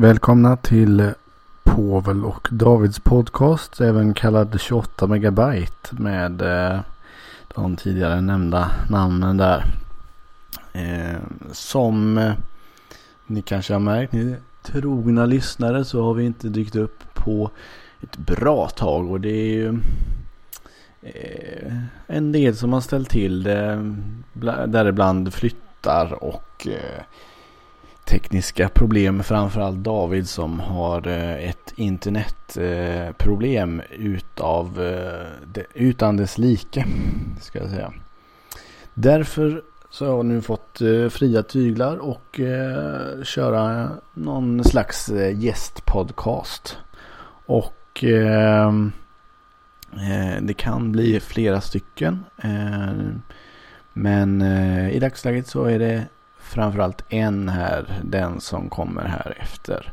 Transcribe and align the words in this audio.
Välkomna 0.00 0.56
till 0.56 1.12
Povel 1.62 2.24
och 2.24 2.48
Davids 2.50 3.00
podcast, 3.00 3.80
även 3.80 4.14
kallad 4.14 4.60
28 4.60 5.06
megabyte 5.06 5.88
med 5.90 6.42
eh, 6.42 6.80
de 7.54 7.76
tidigare 7.76 8.20
nämnda 8.20 8.70
namnen 8.90 9.36
där. 9.36 9.64
Eh, 10.72 11.18
som 11.52 12.18
eh, 12.18 12.32
ni 13.26 13.42
kanske 13.42 13.72
har 13.72 13.80
märkt, 13.80 14.12
ni 14.12 14.36
trogna 14.62 15.26
lyssnare, 15.26 15.84
så 15.84 16.02
har 16.02 16.14
vi 16.14 16.24
inte 16.24 16.48
dykt 16.48 16.76
upp 16.76 17.14
på 17.14 17.50
ett 18.02 18.16
bra 18.16 18.68
tag 18.68 19.10
och 19.10 19.20
det 19.20 19.30
är 19.30 19.54
ju 19.54 19.80
eh, 21.02 21.72
en 22.06 22.32
del 22.32 22.56
som 22.56 22.72
har 22.72 22.80
ställt 22.80 23.10
till 23.10 23.42
det, 23.42 23.94
däribland 24.66 25.34
flyttar 25.34 26.24
och 26.24 26.66
eh, 26.66 27.02
tekniska 28.04 28.68
problem. 28.68 29.22
Framförallt 29.22 29.78
David 29.78 30.28
som 30.28 30.60
har 30.60 31.08
eh, 31.08 31.48
ett 31.48 31.72
internetproblem 31.76 33.80
eh, 33.80 33.86
utav, 33.90 34.82
eh, 34.82 35.26
utan 35.74 36.16
dess 36.16 36.38
like. 36.38 36.84
Ska 37.40 37.58
jag 37.58 37.70
säga. 37.70 37.92
Därför 38.94 39.62
så 39.90 40.06
har 40.06 40.16
jag 40.16 40.26
nu 40.26 40.40
fått 40.40 40.80
fria 41.10 41.42
tyglar 41.42 41.96
och 41.96 42.40
köra 43.22 43.90
någon 44.14 44.64
slags 44.64 45.10
gästpodcast. 45.34 46.76
Och 47.46 48.04
ehm, 48.04 48.92
det 50.40 50.54
kan 50.54 50.92
bli 50.92 51.20
flera 51.20 51.60
stycken. 51.60 52.24
Ehm, 52.42 53.22
men 53.92 54.42
i 54.90 54.98
dagsläget 54.98 55.46
så 55.46 55.64
är 55.64 55.78
det 55.78 56.06
framförallt 56.50 57.04
en 57.08 57.48
här, 57.48 58.00
den 58.04 58.40
som 58.40 58.68
kommer 58.68 59.04
här 59.04 59.36
efter. 59.40 59.92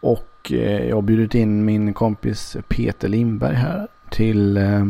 Och 0.00 0.52
eh, 0.52 0.88
jag 0.88 0.96
har 0.96 1.02
bjudit 1.02 1.34
in 1.34 1.64
min 1.64 1.94
kompis 1.94 2.56
Peter 2.68 3.08
Lindberg 3.08 3.54
här 3.54 3.88
till 4.10 4.56
eh, 4.56 4.84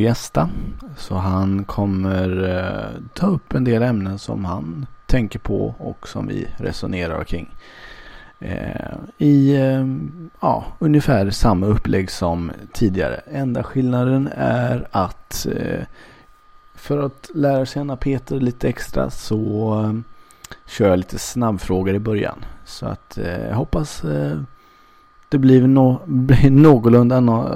gästa. 0.00 0.50
Så 0.96 1.14
han 1.14 1.64
kommer 1.64 2.48
eh, 2.58 3.02
ta 3.14 3.26
upp 3.26 3.54
en 3.54 3.64
del 3.64 3.82
ämnen 3.82 4.18
som 4.18 4.44
han 4.44 4.86
tänker 5.06 5.38
på 5.38 5.74
och 5.78 6.08
som 6.08 6.26
vi 6.26 6.48
resonerar 6.56 7.24
kring. 7.24 7.54
Eh, 8.40 8.96
I 9.18 9.56
eh, 9.56 9.86
ja, 10.40 10.64
ungefär 10.78 11.30
samma 11.30 11.66
upplägg 11.66 12.10
som 12.10 12.52
tidigare. 12.72 13.20
Enda 13.32 13.62
skillnaden 13.62 14.28
är 14.36 14.88
att 14.90 15.46
eh, 15.56 15.82
för 16.78 16.98
att 16.98 17.30
lära 17.34 17.66
känna 17.66 17.96
Peter 17.96 18.40
lite 18.40 18.68
extra 18.68 19.10
så 19.10 19.72
eh, 19.82 19.92
kör 20.66 20.88
jag 20.88 20.96
lite 20.96 21.18
snabbfrågor 21.18 21.94
i 21.94 21.98
början. 21.98 22.44
Så 22.64 22.86
att 22.86 23.18
eh, 23.18 23.46
jag 23.46 23.54
hoppas 23.54 24.04
eh, 24.04 24.40
det 25.28 25.38
blir, 25.38 25.66
no 25.66 26.00
blir 26.06 26.50
någorlunda 26.50 27.20
no 27.20 27.48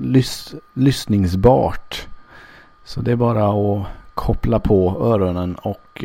lys 0.00 0.54
lyssningsbart. 0.74 2.06
Så 2.84 3.00
det 3.00 3.12
är 3.12 3.16
bara 3.16 3.48
att 3.48 3.86
koppla 4.14 4.60
på 4.60 4.96
öronen 5.00 5.54
och 5.54 6.04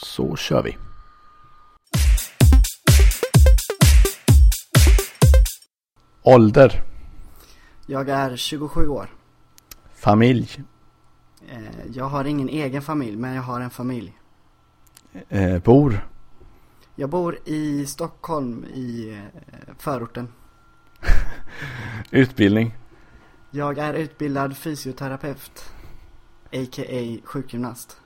så 0.00 0.36
kör 0.36 0.62
vi. 0.62 0.76
Ålder? 6.22 6.82
Jag 7.86 8.08
är 8.08 8.36
27 8.36 8.88
år. 8.88 9.08
Familj? 9.94 10.64
Eh, 11.48 11.86
jag 11.92 12.04
har 12.04 12.24
ingen 12.24 12.48
egen 12.48 12.82
familj, 12.82 13.16
men 13.16 13.34
jag 13.34 13.42
har 13.42 13.60
en 13.60 13.70
familj. 13.70 14.12
Eh, 15.28 15.62
bor? 15.62 16.08
Jag 16.94 17.10
bor 17.10 17.38
i 17.44 17.86
Stockholm, 17.86 18.64
i 18.64 19.10
eh, 19.10 19.74
förorten. 19.78 20.28
Utbildning? 22.10 22.74
Jag 23.50 23.78
är 23.78 23.94
utbildad 23.94 24.56
fysioterapeut, 24.56 25.72
a.k.a. 26.52 27.18
sjukgymnast. 27.24 28.00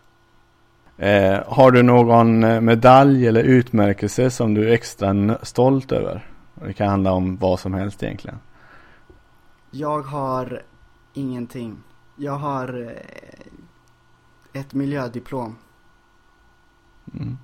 Eh, 0.97 1.43
har 1.47 1.71
du 1.71 1.83
någon 1.83 2.45
eh, 2.45 2.61
medalj 2.61 3.27
eller 3.27 3.43
utmärkelse 3.45 4.31
som 4.31 4.55
du 4.55 4.69
är 4.69 4.73
extra 4.73 5.39
stolt 5.43 5.93
över? 5.93 6.27
Det 6.55 6.73
kan 6.73 6.89
handla 6.89 7.13
om 7.13 7.37
vad 7.37 7.61
som 7.61 7.75
helst 7.75 8.03
egentligen. 8.03 8.39
Jag 9.71 10.03
har 10.03 10.63
ingenting. 11.15 11.77
Jag 12.21 12.33
har 12.33 12.81
eh, 12.81 14.61
ett 14.61 14.75
miljödiplom. 14.75 15.57
Mm. 17.15 17.39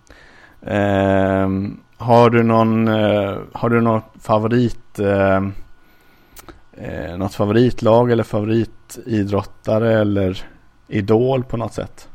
Eh, 0.61 1.77
har 1.97 2.31
du 2.31 2.43
någon, 2.43 2.89
eh, 2.89 3.39
har 3.53 3.71
du 3.71 3.81
någon 3.81 4.03
favorit, 4.21 4.99
eh, 4.99 5.43
eh, 6.73 7.17
något 7.19 7.35
favoritlag 7.35 8.11
eller 8.11 8.23
favoritidrottare 8.25 10.01
eller 10.01 10.49
idol 10.89 11.45
på 11.45 11.57
något 11.57 11.75
sätt? 11.75 12.09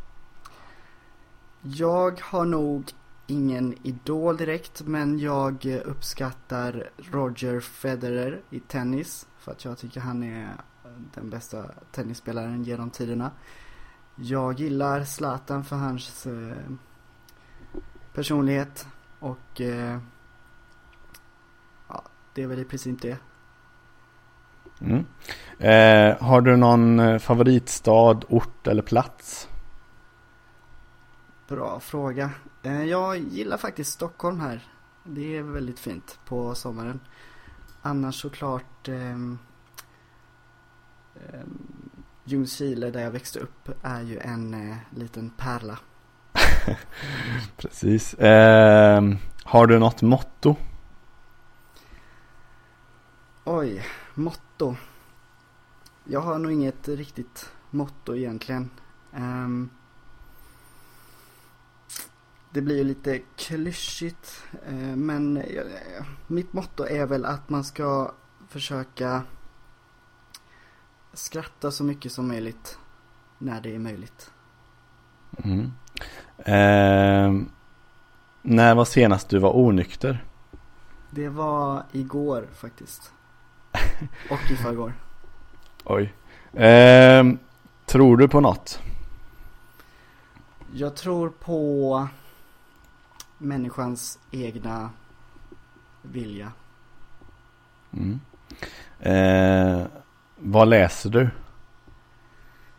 Jag 1.62 2.22
har 2.22 2.46
nog 2.46 2.92
ingen 3.28 3.76
idol 3.84 4.38
direkt 4.38 4.82
men 4.86 5.20
jag 5.20 5.66
uppskattar 5.86 6.90
Roger 6.98 7.60
Federer 7.60 8.42
i 8.50 8.60
tennis 8.60 9.28
för 9.40 9.52
att 9.52 9.66
jag 9.66 9.78
tycker 9.78 10.00
han 10.00 10.24
är 10.24 10.48
den 11.14 11.30
bästa 11.30 11.66
tennisspelaren 11.92 12.64
genom 12.64 12.90
tiderna. 12.90 13.32
Jag 14.16 14.60
gillar 14.60 15.04
Zlatan 15.04 15.64
för 15.64 15.76
hans 15.76 16.26
eh, 16.26 16.58
personlighet 18.14 18.88
och 19.20 19.62
eh, 19.62 20.00
ja, 21.88 22.04
det 22.34 22.44
är 22.44 22.48
väl 22.48 22.60
i 22.60 22.66
princip 22.66 23.02
det. 23.02 23.18
Mm. 24.82 25.06
Eh, 25.60 26.22
har 26.22 26.42
du 26.42 26.58
någon 26.58 27.00
eh, 27.00 27.20
favoritstad, 27.20 28.20
ort 28.28 28.68
eller 28.68 28.82
plats? 28.82 29.50
Bra 31.48 31.80
fråga. 31.80 32.32
Eh, 32.64 32.84
jag 32.84 33.18
gillar 33.18 33.58
faktiskt 33.58 33.94
Stockholm 33.94 34.40
här. 34.40 34.68
Det 35.04 35.38
är 35.38 35.42
väldigt 35.44 35.80
fint 35.80 36.20
på 36.26 36.56
sommaren. 36.56 37.00
Annars 37.82 38.22
såklart 38.22 38.88
eh, 38.88 39.18
eh, 41.28 41.40
Ljungskile 42.24 42.92
där 42.92 43.02
jag 43.02 43.12
växte 43.12 43.40
upp 43.40 43.70
är 43.82 44.02
ju 44.02 44.20
en 44.20 44.54
eh, 44.54 44.78
liten 44.96 45.30
pärla. 45.30 45.80
Precis. 47.58 48.14
Eh, 48.14 49.04
har 49.44 49.68
du 49.68 49.80
något 49.80 50.02
motto? 50.02 50.56
Oj, 53.44 53.86
motto. 54.16 54.76
Jag 56.04 56.22
har 56.22 56.40
nog 56.40 56.52
inget 56.52 56.88
riktigt 56.88 57.52
motto 57.70 58.16
egentligen. 58.16 58.70
Um, 59.16 59.70
det 62.52 62.62
blir 62.62 62.78
ju 62.78 62.84
lite 62.84 63.20
klyschigt. 63.36 64.44
Uh, 64.72 64.96
men 64.96 65.38
uh, 65.38 66.04
mitt 66.28 66.54
motto 66.54 66.84
är 66.84 67.06
väl 67.06 67.26
att 67.26 67.50
man 67.50 67.64
ska 67.64 68.12
försöka 68.48 69.24
skratta 71.14 71.72
så 71.72 71.84
mycket 71.84 72.12
som 72.12 72.28
möjligt 72.28 72.78
när 73.38 73.62
det 73.62 73.76
är 73.76 73.80
möjligt. 73.80 74.32
Mm. 75.44 75.72
Eh, 76.38 77.48
när 78.42 78.76
var 78.76 78.86
senast 78.86 79.30
du 79.30 79.40
var 79.40 79.58
onykter? 79.58 80.24
Det 81.10 81.30
var 81.30 81.84
igår 81.92 82.48
faktiskt. 82.54 83.12
Och 84.30 84.52
i 84.52 84.56
förrgår. 84.56 84.94
Oj. 85.84 86.14
Eh, 86.54 87.26
tror 87.86 88.18
du 88.18 88.28
på 88.28 88.40
något? 88.40 88.82
Jag 90.74 90.96
tror 90.96 91.30
på 91.30 92.08
människans 93.38 94.20
egna 94.32 94.90
vilja. 96.02 96.52
Mm. 97.94 98.20
Eh, 99.00 99.88
vad 100.40 100.68
läser 100.68 101.10
du? 101.10 101.30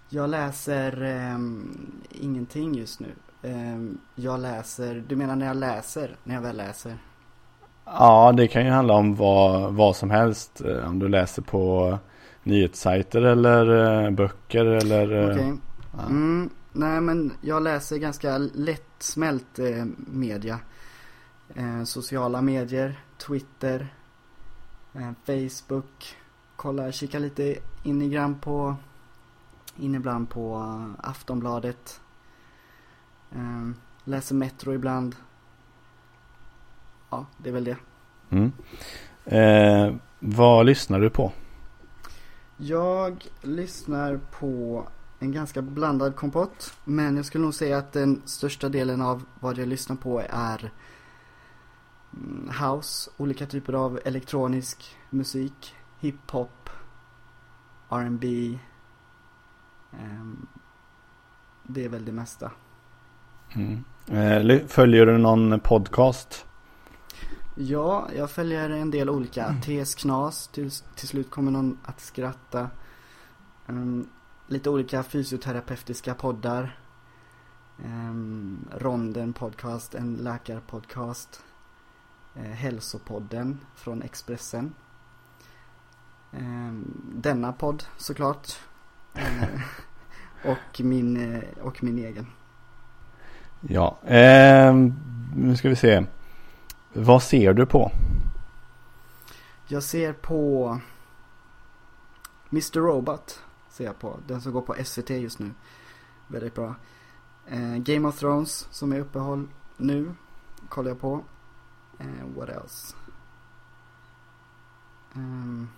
Jag 0.09 0.31
läser 0.31 1.03
eh, 1.03 1.39
ingenting 2.11 2.75
just 2.75 3.01
nu. 3.01 3.15
Eh, 3.43 3.79
jag 4.15 4.41
läser, 4.41 5.05
du 5.09 5.17
menar 5.17 5.37
när 5.37 5.47
jag 5.47 5.57
läser? 5.57 6.17
När 6.25 6.35
jag 6.35 6.43
väl 6.43 6.57
läser? 6.57 6.99
Ja, 7.85 8.33
det 8.33 8.49
kan 8.49 8.65
ju 8.65 8.71
handla 8.71 8.95
om 8.95 9.15
vad, 9.15 9.73
vad 9.73 9.97
som 9.97 10.11
helst. 10.11 10.61
Eh, 10.61 10.89
om 10.89 10.99
du 10.99 11.09
läser 11.09 11.43
på 11.43 11.99
nyhetssajter 12.43 13.23
eller 13.23 14.03
eh, 14.05 14.11
böcker 14.11 14.65
eller... 14.65 15.13
Eh. 15.13 15.31
Okay. 15.31 15.53
Ja. 15.93 16.07
Mm, 16.07 16.51
nej, 16.73 17.01
men 17.01 17.33
jag 17.41 17.63
läser 17.63 17.97
ganska 17.97 18.39
lättsmält 18.39 19.59
eh, 19.59 19.85
media. 19.97 20.59
Eh, 21.55 21.85
sociala 21.85 22.43
medier, 22.43 23.01
Twitter, 23.19 23.95
Facebook, 25.27 26.17
kollar, 26.61 26.91
kikar 26.91 27.21
lite 27.21 27.59
in 27.83 28.03
i 28.03 28.09
grann 28.09 28.35
på, 28.35 28.77
in 29.77 29.95
ibland 29.95 30.31
på 30.31 30.75
Aftonbladet. 30.99 32.01
Um, 33.33 33.75
läser 34.05 34.35
Metro 34.35 34.73
ibland. 34.73 35.17
Ja, 37.11 37.27
det 37.39 37.49
är 37.49 37.53
väl 37.53 37.65
det. 37.65 37.77
Mm. 38.31 38.53
Eh, 39.25 39.95
vad 40.19 40.67
lyssnar 40.67 41.01
du 41.01 41.11
på? 41.11 41.33
Jag 42.57 43.27
lyssnar 43.43 44.21
på 44.31 44.85
en 45.19 45.33
ganska 45.33 45.63
blandad 45.63 46.17
kompott. 46.17 46.73
Men 46.85 47.17
jag 47.17 47.25
skulle 47.25 47.45
nog 47.45 47.55
säga 47.55 47.79
att 47.79 47.93
den 47.93 48.23
största 48.25 48.69
delen 48.69 49.03
av 49.03 49.25
vad 49.41 49.59
jag 49.59 49.69
lyssnar 49.69 49.97
på 49.97 50.23
är 50.31 50.73
mm, 52.13 52.51
house, 52.61 53.11
olika 53.17 53.47
typer 53.47 53.73
av 53.73 54.01
elektronisk 54.05 54.97
musik, 55.11 55.75
hiphop, 56.01 56.71
R&B. 57.89 58.59
Um, 59.93 60.47
det 61.63 61.85
är 61.85 61.89
väl 61.89 62.05
det 62.05 62.13
mesta. 62.13 62.51
Mm. 63.55 63.85
Eh, 64.07 64.67
följer 64.67 65.07
du 65.07 65.19
någon 65.19 65.61
podcast? 65.61 66.47
Ja, 67.55 68.09
jag 68.17 68.31
följer 68.31 68.71
en 68.71 68.91
del 68.91 69.11
olika. 69.11 69.47
Mm. 69.47 69.61
TS 69.61 69.95
Knas, 69.95 70.49
till, 70.49 70.71
till 70.71 71.09
slut 71.09 71.31
kommer 71.31 71.51
någon 71.51 71.79
att 71.85 72.01
skratta. 72.01 72.71
Um, 73.67 74.09
lite 74.47 74.71
olika 74.71 75.03
fysioterapeutiska 75.03 76.15
poddar. 76.15 76.79
Um, 77.85 78.69
Ronden 78.79 79.33
podcast, 79.33 79.95
en 79.95 80.15
läkarpodcast. 80.15 81.43
Uh, 82.37 82.43
hälsopodden 82.43 83.61
från 83.75 84.03
Expressen. 84.03 84.75
Um, 86.33 87.03
denna 87.15 87.53
podd 87.53 87.85
såklart. 87.97 88.59
Uh, 89.17 89.61
och, 90.51 90.81
min, 90.81 91.17
uh, 91.17 91.43
och 91.61 91.85
min 91.85 91.99
egen. 91.99 92.27
Ja, 93.61 93.99
eh, 94.05 94.75
nu 95.37 95.57
ska 95.57 95.69
vi 95.69 95.77
se. 95.77 96.07
Vad 96.93 97.23
ser 97.23 97.55
du 97.55 97.67
på? 97.67 97.93
Jag 99.67 99.83
ser 99.83 100.13
på 100.13 100.81
Mr. 102.53 102.81
Robot. 102.81 103.43
Ser 103.69 103.85
jag 103.85 103.99
på. 103.99 104.19
Den 104.27 104.41
som 104.41 104.53
går 104.53 104.61
på 104.61 104.77
SVT 104.85 105.11
just 105.11 105.39
nu. 105.39 105.51
Väldigt 106.27 106.55
bra. 106.55 106.75
Eh, 107.47 107.77
Game 107.77 108.09
of 108.09 108.19
Thrones 108.19 108.69
som 108.71 108.93
är 108.93 109.01
uppehåll 109.01 109.49
nu. 109.77 110.15
Kollar 110.69 110.89
jag 110.89 111.01
på. 111.01 111.25
Eh, 111.99 112.37
what 112.37 112.49
else? 112.49 112.97
Um, 115.15 115.69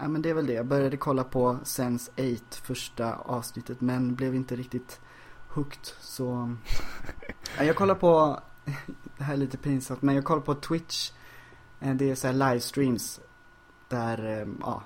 ja 0.00 0.08
men 0.08 0.22
det 0.22 0.30
är 0.30 0.34
väl 0.34 0.46
det. 0.46 0.52
Jag 0.52 0.66
började 0.66 0.96
kolla 0.96 1.24
på 1.24 1.58
Sense 1.62 2.12
8 2.12 2.56
första 2.62 3.14
avsnittet 3.14 3.80
men 3.80 4.14
blev 4.14 4.34
inte 4.34 4.56
riktigt 4.56 5.00
hooked. 5.48 5.86
Så 6.00 6.56
ja, 7.58 7.64
jag 7.64 7.76
kollar 7.76 7.94
på 7.94 8.40
det 9.18 9.24
här 9.24 9.32
är 9.32 9.36
lite 9.36 9.56
pinsamt, 9.56 10.02
men 10.02 10.14
jag 10.14 10.24
kollar 10.24 10.42
på 10.42 10.54
Twitch. 10.54 11.12
Eh, 11.80 11.94
det 11.94 12.10
är 12.10 12.14
så 12.14 12.26
här 12.26 12.34
livestreams. 12.34 13.20
Där, 13.88 14.40
eh, 14.40 14.48
ja, 14.60 14.82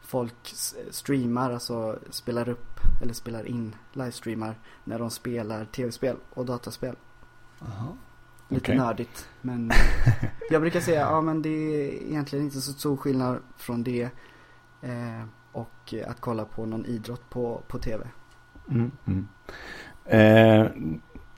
folk 0.00 0.54
streamar, 0.90 1.50
alltså 1.50 1.98
spelar 2.10 2.48
upp 2.48 2.80
eller 3.02 3.14
spelar 3.14 3.46
in 3.46 3.76
livestreamar 3.92 4.58
när 4.84 4.98
de 4.98 5.10
spelar 5.10 5.64
tv-spel 5.64 6.16
och 6.30 6.46
dataspel. 6.46 6.96
Aha. 7.58 7.96
Lite 8.48 8.62
okay. 8.62 8.76
nördigt, 8.76 9.28
men 9.40 9.70
jag 10.50 10.60
brukar 10.60 10.80
säga, 10.80 11.00
ja 11.00 11.20
men 11.20 11.42
det 11.42 11.48
är 11.48 11.92
egentligen 11.92 12.44
inte 12.44 12.60
så 12.60 12.72
stor 12.72 12.96
skillnad 12.96 13.38
från 13.56 13.82
det 13.82 14.10
eh, 14.82 15.24
och 15.52 15.94
att 16.06 16.20
kolla 16.20 16.44
på 16.44 16.66
någon 16.66 16.86
idrott 16.86 17.30
på, 17.30 17.62
på 17.68 17.78
tv. 17.78 18.06
Mm, 18.70 18.90
mm. 19.06 19.28
Eh, 20.04 20.70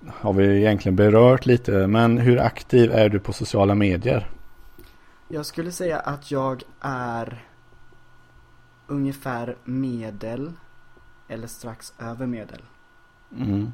har 0.06 0.32
vi 0.32 0.56
egentligen 0.56 0.96
berört 0.96 1.46
lite. 1.46 1.86
Men 1.86 2.18
hur 2.18 2.40
aktiv 2.40 2.92
är 2.92 3.08
du 3.08 3.20
på 3.20 3.32
sociala 3.32 3.74
medier? 3.74 4.30
Jag 5.28 5.46
skulle 5.46 5.72
säga 5.72 5.98
att 5.98 6.30
jag 6.30 6.62
är 6.80 7.44
ungefär 8.86 9.56
medel 9.64 10.52
eller 11.28 11.46
strax 11.46 11.92
över 11.98 12.26
medel. 12.26 12.62
Mm. 13.38 13.72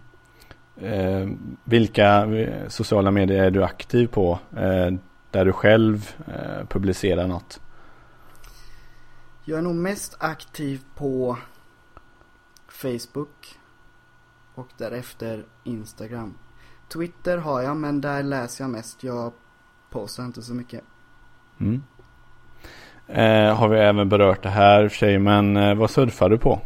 Eh, 0.76 1.28
vilka 1.64 2.26
sociala 2.68 3.10
medier 3.10 3.44
är 3.44 3.50
du 3.50 3.64
aktiv 3.64 4.06
på? 4.06 4.38
Eh, 4.56 4.90
där 5.30 5.44
du 5.44 5.52
själv 5.52 6.14
eh, 6.26 6.66
publicerar 6.68 7.26
något? 7.26 7.60
Jag 9.44 9.58
är 9.58 9.62
nog 9.62 9.74
mest 9.74 10.16
aktiv 10.18 10.80
på 10.94 11.38
Facebook 12.68 13.58
och 14.54 14.68
därefter 14.76 15.44
Instagram. 15.64 16.34
Twitter 16.88 17.38
har 17.38 17.62
jag 17.62 17.76
men 17.76 18.00
där 18.00 18.22
läser 18.22 18.64
jag 18.64 18.70
mest. 18.70 19.04
Jag 19.04 19.32
postar 19.90 20.24
inte 20.24 20.42
så 20.42 20.54
mycket. 20.54 20.84
Mm. 21.60 21.82
Eh, 23.06 23.56
har 23.56 23.68
vi 23.68 23.78
även 23.78 24.08
berört 24.08 24.42
det 24.42 24.48
här 24.48 24.88
för 24.88 24.96
sig 24.96 25.18
men 25.18 25.56
eh, 25.56 25.74
vad 25.74 25.90
surfar 25.90 26.28
du 26.28 26.38
på? 26.38 26.60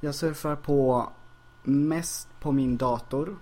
Jag 0.00 0.14
surfar 0.14 0.56
på 0.56 1.08
mest 1.62 2.28
på 2.40 2.52
min 2.52 2.76
dator 2.76 3.36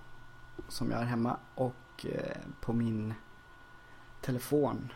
som 0.68 0.90
jag 0.90 0.98
har 0.98 1.04
hemma 1.04 1.36
och 1.54 2.06
eh, 2.06 2.36
på 2.60 2.72
min 2.72 3.14
telefon. 4.20 4.92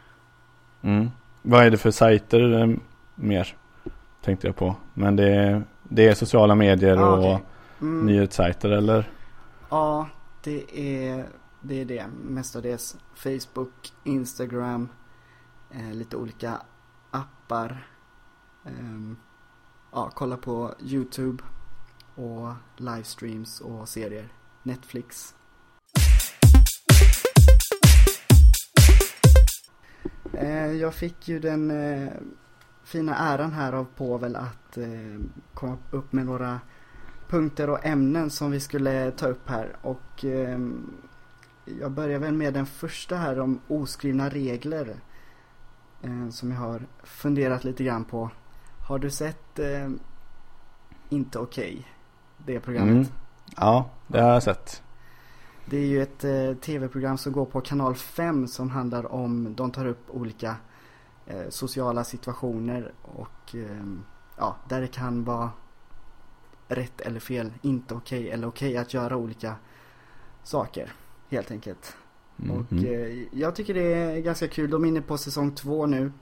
Mm. 0.83 1.11
Vad 1.43 1.65
är 1.65 1.71
det 1.71 1.77
för 1.77 1.91
sajter 1.91 2.63
eh, 2.63 2.77
mer? 3.15 3.57
Tänkte 4.23 4.47
jag 4.47 4.57
på. 4.57 4.77
Men 4.95 5.17
det, 5.17 5.63
det 5.83 6.09
är 6.09 6.15
sociala 6.15 6.55
medier 6.55 6.97
ah, 6.97 7.13
och 7.13 7.19
okay. 7.19 7.47
Mm. 7.81 8.07
Nyhetssajter 8.07 8.71
eller? 8.71 9.11
Ja, 9.71 10.09
det 10.43 10.81
är 10.81 11.27
det, 11.61 11.81
är 11.81 11.85
det 11.85 12.07
mestadels. 12.25 12.97
Facebook, 13.15 13.93
Instagram, 14.05 14.89
eh, 15.71 15.95
lite 15.95 16.17
olika 16.17 16.61
appar. 17.11 17.87
Eh, 18.65 18.73
ja, 19.93 20.11
kolla 20.15 20.37
på 20.37 20.75
YouTube 20.81 21.43
och 22.15 22.53
livestreams 22.77 23.61
och 23.61 23.89
serier. 23.89 24.29
Netflix. 24.63 25.35
Eh, 30.33 30.73
jag 30.73 30.95
fick 30.95 31.29
ju 31.29 31.39
den 31.39 31.71
eh, 31.71 32.13
fina 32.85 33.17
äran 33.17 33.53
här 33.53 33.73
av 33.73 33.87
Povel 33.97 34.37
att 34.37 34.77
eh, 34.77 35.21
komma 35.55 35.77
upp 35.91 36.13
med 36.13 36.27
några 36.27 36.61
punkter 37.29 37.71
och 37.71 37.87
ämnen 37.87 38.31
som 38.31 38.51
vi 38.51 38.61
skulle 38.61 39.11
ta 39.11 39.27
upp 39.27 39.49
här. 39.49 39.77
Och 39.83 40.25
eh, 40.25 40.59
jag 41.81 41.91
börjar 41.91 42.19
väl 42.19 42.35
med 42.35 42.55
den 42.55 42.67
första 42.67 43.17
här 43.17 43.41
om 43.41 43.61
oskrivna 43.69 44.29
regler. 44.29 44.97
Eh, 46.05 46.29
som 46.31 46.51
jag 46.51 46.59
har 46.59 46.83
funderat 47.03 47.65
lite 47.65 47.85
grann 47.85 48.05
på. 48.05 48.31
Har 48.89 48.99
du 48.99 49.11
sett 49.11 49.59
eh, 49.59 49.91
Inte 51.09 51.39
okej? 51.39 51.73
Okay, 51.73 51.85
det 52.47 52.61
programmet. 52.61 52.93
Mm. 52.93 53.07
Ja, 53.57 53.91
det 54.07 54.21
har 54.21 54.33
jag 54.33 54.43
sett. 54.43 54.83
Det 55.67 55.77
är 55.77 55.87
ju 55.87 56.03
ett 56.03 56.25
eh, 56.25 56.55
tv-program 56.55 57.19
som 57.19 57.33
går 57.33 57.45
på 57.45 57.61
kanal 57.61 57.95
5 57.95 58.49
som 58.49 58.71
handlar 58.71 59.13
om, 59.13 59.55
de 59.55 59.71
tar 59.71 59.87
upp 59.87 60.11
olika 60.11 60.57
eh, 61.27 61.49
sociala 61.49 62.05
situationer 62.05 62.93
och 63.03 63.55
eh, 63.55 63.87
ja, 64.37 64.57
där 64.69 64.81
det 64.81 64.87
kan 64.87 65.25
vara 65.25 65.51
rätt 66.69 67.01
eller 67.01 67.21
fel, 67.21 67.53
inte 67.63 67.95
okej 67.95 68.21
okay, 68.21 68.31
eller 68.31 68.49
okej 68.49 68.69
okay 68.69 68.83
att 68.83 68.95
göra 68.95 69.17
olika 69.17 69.55
saker. 70.43 70.93
Helt 71.31 71.51
enkelt. 71.51 71.97
Mm. 72.43 72.57
Och 72.57 72.73
eh, 72.73 73.25
jag 73.33 73.55
tycker 73.55 73.75
det 73.75 73.95
är 73.95 74.21
ganska 74.21 74.49
kul. 74.49 74.71
De 74.71 74.85
är 74.85 74.89
inne 74.89 75.01
på 75.01 75.19
säsong 75.19 75.51
två 75.51 75.87
nu. 75.87 76.13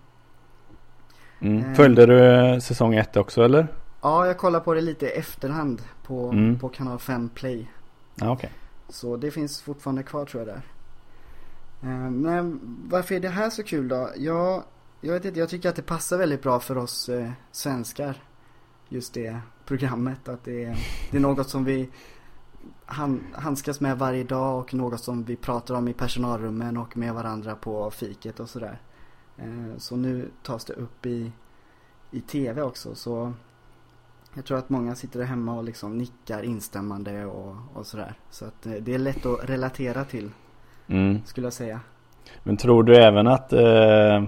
Mm. 1.41 1.65
Eh, 1.65 1.75
Följde 1.75 2.07
du 2.07 2.61
säsong 2.61 2.95
ett 2.95 3.17
också 3.17 3.43
eller? 3.43 3.69
Ja, 4.03 4.27
jag 4.27 4.39
kollar 4.39 4.61
på 4.61 4.75
det 4.75 4.81
lite 4.81 5.07
i 5.07 5.11
efterhand 5.11 5.83
på, 6.03 6.29
mm. 6.29 6.59
på 6.59 6.69
kanal 6.69 6.99
5 6.99 7.29
Play. 7.29 7.71
Ja, 8.15 8.33
okay. 8.33 8.51
Så 8.89 9.17
det 9.17 9.31
finns 9.31 9.63
fortfarande 9.63 10.03
kvar 10.03 10.25
tror 10.25 10.47
jag 10.47 10.55
där. 10.55 10.63
Men 12.11 12.61
varför 12.91 13.15
är 13.15 13.21
det 13.21 13.29
här 13.29 13.51
så 13.51 13.63
kul 13.63 13.89
då? 13.89 14.11
Ja, 14.17 14.65
jag 15.05 15.13
vet 15.13 15.25
inte, 15.25 15.41
jag 15.41 15.49
tycker 15.49 15.69
att 15.69 15.77
det 15.77 15.83
passar 15.83 16.19
väldigt 16.19 16.43
bra 16.43 16.61
för 16.61 16.79
oss 16.79 17.09
eh, 17.09 17.31
svenskar. 17.51 18.23
Just 18.89 19.15
det 19.15 19.39
programmet. 19.65 20.29
Att 20.29 20.45
det 20.45 20.65
är, 20.65 20.77
det 21.11 21.17
är 21.17 21.21
något 21.21 21.49
som 21.49 21.65
vi 21.65 21.89
handskas 23.33 23.81
med 23.81 23.99
varje 23.99 24.25
dag 24.25 24.59
och 24.59 24.75
något 24.75 25.01
som 25.01 25.25
vi 25.25 25.37
pratar 25.37 25.75
om 25.75 25.89
i 25.89 25.93
personalrummen 25.93 26.77
och 26.77 26.97
med 26.97 27.15
varandra 27.15 27.55
på 27.55 27.91
fiket 27.91 28.41
och 28.41 28.49
sådär. 28.49 28.79
Eh, 29.37 29.77
så 29.79 29.97
nu 29.97 30.31
tas 30.43 30.65
det 30.65 30.73
upp 30.73 31.07
i, 31.07 31.33
i 32.11 32.21
tv 32.21 32.63
också. 32.63 32.95
Så 32.95 33.33
jag 34.35 34.45
tror 34.45 34.59
att 34.59 34.71
många 34.71 34.95
sitter 34.95 35.23
hemma 35.23 35.57
och 35.57 35.65
liksom 35.65 35.99
nickar 35.99 36.43
instämmande 36.43 37.25
och, 37.25 37.57
och 37.75 37.87
sådär. 37.87 38.15
Så 38.31 38.45
att 38.45 38.67
eh, 38.67 38.73
det 38.73 38.95
är 38.95 38.99
lätt 38.99 39.27
att 39.27 39.49
relatera 39.51 40.05
till. 40.05 40.31
Mm. 40.87 41.25
Skulle 41.25 41.47
jag 41.47 41.55
säga. 41.55 41.81
Men 42.43 42.57
tror 42.57 42.83
du 42.83 42.97
även 42.97 43.27
att, 43.27 43.53
eh, 43.53 44.25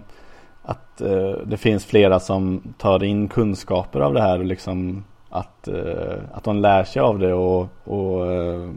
att 0.95 1.01
eh, 1.01 1.47
det 1.47 1.57
finns 1.57 1.85
flera 1.85 2.21
som 2.21 2.75
tar 2.79 3.05
in 3.05 3.29
kunskaper 3.29 4.01
av 4.01 4.15
det 4.15 4.23
här 4.23 4.39
och 4.39 4.45
liksom 4.45 5.05
att, 5.31 5.69
eh, 5.69 6.19
att 6.33 6.45
de 6.45 6.57
lär 6.57 6.85
sig 6.85 7.03
av 7.03 7.19
det 7.19 7.35
och, 7.35 7.69
och 7.85 8.33
eh, 8.33 8.71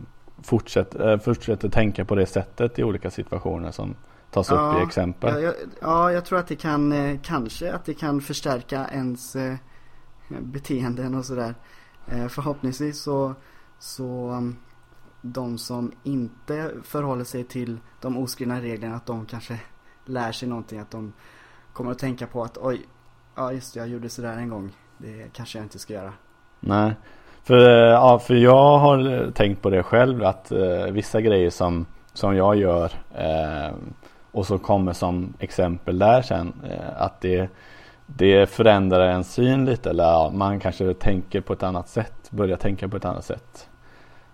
fortsätter, 0.43 1.11
eh, 1.11 1.19
fortsätter 1.19 1.69
tänka 1.69 2.05
på 2.05 2.15
det 2.15 2.25
sättet 2.25 2.79
i 2.79 2.83
olika 2.83 3.11
situationer 3.11 3.71
som 3.71 3.95
tas 4.31 4.51
upp 4.51 4.79
i 4.79 4.83
exempel. 4.83 5.33
Ja 5.33 5.39
jag, 5.39 5.53
ja, 5.81 6.11
jag 6.11 6.25
tror 6.25 6.39
att 6.39 6.47
det 6.47 6.55
kan, 6.55 6.91
eh, 6.91 7.19
kanske 7.23 7.73
att 7.73 7.85
det 7.85 7.93
kan 7.93 8.21
förstärka 8.21 8.87
ens 8.91 9.35
eh, 9.35 9.55
beteenden 10.27 11.15
och 11.15 11.25
sådär. 11.25 11.55
Förhoppningsvis 12.29 13.01
så, 13.01 13.33
så 13.79 14.29
um, 14.31 14.55
de 15.21 15.57
som 15.57 15.91
inte 16.03 16.71
förhåller 16.83 17.23
sig 17.23 17.43
till 17.43 17.77
de 18.01 18.17
oskrivna 18.17 18.61
reglerna, 18.61 18.95
att 18.95 19.05
de 19.05 19.25
kanske 19.25 19.59
lär 20.05 20.31
sig 20.31 20.49
någonting, 20.49 20.79
att 20.79 20.91
de 20.91 21.13
kommer 21.77 21.91
att 21.91 21.99
tänka 21.99 22.27
på 22.27 22.43
att 22.43 22.57
oj, 22.57 22.81
ja 23.35 23.51
just 23.51 23.73
det, 23.73 23.79
jag 23.79 23.89
gjorde 23.89 24.09
sådär 24.09 24.37
en 24.37 24.49
gång. 24.49 24.71
Det 24.97 25.33
kanske 25.33 25.57
jag 25.57 25.65
inte 25.65 25.79
ska 25.79 25.93
göra. 25.93 26.13
Nej, 26.59 26.93
för, 27.43 27.57
eh, 27.57 27.91
ja, 27.93 28.19
för 28.19 28.35
jag 28.35 28.77
har 28.77 29.13
eh, 29.13 29.31
tänkt 29.31 29.61
på 29.61 29.69
det 29.69 29.83
själv 29.83 30.23
att 30.23 30.51
eh, 30.51 30.85
vissa 30.91 31.21
grejer 31.21 31.49
som, 31.49 31.85
som 32.13 32.35
jag 32.35 32.55
gör 32.55 32.91
eh, 33.17 33.75
och 34.31 34.45
så 34.45 34.57
kommer 34.57 34.93
som 34.93 35.33
exempel 35.39 35.99
där 35.99 36.21
sen 36.21 36.53
eh, 36.69 37.01
att 37.01 37.21
det, 37.21 37.49
det 38.05 38.49
förändrar 38.49 39.07
en 39.07 39.23
syn 39.23 39.65
lite 39.65 39.89
eller 39.89 40.03
ja, 40.03 40.31
man 40.33 40.59
kanske 40.59 40.93
tänker 40.93 41.41
på 41.41 41.53
ett 41.53 41.63
annat 41.63 41.89
sätt, 41.89 42.31
börjar 42.31 42.57
tänka 42.57 42.87
på 42.87 42.97
ett 42.97 43.05
annat 43.05 43.25
sätt. 43.25 43.69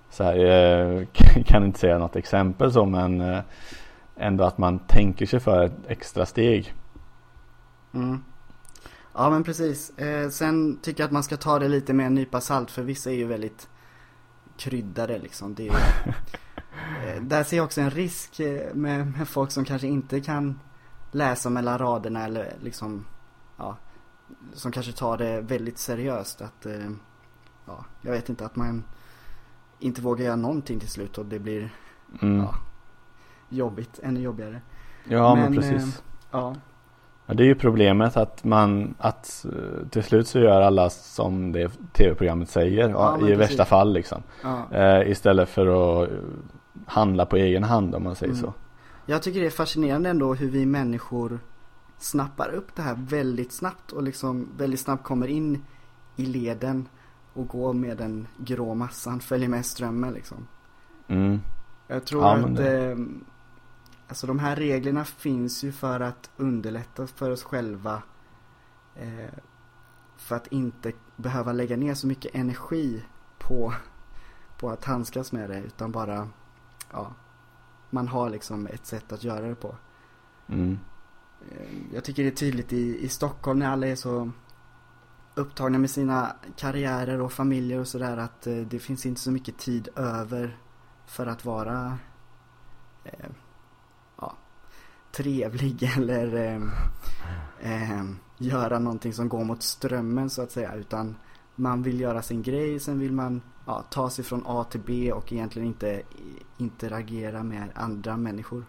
Så 0.10 0.24
här, 0.24 0.46
eh, 0.46 1.06
kan 1.46 1.66
inte 1.66 1.80
säga 1.80 1.98
något 1.98 2.16
exempel 2.16 2.72
så 2.72 2.86
men 2.86 3.22
eh, 3.22 3.40
ändå 4.18 4.44
att 4.44 4.58
man 4.58 4.80
tänker 4.80 5.26
sig 5.26 5.40
för 5.40 5.66
ett 5.66 5.74
extra 5.88 6.26
steg. 6.26 6.74
Mm. 7.94 8.24
Ja 9.14 9.30
men 9.30 9.44
precis. 9.44 9.98
Eh, 9.98 10.30
sen 10.30 10.78
tycker 10.82 11.04
jag 11.04 11.08
att 11.08 11.14
man 11.14 11.24
ska 11.24 11.38
ta 11.38 11.60
det 11.60 11.68
lite 11.68 11.94
med 11.94 12.06
en 12.06 12.16
nypa 12.16 12.42
salt 12.42 12.72
för 12.72 12.84
vissa 12.84 13.12
är 13.12 13.16
ju 13.16 13.26
väldigt 13.26 13.70
kryddade 14.58 15.20
liksom. 15.20 15.56
Det 15.56 15.68
är, 15.68 15.74
eh, 17.06 17.22
där 17.22 17.44
ser 17.44 17.58
jag 17.58 17.64
också 17.64 17.82
en 17.82 17.92
risk 17.92 18.40
eh, 18.40 18.74
med, 18.74 19.18
med, 19.18 19.28
folk 19.28 19.52
som 19.52 19.66
kanske 19.66 19.88
inte 19.88 20.22
kan 20.22 20.60
läsa 21.12 21.50
mellan 21.50 21.78
raderna 21.78 22.26
eller 22.26 22.56
liksom, 22.62 23.06
ja, 23.58 23.78
som 24.54 24.72
kanske 24.72 24.92
tar 24.92 25.18
det 25.18 25.42
väldigt 25.42 25.78
seriöst. 25.78 26.42
Att, 26.42 26.66
eh, 26.66 26.92
ja, 27.66 27.86
jag 28.02 28.12
vet 28.12 28.30
inte, 28.30 28.46
att 28.46 28.56
man 28.56 28.84
inte 29.80 30.02
vågar 30.02 30.26
göra 30.26 30.36
någonting 30.36 30.80
till 30.80 30.90
slut 30.90 31.18
och 31.18 31.26
det 31.26 31.40
blir, 31.40 31.74
mm. 32.22 32.38
ja, 32.38 32.56
jobbigt, 33.50 34.00
ännu 34.04 34.20
jobbigare. 34.20 34.62
Ja 35.04 35.36
men, 35.36 35.44
men 35.44 35.54
precis. 35.56 35.98
Eh, 35.98 36.04
ja. 36.32 36.56
Ja, 37.26 37.34
det 37.34 37.44
är 37.44 37.48
ju 37.48 37.56
problemet 37.56 38.18
att 38.18 38.44
man 38.44 38.96
att 38.98 39.46
eh, 39.46 39.88
till 39.90 40.04
slut 40.04 40.28
så 40.28 40.40
gör 40.40 40.62
alla 40.62 40.90
som 40.90 41.52
det 41.52 41.72
tv-programmet 41.94 42.50
säger 42.50 42.90
ja, 42.90 43.18
i 43.18 43.20
precis. 43.20 43.40
värsta 43.40 43.66
fall 43.66 43.94
liksom. 43.94 44.24
Ja. 44.44 44.68
Eh, 44.72 45.12
istället 45.12 45.50
för 45.50 45.68
att 45.68 46.10
eh, 46.10 46.16
handla 46.86 47.26
på 47.26 47.38
egen 47.38 47.64
hand 47.64 47.96
om 47.96 48.04
man 48.04 48.16
säger 48.16 48.34
mm. 48.34 48.44
så. 48.44 48.54
Jag 49.06 49.24
tycker 49.24 49.40
det 49.40 49.46
är 49.46 49.52
fascinerande 49.52 50.10
ändå 50.10 50.34
hur 50.34 50.50
vi 50.50 50.66
människor 50.66 51.40
snappar 51.98 52.50
upp 52.50 52.76
det 52.76 52.82
här 52.82 52.96
väldigt 53.00 53.52
snabbt 53.52 53.92
och 53.92 54.04
liksom 54.04 54.50
väldigt 54.58 54.80
snabbt 54.80 55.04
kommer 55.04 55.28
in 55.28 55.64
i 56.16 56.26
leden 56.26 56.88
och 57.34 57.48
går 57.48 57.74
med 57.74 57.98
den 57.98 58.28
grå 58.38 58.74
massan, 58.74 59.20
följer 59.20 59.50
med 59.50 59.66
strömmen 59.66 60.14
liksom. 60.14 60.48
Mm. 61.08 61.40
Jag 61.88 62.06
tror 62.06 62.24
ja, 62.24 62.36
att 62.36 62.56
det... 62.56 62.98
Alltså 64.14 64.28
de 64.28 64.40
här 64.40 64.56
reglerna 64.56 65.06
finns 65.06 65.64
ju 65.64 65.72
för 65.72 66.00
att 66.00 66.30
underlätta 66.38 67.08
för 67.08 67.32
oss 67.32 67.44
själva. 67.44 68.04
Eh, 68.96 69.34
för 70.18 70.36
att 70.36 70.48
inte 70.48 70.92
behöva 71.16 71.54
lägga 71.54 71.78
ner 71.78 71.94
så 71.94 72.08
mycket 72.08 72.36
energi 72.36 73.04
på, 73.40 73.74
på 74.58 74.70
att 74.70 74.86
handskas 74.86 75.32
med 75.32 75.50
det. 75.50 75.60
Utan 75.60 75.92
bara, 75.92 76.30
ja, 76.92 77.14
man 77.90 78.08
har 78.08 78.30
liksom 78.30 78.68
ett 78.68 78.86
sätt 78.86 79.12
att 79.12 79.24
göra 79.24 79.48
det 79.48 79.56
på. 79.56 79.76
Mm. 80.48 80.80
Eh, 81.52 81.94
jag 81.94 82.04
tycker 82.04 82.24
det 82.24 82.30
är 82.30 82.36
tydligt 82.36 82.74
i, 82.74 83.04
i 83.06 83.10
Stockholm 83.10 83.60
när 83.60 83.70
alla 83.70 83.88
är 83.88 83.96
så 83.96 84.32
upptagna 85.36 85.80
med 85.80 85.90
sina 85.90 86.36
karriärer 86.56 87.22
och 87.22 87.34
familjer 87.34 87.80
och 87.80 87.88
sådär 87.88 88.18
att 88.18 88.48
eh, 88.48 88.56
det 88.56 88.80
finns 88.80 89.06
inte 89.06 89.22
så 89.22 89.32
mycket 89.32 89.58
tid 89.58 89.88
över 89.96 90.58
för 91.06 91.28
att 91.28 91.46
vara 91.46 91.98
eh, 93.04 93.30
trevlig 95.18 95.84
eller 95.98 96.36
eh, 96.36 96.62
eh, 97.62 98.04
göra 98.38 98.80
någonting 98.80 99.14
som 99.14 99.30
går 99.30 99.44
mot 99.44 99.64
strömmen 99.64 100.30
så 100.30 100.42
att 100.42 100.52
säga. 100.52 100.76
Utan 100.76 101.16
man 101.56 101.84
vill 101.84 102.00
göra 102.00 102.22
sin 102.22 102.42
grej, 102.42 102.80
sen 102.80 103.00
vill 103.00 103.12
man 103.12 103.42
ja, 103.66 103.84
ta 103.90 104.10
sig 104.10 104.26
från 104.26 104.44
A 104.48 104.64
till 104.64 104.82
B 104.86 105.12
och 105.12 105.34
egentligen 105.34 105.68
inte 105.68 106.02
interagera 106.58 107.44
med 107.44 107.64
andra 107.76 108.18
människor. 108.18 108.64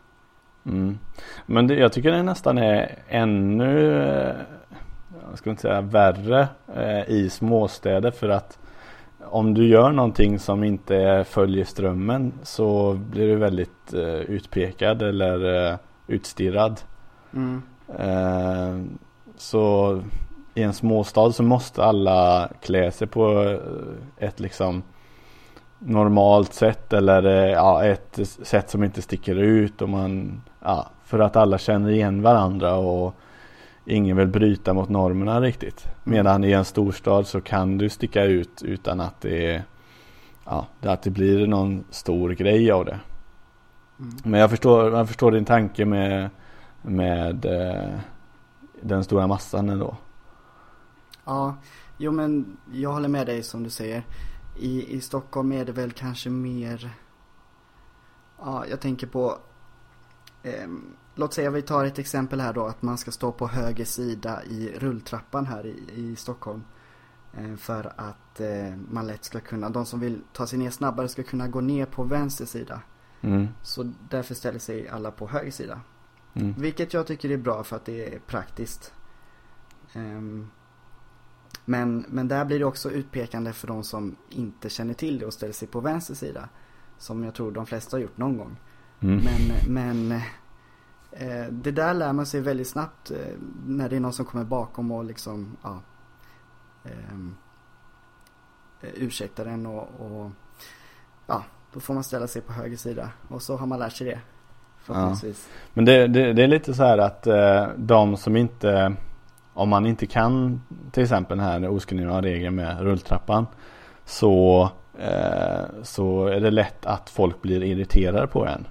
Mm. 0.67 0.99
Men 1.47 1.67
det, 1.67 1.75
jag 1.75 1.93
tycker 1.93 2.11
det 2.11 2.23
nästan 2.23 2.59
är 2.59 2.99
ännu, 3.09 4.03
eh, 4.03 4.37
jag 5.31 5.39
ska 5.39 5.51
inte 5.51 5.63
säga 5.63 5.81
värre 5.81 6.49
eh, 6.75 7.11
i 7.11 7.31
småstäder 7.31 8.11
för 8.11 8.29
att 8.29 8.59
om 9.21 9.55
du 9.55 9.69
gör 9.69 9.93
någonting 9.93 10.39
som 10.39 10.65
inte 10.65 11.25
följer 11.29 11.65
strömmen 11.65 12.33
så 12.43 12.95
blir 12.95 13.29
du 13.29 13.37
väldigt 13.37 13.95
eh, 13.95 14.05
utpekad 14.05 15.03
eller 15.03 15.71
eh, 15.73 15.79
utstirrad. 16.07 16.81
Mm. 17.35 17.63
Eh, 17.99 18.97
så 19.37 20.03
i 20.55 20.63
en 20.63 20.73
småstad 20.73 21.33
så 21.33 21.43
måste 21.43 21.85
alla 21.85 22.49
klä 22.63 22.91
sig 22.91 23.07
på 23.07 23.43
eh, 23.43 24.29
ett 24.29 24.41
liksom 24.41 24.83
normalt 25.79 26.55
sätt 26.55 26.93
eller 26.93 27.27
eh, 27.27 27.53
ja, 27.53 27.85
ett 27.85 28.21
sätt 28.43 28.71
som 28.71 28.85
inte 28.85 29.03
sticker 29.03 29.35
ut 29.37 29.83
och 29.83 29.89
man, 29.89 30.43
ja, 30.63 30.91
för 31.05 31.19
att 31.19 31.37
alla 31.37 31.59
känner 31.59 31.91
igen 31.91 32.23
varandra 32.23 32.77
och 32.77 33.15
ingen 33.87 34.17
vill 34.17 34.29
bryta 34.29 34.75
mot 34.75 34.89
normerna 34.89 35.41
riktigt. 35.41 35.85
Mm. 35.85 36.17
Medan 36.17 36.45
i 36.45 36.53
en 36.53 36.65
storstad 36.65 37.27
så 37.27 37.41
kan 37.41 37.79
du 37.79 37.89
sticka 37.89 38.25
ut 38.25 38.63
utan 38.63 39.01
att 39.01 39.21
det, 39.21 39.63
ja, 40.45 40.67
att 40.81 41.03
det 41.03 41.11
blir 41.11 41.47
någon 41.47 41.85
stor 41.91 42.31
grej 42.31 42.71
av 42.71 42.85
det. 42.85 42.99
Mm. 43.99 44.17
Men 44.25 44.41
jag 44.41 44.51
förstår, 44.51 44.93
jag 44.93 45.09
förstår 45.09 45.33
din 45.33 45.45
tanke 45.45 45.85
med, 45.85 46.31
med 46.83 47.45
eh, 47.45 48.01
den 48.83 49.05
stora 49.05 49.27
massan 49.27 49.69
ändå. 49.69 49.97
Ja, 51.25 51.57
jo 51.97 52.13
men 52.13 52.57
jag 52.73 52.93
håller 52.93 53.09
med 53.09 53.27
dig 53.27 53.43
som 53.43 53.63
du 53.63 53.71
säger. 53.71 54.03
I, 54.59 54.97
i 54.97 55.01
Stockholm 55.01 55.53
är 55.53 55.65
det 55.65 55.73
väl 55.73 55.93
kanske 55.93 56.31
mer, 56.31 56.91
ja 58.39 58.65
jag 58.71 58.81
tänker 58.81 59.07
på, 59.07 59.39
eh, 60.43 60.69
låt 61.15 61.35
säga 61.35 61.51
vi 61.51 61.63
tar 61.63 61.85
ett 61.85 61.99
exempel 61.99 62.41
här 62.41 62.53
då 62.53 62.67
att 62.67 62.83
man 62.83 62.99
ska 62.99 63.11
stå 63.11 63.33
på 63.33 63.47
höger 63.47 63.85
sida 63.85 64.45
i 64.45 64.73
rulltrappan 64.79 65.47
här 65.47 65.67
i, 65.67 65.85
i 65.95 66.17
Stockholm. 66.17 66.65
Eh, 67.33 67.57
för 67.57 67.93
att 67.97 68.41
eh, 68.41 68.77
man 68.91 69.07
lätt 69.07 69.25
ska 69.25 69.41
kunna, 69.41 69.71
de 69.71 69.87
som 69.87 70.01
vill 70.01 70.23
ta 70.33 70.47
sig 70.47 70.59
ner 70.59 70.71
snabbare 70.71 71.09
ska 71.09 71.23
kunna 71.23 71.49
gå 71.49 71.61
ner 71.61 71.87
på 71.87 72.05
vänster 72.05 72.47
sida. 72.47 72.81
Mm. 73.25 73.49
Så 73.63 73.93
därför 74.11 74.35
ställer 74.35 74.59
sig 74.59 74.89
alla 74.89 75.11
på 75.11 75.29
höger 75.29 75.51
sida. 75.51 75.81
Mm. 76.35 76.55
Vilket 76.59 76.95
jag 76.95 77.07
tycker 77.07 77.31
är 77.31 77.37
bra 77.37 77.65
för 77.65 77.77
att 77.77 77.85
det 77.85 78.15
är 78.15 78.19
praktiskt. 78.19 78.95
Um, 79.95 80.51
men, 81.65 82.05
men 82.09 82.29
där 82.29 82.45
blir 82.45 82.59
det 82.59 82.65
också 82.65 82.91
utpekande 82.91 83.53
för 83.53 83.67
de 83.67 83.85
som 83.85 84.17
inte 84.31 84.69
känner 84.69 84.95
till 84.95 85.19
det 85.19 85.27
och 85.27 85.33
ställer 85.33 85.53
sig 85.53 85.69
på 85.69 85.81
vänster 85.81 86.15
sida. 86.15 86.49
Som 86.99 87.25
jag 87.25 87.35
tror 87.35 87.53
de 87.53 87.67
flesta 87.67 87.97
har 87.97 88.03
gjort 88.03 88.19
någon 88.19 88.39
gång. 88.39 88.57
Mm. 89.01 89.21
Men, 89.25 89.75
men 89.75 90.21
eh, 91.11 91.53
det 91.53 91.71
där 91.71 91.95
lär 91.95 92.13
man 92.13 92.27
sig 92.27 92.41
väldigt 92.41 92.69
snabbt 92.69 93.11
eh, 93.11 93.37
när 93.67 93.89
det 93.89 93.97
är 93.97 94.01
någon 94.01 94.13
som 94.13 94.25
kommer 94.25 94.45
bakom 94.45 94.93
och 94.93 95.05
liksom, 95.05 95.57
ja. 95.63 95.81
Eh, 96.85 97.19
ursäktar 98.95 99.45
den 99.45 99.67
och, 99.67 99.89
och 100.01 100.31
ja, 101.27 101.45
då 101.75 101.81
får 101.81 101.95
man 101.95 102.05
ställa 102.05 102.27
sig 102.27 102.43
på 102.43 102.53
höger 102.53 102.77
sida. 102.77 103.11
Och 103.29 103.43
så 103.43 103.57
har 103.57 103.67
man 103.67 103.79
lärt 103.79 103.93
sig 103.93 104.07
det. 104.07 104.21
Ja. 104.87 105.17
Men 105.75 105.85
det, 105.85 106.07
det, 106.07 106.33
det, 106.33 106.43
är 106.43 106.49
lite 106.49 106.75
så 106.75 106.83
här 106.83 106.99
att 106.99 107.27
eh, 107.27 107.67
de 107.77 108.17
som 108.17 108.37
inte 108.37 108.97
Om 109.55 109.69
man 109.69 109.87
inte 109.87 110.07
kan 110.07 110.63
till 110.93 111.03
exempel 111.03 111.39
den 111.39 111.47
här 111.47 111.69
oskrivna 111.69 112.23
regeln 112.23 112.55
med 112.55 112.81
rulltrappan 112.81 113.47
Så 114.05 114.71
eh, 114.99 115.83
Så 115.83 116.27
är 116.27 116.41
det 116.41 116.51
lätt 116.51 116.87
att 116.87 117.11
folk 117.11 117.43
blir 117.43 117.63
irriterade 117.63 118.27
på 118.27 118.47
en. 118.47 118.67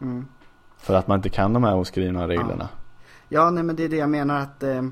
Mm. 0.00 0.26
För 0.78 0.94
att 0.94 1.08
man 1.08 1.18
inte 1.18 1.28
kan 1.28 1.52
de 1.52 1.64
här 1.64 1.76
oskrivna 1.76 2.28
reglerna. 2.28 2.68
Ja, 3.28 3.40
ja 3.40 3.50
nej 3.50 3.64
men 3.64 3.76
det 3.76 3.84
är 3.84 3.88
det 3.88 3.96
jag 3.96 4.10
menar 4.10 4.40
att 4.40 4.62
eh, 4.62 4.82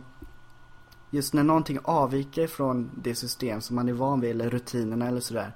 Just 1.10 1.34
när 1.34 1.42
någonting 1.42 1.78
avviker 1.84 2.46
från 2.46 2.90
det 3.02 3.14
system 3.14 3.60
som 3.60 3.76
man 3.76 3.88
är 3.88 3.92
van 3.92 4.20
vid 4.20 4.30
eller 4.30 4.50
rutinerna 4.50 5.08
eller 5.08 5.20
sådär 5.20 5.52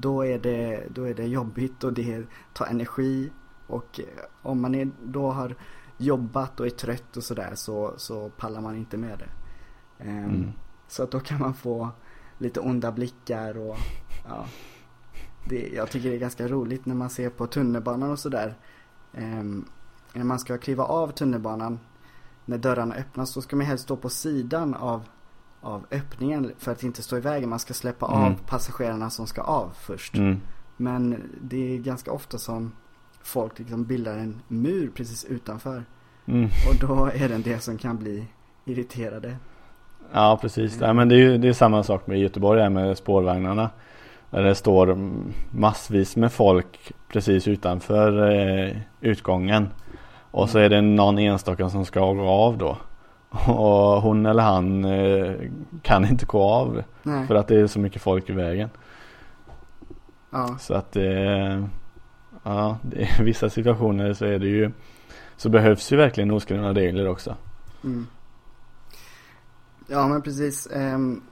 då 0.00 0.26
är 0.26 0.38
det, 0.38 0.86
då 0.90 1.02
är 1.02 1.14
det 1.14 1.26
jobbigt 1.26 1.84
och 1.84 1.92
det 1.92 2.26
tar 2.52 2.66
energi. 2.66 3.32
Och 3.66 4.00
eh, 4.00 4.24
om 4.42 4.60
man 4.60 4.74
är, 4.74 4.90
då 5.02 5.30
har 5.30 5.54
jobbat 5.98 6.60
och 6.60 6.66
är 6.66 6.70
trött 6.70 7.16
och 7.16 7.22
sådär 7.22 7.52
så, 7.54 7.94
så 7.96 8.28
pallar 8.28 8.60
man 8.60 8.76
inte 8.76 8.96
med 8.96 9.18
det. 9.18 9.28
Um, 10.04 10.24
mm. 10.24 10.52
Så 10.88 11.02
att 11.02 11.10
då 11.10 11.20
kan 11.20 11.40
man 11.40 11.54
få 11.54 11.90
lite 12.38 12.60
onda 12.60 12.92
blickar 12.92 13.58
och 13.58 13.76
ja. 14.28 14.46
Det, 15.48 15.68
jag 15.68 15.90
tycker 15.90 16.10
det 16.10 16.16
är 16.16 16.20
ganska 16.20 16.48
roligt 16.48 16.86
när 16.86 16.94
man 16.94 17.10
ser 17.10 17.30
på 17.30 17.46
tunnelbanan 17.46 18.10
och 18.10 18.18
sådär. 18.18 18.54
Um, 19.12 19.68
när 20.12 20.24
man 20.24 20.38
ska 20.38 20.58
kliva 20.58 20.84
av 20.84 21.08
tunnelbanan, 21.08 21.78
när 22.44 22.58
dörrarna 22.58 22.94
öppnas, 22.94 23.30
så 23.30 23.42
ska 23.42 23.56
man 23.56 23.66
helst 23.66 23.84
stå 23.84 23.96
på 23.96 24.08
sidan 24.08 24.74
av, 24.74 25.08
av 25.66 25.86
öppningen 25.90 26.52
för 26.58 26.72
att 26.72 26.82
inte 26.82 27.02
stå 27.02 27.16
i 27.16 27.20
vägen. 27.20 27.48
Man 27.48 27.58
ska 27.58 27.74
släppa 27.74 28.06
Mm. 28.06 28.22
av 28.22 28.34
passagerarna 28.46 29.10
som 29.10 29.26
ska 29.26 29.42
av 29.42 29.70
först. 29.80 30.14
Mm. 30.14 30.40
Men 30.76 31.22
det 31.40 31.74
är 31.74 31.78
ganska 31.78 32.12
ofta 32.12 32.38
som 32.38 32.72
folk 33.22 33.58
liksom 33.58 33.84
bildar 33.84 34.16
en 34.18 34.40
mur 34.48 34.90
precis 34.94 35.24
utanför. 35.24 35.84
Mm. 36.26 36.44
Och 36.44 36.88
då 36.88 37.10
är 37.14 37.28
det 37.28 37.34
en 37.34 37.42
del 37.42 37.60
som 37.60 37.78
kan 37.78 37.96
bli 37.98 38.26
irriterade. 38.64 39.36
Ja, 40.12 40.38
precis. 40.40 40.78
Ja, 40.80 40.92
men 40.92 41.08
det 41.08 41.14
är 41.14 41.18
ju 41.18 41.38
det 41.38 41.48
är 41.48 41.52
samma 41.52 41.82
sak 41.82 42.06
med 42.06 42.18
Göteborg 42.18 42.62
här 42.62 42.70
med 42.70 42.98
spårvagnarna. 42.98 43.70
Där 44.30 44.42
det 44.42 44.54
står 44.54 44.90
mm, 44.90 45.32
massvis 45.50 46.16
med 46.16 46.32
folk 46.32 46.92
precis 47.08 47.48
utanför 47.48 48.30
eh, 48.30 48.76
utgången. 49.00 49.68
Och 50.30 50.50
så 50.50 50.58
är 50.58 50.68
det 50.68 50.80
någon 50.80 51.18
enstaka 51.18 51.68
som 51.70 51.84
ska 51.84 52.12
gå 52.12 52.28
av 52.28 52.58
då. 52.58 52.76
Och 53.46 54.02
hon 54.02 54.26
eller 54.26 54.42
han 54.42 54.84
eh, 54.84 55.34
kan 55.82 56.04
inte 56.04 56.26
gå 56.26 56.42
av 56.42 56.82
Nej. 57.02 57.26
för 57.26 57.34
att 57.34 57.48
det 57.48 57.60
är 57.60 57.66
så 57.66 57.78
mycket 57.78 58.02
folk 58.02 58.30
i 58.30 58.32
vägen. 58.32 58.68
Ja. 60.30 60.56
Så 60.60 60.74
att 60.74 60.92
det, 60.92 61.68
ja, 62.42 62.78
i 62.92 63.22
vissa 63.22 63.50
situationer 63.50 64.12
så 64.12 64.24
är 64.24 64.38
det 64.38 64.46
ju 64.46 64.70
så 65.36 65.48
behövs 65.48 65.92
ju 65.92 65.96
verkligen 65.96 66.30
oskrivna 66.30 66.72
regler 66.74 67.08
också. 67.08 67.36
Mm. 67.84 68.06
Ja 69.86 70.08
men 70.08 70.22
precis. 70.22 70.66
Ehm, 70.66 71.22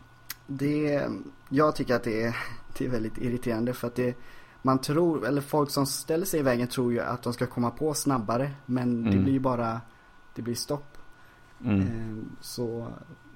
det, 0.46 1.02
jag 1.48 1.76
tycker 1.76 1.94
att 1.96 2.04
det 2.04 2.22
är, 2.22 2.36
det 2.78 2.84
är 2.84 2.88
väldigt 2.90 3.18
irriterande 3.18 3.72
för 3.72 3.86
att 3.86 3.94
det 3.96 4.14
man 4.62 4.78
tror, 4.78 5.26
eller 5.26 5.40
folk 5.40 5.70
som 5.70 5.86
ställer 5.86 6.26
sig 6.26 6.40
i 6.40 6.42
vägen 6.42 6.68
tror 6.68 6.92
ju 6.92 7.00
att 7.00 7.22
de 7.22 7.32
ska 7.32 7.46
komma 7.46 7.70
på 7.70 7.94
snabbare 7.94 8.50
men 8.66 9.04
det 9.04 9.10
Mm. 9.10 9.22
blir 9.24 9.32
ju 9.32 9.40
bara, 9.40 9.80
det 10.34 10.42
blir 10.42 10.54
stopp. 10.54 10.93
Mm. 11.64 11.80
Ehm, 11.80 12.36
Så 12.40 12.86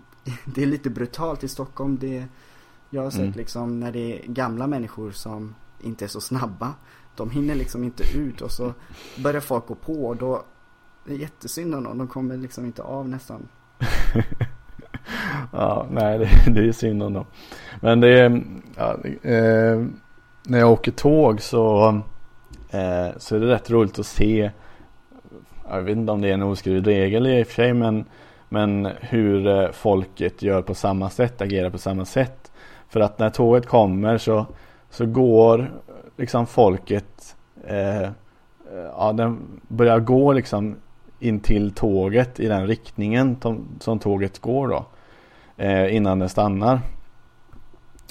det 0.44 0.62
är 0.62 0.66
lite 0.66 0.90
brutalt 0.90 1.44
i 1.44 1.48
Stockholm. 1.48 1.98
Det, 2.00 2.24
jag 2.90 3.02
har 3.02 3.10
sett 3.10 3.20
Mm. 3.20 3.32
liksom 3.32 3.80
när 3.80 3.92
det 3.92 3.98
är 4.18 4.26
gamla 4.28 4.66
människor 4.66 5.10
som 5.10 5.54
inte 5.80 6.04
är 6.04 6.08
så 6.08 6.20
snabba. 6.20 6.74
De 7.16 7.30
hinner 7.30 7.54
liksom 7.54 7.84
inte 7.84 8.02
ut 8.18 8.40
och 8.40 8.50
så 8.50 8.72
börjar 9.22 9.40
folk 9.40 9.66
gå 9.66 9.74
på 9.74 10.06
och 10.06 10.16
då 10.16 10.42
det 11.04 11.14
är 11.14 11.18
jättesynd 11.18 11.74
om 11.74 11.84
dem. 11.84 11.98
De 11.98 12.08
kommer 12.08 12.36
liksom 12.36 12.64
inte 12.64 12.82
av 12.82 13.08
nästan. 13.08 13.48
Ja, 15.52 15.86
nej 15.90 16.18
det, 16.18 16.30
det 16.52 16.68
är 16.68 16.72
synd 16.72 17.02
om 17.02 17.12
dem. 17.12 17.24
Men 17.80 18.00
det 18.00 18.08
är, 18.20 18.42
ja, 18.76 18.96
eh, 19.30 19.84
när 20.46 20.58
jag 20.58 20.72
åker 20.72 20.92
tåg 20.92 21.40
så, 21.40 21.88
eh, 22.70 23.08
så 23.18 23.36
är 23.36 23.40
det 23.40 23.46
rätt 23.46 23.70
roligt 23.70 23.98
att 23.98 24.06
se, 24.06 24.50
jag 25.70 25.82
vet 25.82 25.96
inte 25.96 26.12
om 26.12 26.20
det 26.20 26.28
är 26.28 26.34
en 26.34 26.42
oskriven 26.42 26.84
regel 26.84 27.26
i 27.26 27.42
och 27.42 27.46
för 27.46 27.54
sig, 27.54 27.74
men, 27.74 28.04
men 28.48 28.88
hur 29.00 29.46
eh, 29.46 29.70
folket 29.70 30.42
gör 30.42 30.62
på 30.62 30.74
samma 30.74 31.10
sätt, 31.10 31.40
agerar 31.40 31.70
på 31.70 31.78
samma 31.78 32.04
sätt. 32.04 32.52
För 32.88 33.00
att 33.00 33.18
när 33.18 33.30
tåget 33.30 33.66
kommer 33.66 34.18
så, 34.18 34.46
så 34.90 35.06
går 35.06 35.70
liksom 36.16 36.46
folket, 36.46 37.36
eh, 37.66 38.08
ja 38.96 39.12
den 39.12 39.60
börjar 39.68 40.00
gå 40.00 40.32
liksom 40.32 40.76
in 41.20 41.40
till 41.40 41.70
tåget 41.70 42.40
i 42.40 42.46
den 42.46 42.66
riktningen 42.66 43.36
som, 43.42 43.68
som 43.80 43.98
tåget 43.98 44.38
går 44.38 44.68
då 44.68 44.86
eh, 45.56 45.96
innan 45.96 46.18
den 46.18 46.28
stannar. 46.28 46.80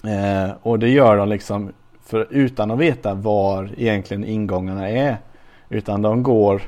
Eh, 0.04 0.52
och 0.62 0.80
det 0.80 0.90
gör 0.90 1.18
de 1.18 1.30
liksom 1.30 1.72
för, 2.04 2.28
utan 2.30 2.72
att 2.72 2.80
veta 2.80 3.14
var 3.14 3.70
egentligen 3.78 4.24
ingångarna 4.26 4.90
är. 4.90 5.18
Utan 5.70 6.02
de 6.02 6.24
går 6.24 6.62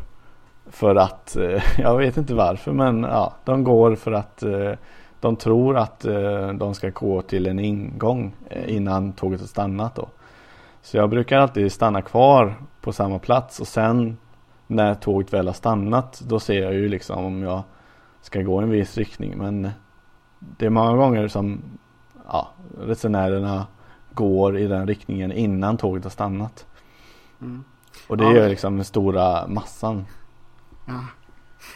för 0.70 0.96
att, 0.96 1.36
eh, 1.36 1.64
jag 1.78 1.98
vet 1.98 2.18
inte 2.18 2.34
varför 2.34 2.72
men 2.72 3.04
ja, 3.04 3.34
de 3.46 3.64
går 3.64 3.96
för 3.96 4.12
att 4.12 4.44
eh, 4.44 4.72
de 5.20 5.36
tror 5.36 5.78
att 5.78 6.06
eh, 6.06 6.48
de 6.48 6.74
ska 6.74 6.90
gå 6.90 7.22
till 7.22 7.48
en 7.48 7.60
ingång 7.60 8.36
innan 8.68 9.14
tåget 9.14 9.40
har 9.40 9.48
stannat 9.48 9.96
då. 9.96 10.08
Så 10.82 10.98
jag 10.98 11.10
brukar 11.10 11.38
alltid 11.38 11.72
stanna 11.72 12.02
kvar 12.02 12.56
på 12.82 12.92
samma 12.92 13.20
plats 13.20 13.60
och 13.60 13.68
sen 13.68 14.18
när 14.68 14.96
tåget 14.96 15.34
väl 15.34 15.48
har 15.48 15.54
stannat 15.54 16.22
då 16.28 16.40
ser 16.40 16.62
jag 16.62 16.74
ju 16.74 16.90
liksom 16.90 17.26
om 17.26 17.44
jag 17.44 17.64
ska 18.22 18.42
gå 18.42 18.62
i 18.62 18.64
en 18.64 18.70
viss 18.70 18.98
riktning 18.98 19.38
men 19.38 19.70
det 20.40 20.66
är 20.66 20.70
många 20.70 20.98
gånger 20.98 21.28
som 21.28 21.62
ja, 22.28 22.48
resenärerna 22.82 23.68
går 24.14 24.58
i 24.58 24.68
den 24.68 24.88
riktningen 24.88 25.32
innan 25.32 25.78
tåget 25.78 26.04
har 26.04 26.12
stannat. 26.12 26.66
Mm. 27.42 27.64
Och 28.08 28.18
det 28.18 28.24
Ja, 28.24 28.36
gör 28.36 28.50
liksom 28.50 28.76
den 28.76 28.86
stora 28.86 29.48
massan. 29.48 30.06
Ja. 30.90 31.06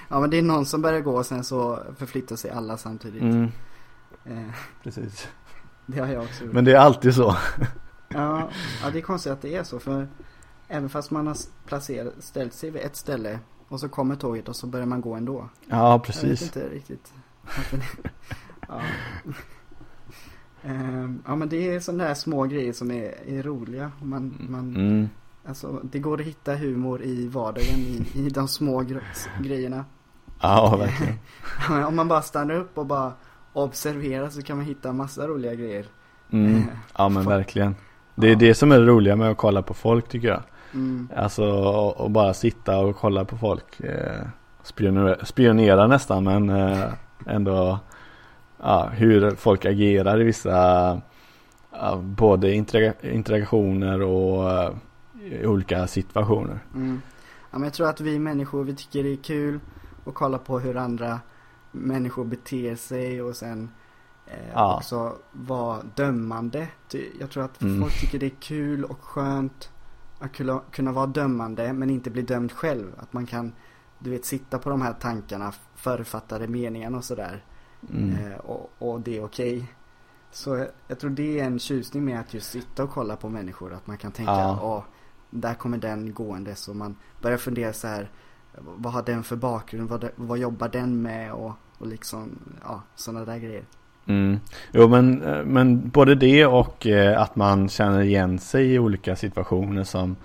ja 0.10 0.20
men 0.20 0.30
det 0.30 0.38
är 0.38 0.42
någon 0.42 0.66
som 0.66 0.82
börjar 0.82 1.02
gå 1.02 1.18
och 1.18 1.26
sen 1.26 1.44
så 1.44 1.80
förflyttar 1.98 2.36
sig 2.36 2.52
alla 2.52 2.78
samtidigt. 2.78 3.22
Mm, 3.22 3.52
Eh, 4.26 4.54
precis. 4.84 5.28
det 5.86 6.00
har 6.00 6.08
jag 6.08 6.24
också 6.24 6.44
gjort. 6.44 6.54
Men 6.54 6.66
det 6.66 6.72
är 6.72 6.78
alltid 6.80 7.14
så. 7.16 7.36
Ja, 8.10 8.50
ja, 8.84 8.90
det 8.92 8.98
är 8.98 9.02
konstigt 9.02 9.32
att 9.34 9.42
det 9.42 9.56
är 9.56 9.64
så 9.64 9.80
för 9.80 10.08
även 10.68 10.90
fast 10.90 11.12
man 11.12 11.28
har 11.28 11.38
placerat, 11.66 12.14
ställt 12.20 12.54
sig 12.54 12.70
vid 12.72 12.82
ett 12.82 12.96
ställe 12.96 13.40
och 13.68 13.80
så 13.80 13.90
kommer 13.90 14.16
tåget 14.16 14.50
och 14.50 14.56
så 14.56 14.68
börjar 14.68 14.86
man 14.86 15.02
gå 15.02 15.14
ändå. 15.16 15.50
Ja, 15.66 15.78
Jag 15.92 15.98
vet 15.98 16.06
precis. 16.08 16.42
inte 16.42 16.70
riktigt. 16.70 17.14
ja. 18.68 18.82
Ehm, 20.64 21.24
ja 21.28 21.36
men 21.36 21.50
det 21.50 21.76
är 21.76 21.80
sådana 21.80 22.04
där 22.04 22.14
små 22.14 22.44
grejer 22.44 22.74
som 22.74 22.92
är, 22.92 23.28
är 23.30 23.44
roliga. 23.44 23.92
Man, 24.02 24.36
man, 24.50 24.76
Mm. 24.76 25.10
Alltså, 25.48 25.80
det 25.84 26.00
går 26.00 26.20
att 26.20 26.26
hitta 26.28 26.56
humor 26.56 27.02
i 27.04 27.28
vardagen 27.28 27.80
i, 27.80 28.06
i 28.14 28.30
de 28.30 28.48
små 28.48 28.82
gre- 28.82 29.42
grejerna. 29.44 29.86
Ja, 30.42 30.76
verkligen. 30.78 31.18
Om 31.88 31.96
man 31.96 32.08
bara 32.08 32.22
stannar 32.22 32.56
upp 32.56 32.78
och 32.78 32.86
bara 32.86 33.12
observerar 33.54 34.30
så 34.30 34.42
kan 34.42 34.58
man 34.58 34.66
hitta 34.66 34.94
massa 34.94 35.28
roliga 35.28 35.54
grejer. 35.56 35.86
Mm. 36.32 36.56
Eh, 36.56 36.62
Ja, 36.98 37.10
men 37.10 37.26
verkligen. 37.26 37.76
Det 38.16 38.28
är 38.28 38.32
Ja. 38.32 38.38
det 38.38 38.54
som 38.56 38.72
är 38.72 38.80
det 38.80 38.86
roliga 38.86 39.16
med 39.16 39.30
att 39.32 39.38
kolla 39.38 39.62
på 39.62 39.74
folk 39.74 40.10
tycker 40.10 40.28
jag. 40.28 40.42
Mm, 40.74 41.10
Alltså 41.16 41.44
och 41.46 41.98
och 41.98 42.12
bara 42.12 42.34
sitta 42.34 42.80
och 42.80 42.96
kolla 42.96 43.26
på 43.26 43.38
folk. 43.38 43.80
Eh, 43.80 44.22
spionera, 44.64 45.26
spionera 45.26 45.88
nästan 45.88 46.24
men 46.24 46.50
eh, 46.50 46.84
ändå 47.28 47.80
ja, 48.62 48.90
hur 48.94 49.32
folk 49.36 49.66
agerar 49.66 50.22
i 50.22 50.24
vissa 50.24 50.52
ja, 51.72 51.96
både 51.96 52.52
interaga- 52.56 53.10
interaktioner 53.12 54.02
och 54.02 54.74
olika 55.46 55.88
situationer. 55.88 56.60
mm. 56.76 57.02
Ja, 57.52 57.58
men 57.60 57.64
jag 57.64 57.74
tror 57.74 57.90
att 57.90 58.02
vi 58.02 58.20
människor, 58.20 58.64
vi 58.64 58.76
tycker 58.76 59.04
det 59.04 59.10
är 59.14 59.16
kul 59.24 59.60
att 60.06 60.14
kolla 60.14 60.38
på 60.38 60.60
hur 60.60 60.78
andra 60.78 61.20
människor 61.72 62.26
beter 62.26 62.76
sig 62.76 63.22
och 63.22 63.36
sen 63.36 63.70
eh, 64.26 64.50
Ja. 64.54 64.78
också 64.78 65.16
vara 65.32 65.82
dömande. 65.96 66.68
Jag 67.20 67.30
tror 67.30 67.44
att 67.44 67.62
Mm. 67.62 67.82
folk 67.82 68.00
tycker 68.02 68.20
det 68.20 68.26
är 68.26 68.36
kul 68.40 68.84
och 68.86 69.00
skönt 69.04 69.70
att 70.20 70.34
kunna, 70.34 70.62
kunna 70.72 70.92
vara 70.92 71.06
dömande 71.08 71.74
men 71.74 71.90
inte 71.90 72.10
bli 72.10 72.22
dömd 72.22 72.52
själv. 72.52 72.92
Att 72.98 73.14
man 73.14 73.26
kan, 73.26 73.54
du 74.00 74.10
vet, 74.10 74.26
sitta 74.26 74.60
på 74.60 74.70
de 74.70 74.82
här 74.82 74.94
tankarna, 74.94 75.54
författade 75.76 76.48
meningarna 76.48 76.98
och 76.98 77.04
sådär. 77.04 77.44
Mm. 77.94 78.32
Eh, 78.32 78.38
och, 78.38 78.72
och 78.78 79.02
det 79.02 79.18
är 79.18 79.24
okej. 79.26 79.74
Så 80.32 80.56
jag, 80.56 80.68
jag 80.88 81.00
tror 81.00 81.10
det 81.10 81.40
är 81.40 81.44
en 81.46 81.60
tjusning 81.60 82.06
med 82.06 82.20
att 82.20 82.34
just 82.34 82.52
sitta 82.52 82.84
och 82.84 82.90
kolla 82.90 83.16
på 83.16 83.30
människor. 83.30 83.74
Att 83.74 83.88
man 83.88 83.98
kan 83.98 84.12
tänka, 84.12 84.32
Ja. 84.32 84.86
Där 85.34 85.54
kommer 85.54 85.78
den 85.78 86.14
gående. 86.14 86.56
Så 86.56 86.74
man 86.74 86.96
börjar 87.22 87.38
fundera 87.38 87.74
så 87.74 87.88
här, 87.88 88.10
vad 88.58 88.94
har 88.94 89.04
den 89.04 89.24
för 89.24 89.36
bakgrund? 89.36 89.90
Vad, 89.90 90.10
vad 90.16 90.38
jobbar 90.38 90.70
den 90.70 91.02
med? 91.02 91.34
Och, 91.34 91.52
och 91.78 91.88
liksom, 91.88 92.40
ja, 92.64 92.82
sådana 92.96 93.26
där 93.26 93.38
grejer. 93.38 93.64
Mm. 94.06 94.40
Jo 94.72 94.88
men, 94.88 95.22
eh, 95.22 95.44
men 95.46 95.90
både 95.90 96.16
det 96.16 96.46
och 96.46 96.88
eh, 96.88 97.22
att 97.22 97.36
man 97.36 97.70
känner 97.70 98.02
igen 98.02 98.40
sig 98.40 98.74
i 98.74 98.80
olika 98.80 99.16
situationer 99.16 99.84
som, 99.84 100.16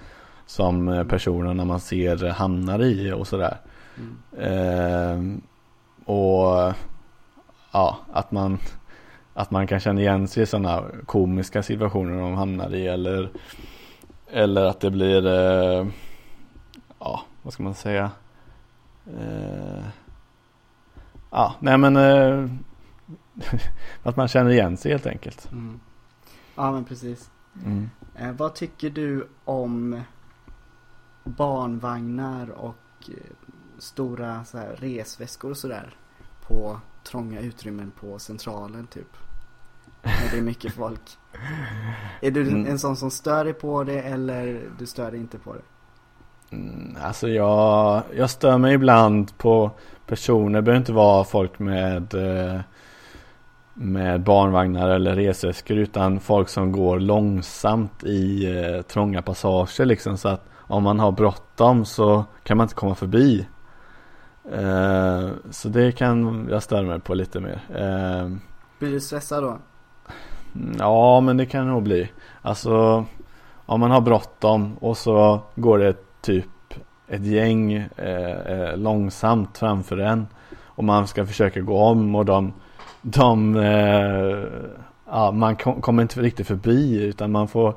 som 0.46 0.88
eh, 0.88 1.04
personerna 1.04 1.64
man 1.64 1.80
ser 1.80 2.28
hamnar 2.28 2.82
i 2.82 3.12
och 3.12 3.26
sådär. 3.26 3.56
Mm. 3.96 4.16
Ehm, 4.38 5.40
och 6.04 6.74
ja, 7.72 7.98
att 8.12 8.32
man, 8.32 8.58
att 9.34 9.50
man 9.50 9.66
kan 9.66 9.80
känna 9.80 10.00
igen 10.00 10.28
sig 10.28 10.42
i 10.42 10.46
sådana 10.46 10.84
komiska 11.06 11.62
situationer 11.62 12.20
de 12.20 12.34
hamnar 12.34 12.74
i 12.74 12.86
eller, 12.86 13.30
eller 14.30 14.64
att 14.64 14.80
det 14.80 14.90
blir, 14.90 15.26
eh, 15.26 15.86
ja 16.98 17.22
vad 17.42 17.52
ska 17.52 17.62
man 17.62 17.74
säga? 17.74 18.10
Eh, 19.06 19.84
ja, 21.30 21.54
nej 21.60 21.78
men 21.78 21.96
eh, 21.96 22.50
att 24.02 24.16
man 24.16 24.28
känner 24.28 24.50
igen 24.50 24.76
sig 24.76 24.92
helt 24.92 25.06
enkelt. 25.06 25.52
Mm. 25.52 25.80
Ja, 26.54 26.72
men 26.72 26.84
precis. 26.84 27.30
Mm. 27.64 27.90
Eh, 28.14 28.32
vad 28.32 28.54
tycker 28.54 28.90
du 28.90 29.28
om 29.44 30.00
barnvagnar 31.24 32.50
och 32.50 32.76
eh, 33.08 33.14
stora 33.78 34.44
så 34.44 34.58
här, 34.58 34.76
resväskor 34.76 35.50
och 35.50 35.56
sådär 35.56 35.96
på 36.46 36.80
trånga 37.04 37.40
utrymmen 37.40 37.90
på 37.90 38.18
centralen 38.18 38.86
typ? 38.86 39.16
När 40.02 40.30
det 40.30 40.38
är 40.38 40.42
mycket 40.42 40.72
folk. 40.72 41.18
Är 42.20 42.30
du 42.30 42.40
Mm. 42.42 42.66
en 42.66 42.78
sån 42.78 42.96
som 42.96 43.10
stör 43.10 43.44
dig 43.44 43.52
på 43.54 43.84
det 43.84 44.02
eller 44.02 44.60
du 44.78 44.86
stör 44.86 45.10
dig 45.10 45.20
inte 45.20 45.38
på 45.38 45.54
det? 45.54 45.60
Mm, 46.56 46.96
alltså 47.02 47.28
jag, 47.28 48.02
jag 48.16 48.30
stör 48.30 48.58
mig 48.58 48.74
ibland 48.74 49.38
på 49.38 49.70
personer, 50.06 50.58
det 50.58 50.62
behöver 50.62 50.80
inte 50.80 50.92
vara 50.92 51.24
folk 51.24 51.58
med 51.58 52.14
eh, 52.14 52.60
med 53.74 54.20
barnvagnar 54.22 54.88
eller 54.88 55.14
resväskor 55.14 55.76
utan 55.76 56.20
folk 56.20 56.48
som 56.48 56.72
går 56.72 57.00
långsamt 57.00 58.04
i 58.04 58.46
eh, 58.60 58.82
trånga 58.82 59.22
passager 59.22 59.84
liksom 59.84 60.16
så 60.18 60.28
att 60.28 60.44
om 60.56 60.82
man 60.82 61.00
har 61.00 61.12
bråttom 61.12 61.84
så 61.84 62.24
kan 62.42 62.56
man 62.56 62.64
inte 62.64 62.74
komma 62.74 62.94
förbi. 62.94 63.46
Eh, 64.52 65.28
så 65.50 65.68
det 65.68 65.92
kan 65.92 66.48
jag 66.50 66.62
störa 66.62 66.82
mig 66.82 67.00
på 67.00 67.14
lite 67.14 67.40
mer. 67.40 67.60
Blir 68.78 68.90
du 68.90 69.00
stressad 69.00 69.42
då? 69.42 69.58
Ja 70.78 71.20
men 71.20 71.36
det 71.36 71.46
kan 71.46 71.66
det 71.66 71.72
nog 71.72 71.82
bli. 71.82 72.10
Alltså 72.42 73.04
om 73.66 73.80
man 73.80 73.90
har 73.90 74.00
bråttom 74.00 74.76
och 74.80 74.96
så 74.96 75.40
går 75.54 75.78
det 75.78 75.96
typ 76.20 76.44
ett 77.08 77.26
gäng 77.26 77.72
eh, 77.72 78.40
eh, 78.46 78.76
långsamt 78.76 79.58
framför 79.58 79.98
en 79.98 80.26
och 80.64 80.84
man 80.84 81.06
ska 81.06 81.26
försöka 81.26 81.60
gå 81.60 81.78
om 81.78 82.14
och 82.14 82.24
de, 82.24 82.52
de 83.02 83.56
eh, 83.56 84.44
ja, 85.06 85.30
man 85.30 85.56
kom, 85.56 85.80
kommer 85.80 86.02
inte 86.02 86.20
riktigt 86.20 86.46
förbi 86.46 87.02
utan 87.04 87.32
man 87.32 87.48
får 87.48 87.74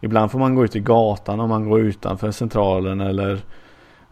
ibland 0.00 0.30
får 0.30 0.38
man 0.38 0.54
gå 0.54 0.64
ut 0.64 0.76
i 0.76 0.80
gatan 0.80 1.40
om 1.40 1.48
man 1.48 1.68
går 1.68 1.80
utanför 1.80 2.30
centralen 2.30 3.00
eller 3.00 3.40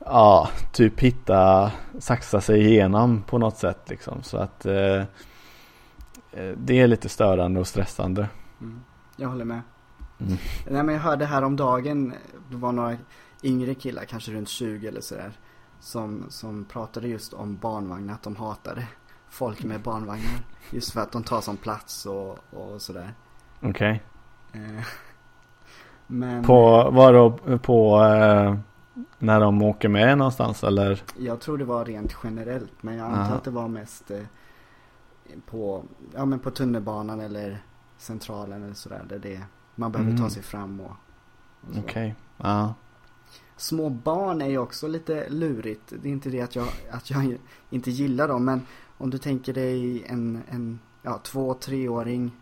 ja, 0.05 0.49
typ 0.73 1.01
hitta, 1.01 1.71
saxa 1.99 2.41
sig 2.41 2.67
igenom 2.67 3.23
på 3.27 3.39
något 3.39 3.57
sätt 3.57 3.81
liksom 3.89 4.23
så 4.23 4.37
att 4.37 4.67
eh 4.67 5.03
det 6.57 6.81
är 6.81 6.87
lite 6.87 7.09
störande 7.09 7.61
och 7.61 7.67
stressande. 7.67 8.29
Mm. 8.61 8.81
Jag 9.17 9.29
håller 9.29 9.45
med. 9.45 9.61
Mm. 10.21 10.37
Nej 10.67 10.83
men 10.83 10.95
jag 10.95 11.03
hörde 11.03 11.25
här 11.25 11.43
om 11.43 11.57
dagen, 11.57 12.15
det 12.51 12.57
var 12.57 12.73
några 12.73 12.97
yngre 13.43 13.75
killar, 13.75 14.05
kanske 14.05 14.33
runt 14.33 14.49
20 14.49 14.89
eller 14.89 15.01
sådär. 15.01 15.33
Som, 15.81 16.25
som 16.29 16.65
pratade 16.65 17.09
just 17.09 17.33
om 17.33 17.57
barnvagnar, 17.57 18.15
att 18.15 18.23
de 18.23 18.37
hatade 18.37 18.87
folk 19.29 19.65
med 19.65 19.81
barnvagnar. 19.81 20.41
Just 20.71 20.93
för 20.93 21.01
att 21.01 21.13
de 21.13 21.23
tar 21.23 21.41
som 21.41 21.57
plats 21.57 22.07
och, 22.07 22.39
och 22.51 22.83
sådär. 22.83 23.15
Okej. 23.61 24.03
Eh, 24.53 24.61
men 26.07 26.45
På, 26.45 26.91
var 26.91 27.13
då 27.13 27.59
på 27.59 28.05
eh, 28.05 28.57
när 29.19 29.41
de 29.41 29.63
åker 29.63 29.89
med 29.89 30.19
någonstans 30.19 30.65
eller? 30.65 31.03
jag 31.19 31.41
tror 31.41 31.59
det 31.59 31.65
var 31.65 31.85
rent 31.85 32.17
generellt. 32.25 32.83
Men 32.83 32.97
jag 32.97 33.07
antar 33.07 33.21
Aha. 33.21 33.35
att 33.35 33.45
det 33.45 33.51
var 33.51 33.69
mest 33.69 34.11
eh, 34.11 34.23
på, 35.47 35.85
ja, 36.15 36.25
men 36.25 36.39
på 36.39 36.51
tunnelbanan 36.51 37.21
eller 37.21 37.63
centralen 37.99 38.63
eller 38.63 38.75
sådär. 38.75 39.05
Där 39.09 39.19
det, 39.19 39.43
man 39.75 39.93
behöver 39.93 40.11
Mm. 40.11 40.23
ta 40.23 40.31
sig 40.31 40.43
fram 40.43 40.81
och, 40.81 40.87
och. 41.61 41.79
Okej. 41.79 42.15
Ja. 42.37 42.75
Små 43.57 43.89
barn 43.91 44.43
är 44.43 44.49
ju 44.49 44.59
också 44.59 44.89
lite 44.89 45.29
lurigt. 45.29 45.93
Det 46.03 46.09
är 46.09 46.13
inte 46.13 46.31
det 46.31 46.41
att 46.41 46.57
jag, 46.57 46.69
att 46.91 47.11
jag 47.11 47.37
inte 47.71 47.91
gillar 47.91 48.29
dem. 48.29 48.45
Men 48.45 48.63
om 48.99 49.11
du 49.11 49.19
tänker 49.19 49.53
dig 49.55 50.05
en, 50.07 50.43
en 50.49 50.79
ja, 51.03 51.21
två, 51.25 51.55
treåring, 51.55 52.33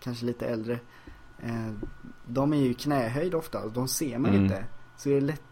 kanske 0.00 0.26
lite 0.26 0.46
äldre. 0.46 0.78
Eh, 1.38 1.72
de 2.26 2.52
är 2.52 2.56
ju 2.56 2.74
knähöjd 2.74 3.34
ofta 3.34 3.60
och 3.64 3.72
de 3.72 3.88
ser 3.88 4.18
man 4.18 4.30
Mm. 4.30 4.42
inte. 4.44 4.64
Så 4.96 5.08
det 5.08 5.16
är 5.16 5.20
lätt. 5.20 5.42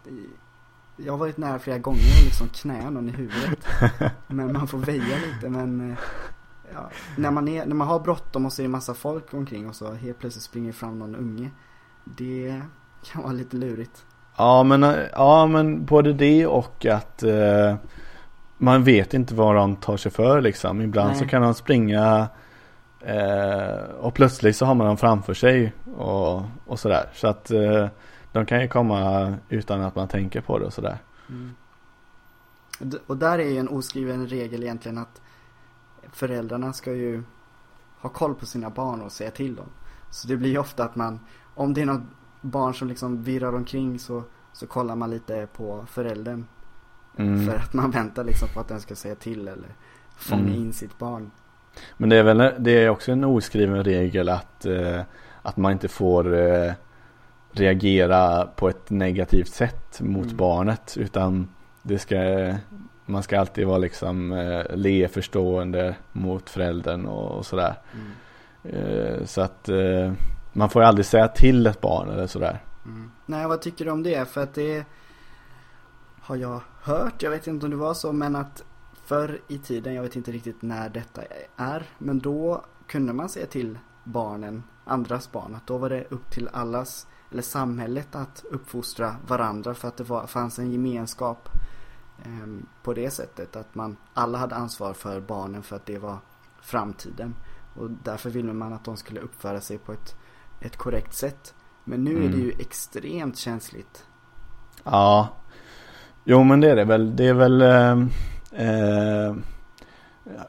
Jag 0.97 1.13
har 1.13 1.17
varit 1.17 1.37
nära 1.37 1.59
flera 1.59 1.77
gånger 1.77 1.99
och 2.19 2.23
liksom 2.25 2.47
knä 2.49 2.89
någon 2.89 3.09
i 3.09 3.11
huvudet. 3.11 3.65
men 4.27 4.53
man 4.53 4.67
får 4.67 4.77
väja 4.77 5.17
lite. 5.33 5.49
Men 5.49 5.91
eh, 5.91 5.97
ja, 6.73 6.89
när, 7.17 7.31
man 7.31 7.47
är, 7.47 7.65
när 7.65 7.75
man 7.75 7.87
har 7.87 7.99
bråttom 7.99 8.45
och 8.45 8.53
så 8.53 8.61
är 8.61 8.63
det 8.63 8.69
massa 8.69 8.93
folk 8.93 9.33
omkring 9.33 9.69
och 9.69 9.75
så 9.75 9.93
helt 9.93 10.19
plötsligt 10.19 10.43
springer 10.43 10.71
fram 10.71 10.99
någon 10.99 11.15
unge. 11.15 11.51
Det 12.03 12.61
kan 13.03 13.23
vara 13.23 13.33
lite 13.33 13.57
lurigt. 13.57 14.05
Ja 14.37 14.63
men, 14.63 14.95
ja 15.11 15.47
men 15.47 15.85
både 15.85 16.13
det 16.13 16.47
och 16.47 16.85
att 16.85 17.23
eh, 17.23 17.75
man 18.57 18.83
vet 18.83 19.13
inte 19.13 19.35
vad 19.35 19.55
de 19.55 19.75
tar 19.75 19.97
sig 19.97 20.11
för 20.11 20.41
liksom. 20.41 20.81
Ibland 20.81 21.09
Nej. 21.09 21.19
så 21.19 21.25
kan 21.25 21.41
de 21.41 21.53
springa 21.53 22.27
eh, 22.99 23.83
och 23.99 24.13
plötsligt 24.13 24.55
så 24.55 24.65
har 24.65 24.75
man 24.75 24.87
dem 24.87 24.97
framför 24.97 25.33
sig 25.33 25.73
och, 25.95 26.41
och 26.65 26.79
sådär. 26.79 27.09
Så 27.13 27.27
att 27.27 27.51
eh, 27.51 27.87
de 28.31 28.45
kan 28.45 28.61
ju 28.61 28.67
komma 28.67 29.33
utan 29.49 29.81
att 29.81 29.95
man 29.95 30.07
tänker 30.07 30.41
på 30.41 30.59
det 30.59 30.65
och 30.65 30.73
sådär. 30.73 30.97
Mm. 31.29 31.55
Och 33.07 33.17
där 33.17 33.39
är 33.39 33.49
ju 33.49 33.57
en 33.57 33.67
oskriven 33.67 34.27
regel 34.27 34.63
egentligen 34.63 34.97
att 34.97 35.21
föräldrarna 36.11 36.73
ska 36.73 36.93
ju 36.93 37.23
ha 38.01 38.09
koll 38.09 38.35
på 38.35 38.45
sina 38.45 38.69
barn 38.69 39.01
och 39.01 39.11
säga 39.11 39.31
till 39.31 39.55
dem. 39.55 39.69
Så 40.09 40.27
det 40.27 40.37
blir 40.37 40.49
ju 40.49 40.57
ofta 40.57 40.83
att 40.83 40.95
man, 40.95 41.19
om 41.55 41.73
det 41.73 41.81
är 41.81 41.85
något 41.85 42.01
barn 42.41 42.73
som 42.73 42.87
liksom 42.87 43.23
virrar 43.23 43.55
omkring 43.55 43.99
så, 43.99 44.23
så 44.53 44.67
kollar 44.67 44.95
man 44.95 45.09
lite 45.09 45.47
på 45.53 45.85
föräldern. 45.89 46.45
Mm. 47.17 47.45
För 47.45 47.55
att 47.55 47.73
man 47.73 47.91
väntar 47.91 48.23
liksom 48.23 48.47
på 48.53 48.59
att 48.59 48.67
den 48.67 48.81
ska 48.81 48.95
säga 48.95 49.15
till 49.15 49.47
eller 49.47 49.75
fånga 50.17 50.41
Mm. 50.41 50.53
in 50.55 50.73
sitt 50.73 50.97
barn. 50.97 51.31
Men 51.97 52.09
det 52.09 52.15
är 52.15 52.23
väl 52.23 52.53
det 52.59 52.71
är 52.71 52.89
också 52.89 53.11
en 53.11 53.23
oskriven 53.23 53.83
regel 53.83 54.29
att, 54.29 54.65
eh, 54.65 55.01
att 55.41 55.57
man 55.57 55.71
inte 55.71 55.87
får 55.87 56.33
eh, 56.37 56.73
reagera 57.51 58.45
på 58.45 58.69
ett 58.69 58.89
negativt 58.89 59.47
sätt 59.53 60.01
mot 60.01 60.25
Mm. 60.25 60.37
barnet 60.37 60.97
utan 60.97 61.49
det 61.81 61.99
ska 61.99 62.15
man 63.05 63.23
ska 63.23 63.39
alltid 63.39 63.67
vara 63.67 63.77
liksom 63.77 64.31
eh, 64.31 64.75
le 64.75 65.07
förstående 65.07 65.95
mot 66.11 66.49
föräldern 66.49 67.05
och, 67.05 67.37
och 67.37 67.45
sådär. 67.45 67.75
Mm. 67.93 68.11
Eh, 68.63 69.25
så 69.25 69.41
att 69.41 69.69
eh, 69.69 70.13
man 70.53 70.69
får 70.69 70.81
aldrig 70.81 71.05
säga 71.05 71.27
till 71.27 71.67
ett 71.67 71.81
barn 71.81 72.09
eller 72.09 72.27
sådär. 72.27 72.63
Mm. 72.85 73.11
Nej, 73.25 73.47
vad 73.47 73.61
tycker 73.61 73.85
du 73.85 73.91
om 73.91 74.03
det? 74.03 74.29
För 74.29 74.43
att 74.43 74.53
det 74.53 74.85
har 76.21 76.35
jag 76.35 76.61
hört, 76.81 77.23
jag 77.23 77.29
vet 77.29 77.47
inte 77.47 77.65
om 77.65 77.69
det 77.69 77.77
var 77.77 77.93
så, 77.93 78.11
men 78.11 78.35
att 78.35 78.63
förr 79.05 79.39
i 79.47 79.57
tiden, 79.57 79.93
jag 79.93 80.03
vet 80.03 80.15
inte 80.15 80.31
riktigt 80.31 80.61
när 80.61 80.89
detta 80.89 81.21
är, 81.55 81.83
men 81.97 82.19
då 82.19 82.65
kunde 82.87 83.13
man 83.13 83.29
säga 83.29 83.45
till 83.45 83.77
barnen, 84.03 84.63
andras 84.85 85.31
barn, 85.31 85.55
att 85.55 85.67
då 85.67 85.77
var 85.77 85.89
det 85.89 86.05
upp 86.09 86.31
till 86.31 86.49
allas, 86.53 87.07
eller 87.31 87.41
samhället 87.41 88.15
att 88.15 88.43
uppfostra 88.51 89.15
varandra 89.27 89.73
för 89.73 89.87
att 89.87 89.97
det 89.97 90.03
var, 90.03 90.27
fanns 90.27 90.59
en 90.59 90.71
gemenskap 90.71 91.49
på 92.83 92.93
det 92.93 93.09
sättet. 93.09 93.55
Att 93.55 93.75
man, 93.75 93.97
alla 94.13 94.37
hade 94.37 94.55
ansvar 94.55 94.93
för 94.93 95.19
barnen 95.21 95.63
för 95.63 95.75
att 95.75 95.85
det 95.85 95.97
var 95.97 96.17
framtiden. 96.61 97.35
Och 97.75 97.89
därför 98.03 98.29
ville 98.29 98.53
man 98.53 98.73
att 98.73 98.85
de 98.85 98.97
skulle 98.97 99.19
uppföra 99.19 99.61
sig 99.61 99.77
på 99.77 99.93
ett, 99.93 100.15
ett 100.61 100.77
korrekt 100.77 101.13
sätt. 101.13 101.53
Men 101.83 102.03
nu 102.03 102.11
är 102.15 102.19
det 102.19 102.25
Mm. 102.35 102.39
ju 102.41 102.51
extremt 102.59 103.37
känsligt. 103.37 104.05
Ja, 104.83 105.27
jo 106.23 106.43
men 106.43 106.59
det 106.61 106.69
är 106.71 106.75
det 106.75 106.85
väl. 106.85 107.15
Det 107.15 107.27
är 107.27 107.33
väl 107.33 107.61
eh, 107.61 107.91
eh, 108.51 109.35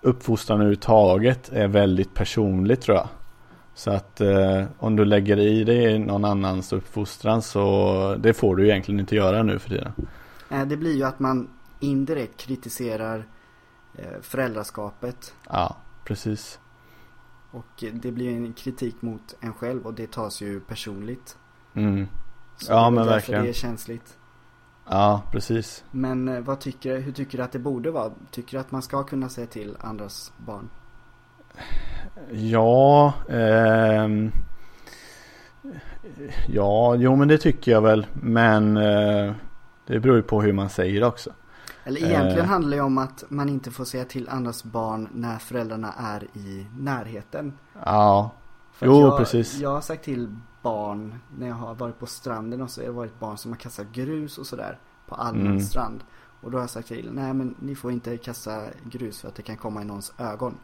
uppfostran 0.03 0.59
överhuvudtaget 0.59 1.49
är 1.53 1.69
väldigt 1.69 2.15
personligt 2.15 2.81
tror 2.81 2.97
jag. 2.97 3.09
Så 3.75 3.91
att 3.91 4.21
eh, 4.21 4.65
om 4.79 4.97
du 4.97 5.05
lägger 5.05 5.37
i 5.39 5.65
dig 5.65 5.99
någon 5.99 6.25
annans 6.25 6.73
uppfostran 6.73 7.43
så 7.43 8.17
det 8.21 8.35
får 8.35 8.57
du 8.57 8.69
egentligen 8.69 9.01
inte 9.01 9.17
göra 9.17 9.43
nu 9.43 9.59
för 9.59 9.69
tiden. 9.69 9.93
Eh, 10.51 10.65
Det 10.67 10.77
blir 10.77 10.97
ju 10.97 11.05
att 11.05 11.19
man 11.21 11.49
indirekt 11.85 12.37
kritiserar 12.37 13.27
eh, 13.95 14.21
föräldraskapet. 14.23 15.35
Ja, 15.49 15.77
precis. 16.05 16.59
Och 17.51 17.85
det 17.93 18.13
blir 18.13 18.31
en 18.37 18.53
kritik 18.53 19.03
mot 19.03 19.35
en 19.41 19.53
själv 19.53 19.87
och 19.87 19.95
det 19.95 20.11
tas 20.11 20.41
ju 20.41 20.61
personligt. 20.61 21.39
Mm. 21.75 22.09
Så 22.57 22.73
Ja, 22.73 22.91
men 22.91 23.07
verkligen. 23.07 23.43
det 23.43 23.49
är 23.49 23.53
känsligt. 23.53 24.19
Ja, 24.89 25.23
precis. 25.33 25.85
Men 25.91 26.29
eh, 26.29 26.41
vad 26.41 26.61
tycker, 26.61 26.99
hur 27.01 27.13
tycker 27.13 27.39
du 27.39 27.45
att 27.45 27.53
det 27.53 27.59
borde 27.59 27.91
vara? 27.91 28.13
Tycker 28.31 28.57
du 28.57 28.61
att 28.61 28.71
man 28.71 28.83
ska 28.83 29.03
kunna 29.03 29.29
säga 29.29 29.47
till 29.47 29.77
andras 29.81 30.33
barn? 30.37 30.69
Ja, 32.31 33.15
ehm, 33.29 34.31
ja, 36.49 36.95
jo 36.95 37.17
men 37.17 37.29
det 37.29 37.39
tycker 37.39 37.73
jag 37.73 37.81
väl. 37.81 38.07
Men 38.13 38.77
eh, 38.77 39.33
det 39.87 40.01
beror 40.01 40.17
ju 40.17 40.23
på 40.23 40.43
hur 40.43 40.53
man 40.53 40.69
säger 40.71 41.01
det 41.01 41.07
också. 41.07 41.31
Eller 41.85 42.01
egentligen 42.05 42.39
Eh. 42.45 42.51
handlar 42.51 42.77
det 42.77 42.83
om 42.83 42.99
att 42.99 43.25
man 43.29 43.49
inte 43.49 43.71
får 43.71 43.85
säga 43.85 44.05
till 44.05 44.29
andras 44.29 44.65
barn 44.65 45.09
när 45.15 45.39
föräldrarna 45.39 45.93
är 45.99 46.25
i 46.39 46.67
närheten. 46.79 47.53
Ja, 47.85 48.31
För 48.73 48.87
Jo, 48.87 49.01
jag, 49.01 49.19
precis. 49.19 49.59
Jag 49.59 49.71
har 49.71 49.81
sagt 49.81 50.05
till 50.05 50.37
barn 50.63 51.15
när 51.39 51.47
jag 51.49 51.55
har 51.55 51.75
varit 51.75 51.99
på 51.99 52.07
stranden 52.07 52.63
och 52.63 52.71
så 52.71 52.81
har 52.81 52.87
det 52.87 52.93
varit 52.93 53.21
barn 53.21 53.37
som 53.39 53.51
har 53.53 53.59
kastat 53.59 53.87
grus 53.93 54.39
och 54.39 54.47
sådär 54.47 54.79
på 55.09 55.15
allmän 55.15 55.47
Mm. 55.47 55.61
strand. 55.61 56.05
Och 56.41 56.51
då 56.51 56.57
har 56.57 56.63
jag 56.63 56.71
sagt 56.71 56.89
till, 56.89 57.11
nej 57.13 57.35
men 57.35 57.55
ni 57.59 57.75
får 57.75 57.93
inte 57.93 58.17
kasta 58.17 58.61
grus 58.85 59.21
för 59.21 59.29
att 59.29 59.35
det 59.35 59.43
kan 59.43 59.57
komma 59.57 59.83
i 59.83 59.85
någons 59.85 60.13
ögon. 60.19 60.55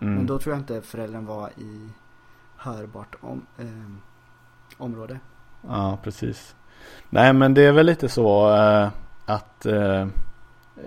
mm. 0.00 0.14
Men 0.14 0.26
då 0.26 0.38
tror 0.38 0.54
jag 0.54 0.60
inte 0.60 0.82
föräldern 0.82 1.26
var 1.26 1.48
i 1.56 1.88
hörbart 2.56 3.16
om, 3.20 3.46
eh, 3.58 3.66
område. 4.78 5.18
Ja, 5.68 5.98
precis. 6.02 6.54
Nej, 7.10 7.32
men 7.32 7.54
det 7.54 7.62
är 7.62 7.72
väl 7.72 7.86
lite 7.86 8.08
så 8.08 8.54
eh, 8.56 8.88
att 9.26 9.66
eh, 9.66 10.06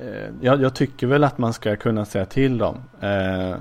Eh, 0.01 0.29
jag, 0.41 0.61
jag 0.61 0.75
tycker 0.75 1.07
väl 1.07 1.23
att 1.23 1.37
man 1.37 1.53
ska 1.53 1.75
kunna 1.75 2.05
säga 2.05 2.25
till 2.25 2.57
dem. 2.57 2.77
Eh, 2.99 3.55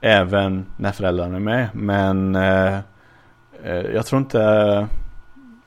även 0.00 0.66
när 0.76 0.92
föräldrarna 0.92 1.36
är 1.36 1.40
med. 1.40 1.68
Men 1.74 2.34
eh, 2.34 2.78
eh, 3.62 3.86
jag 3.94 4.06
tror 4.06 4.20
inte 4.20 4.88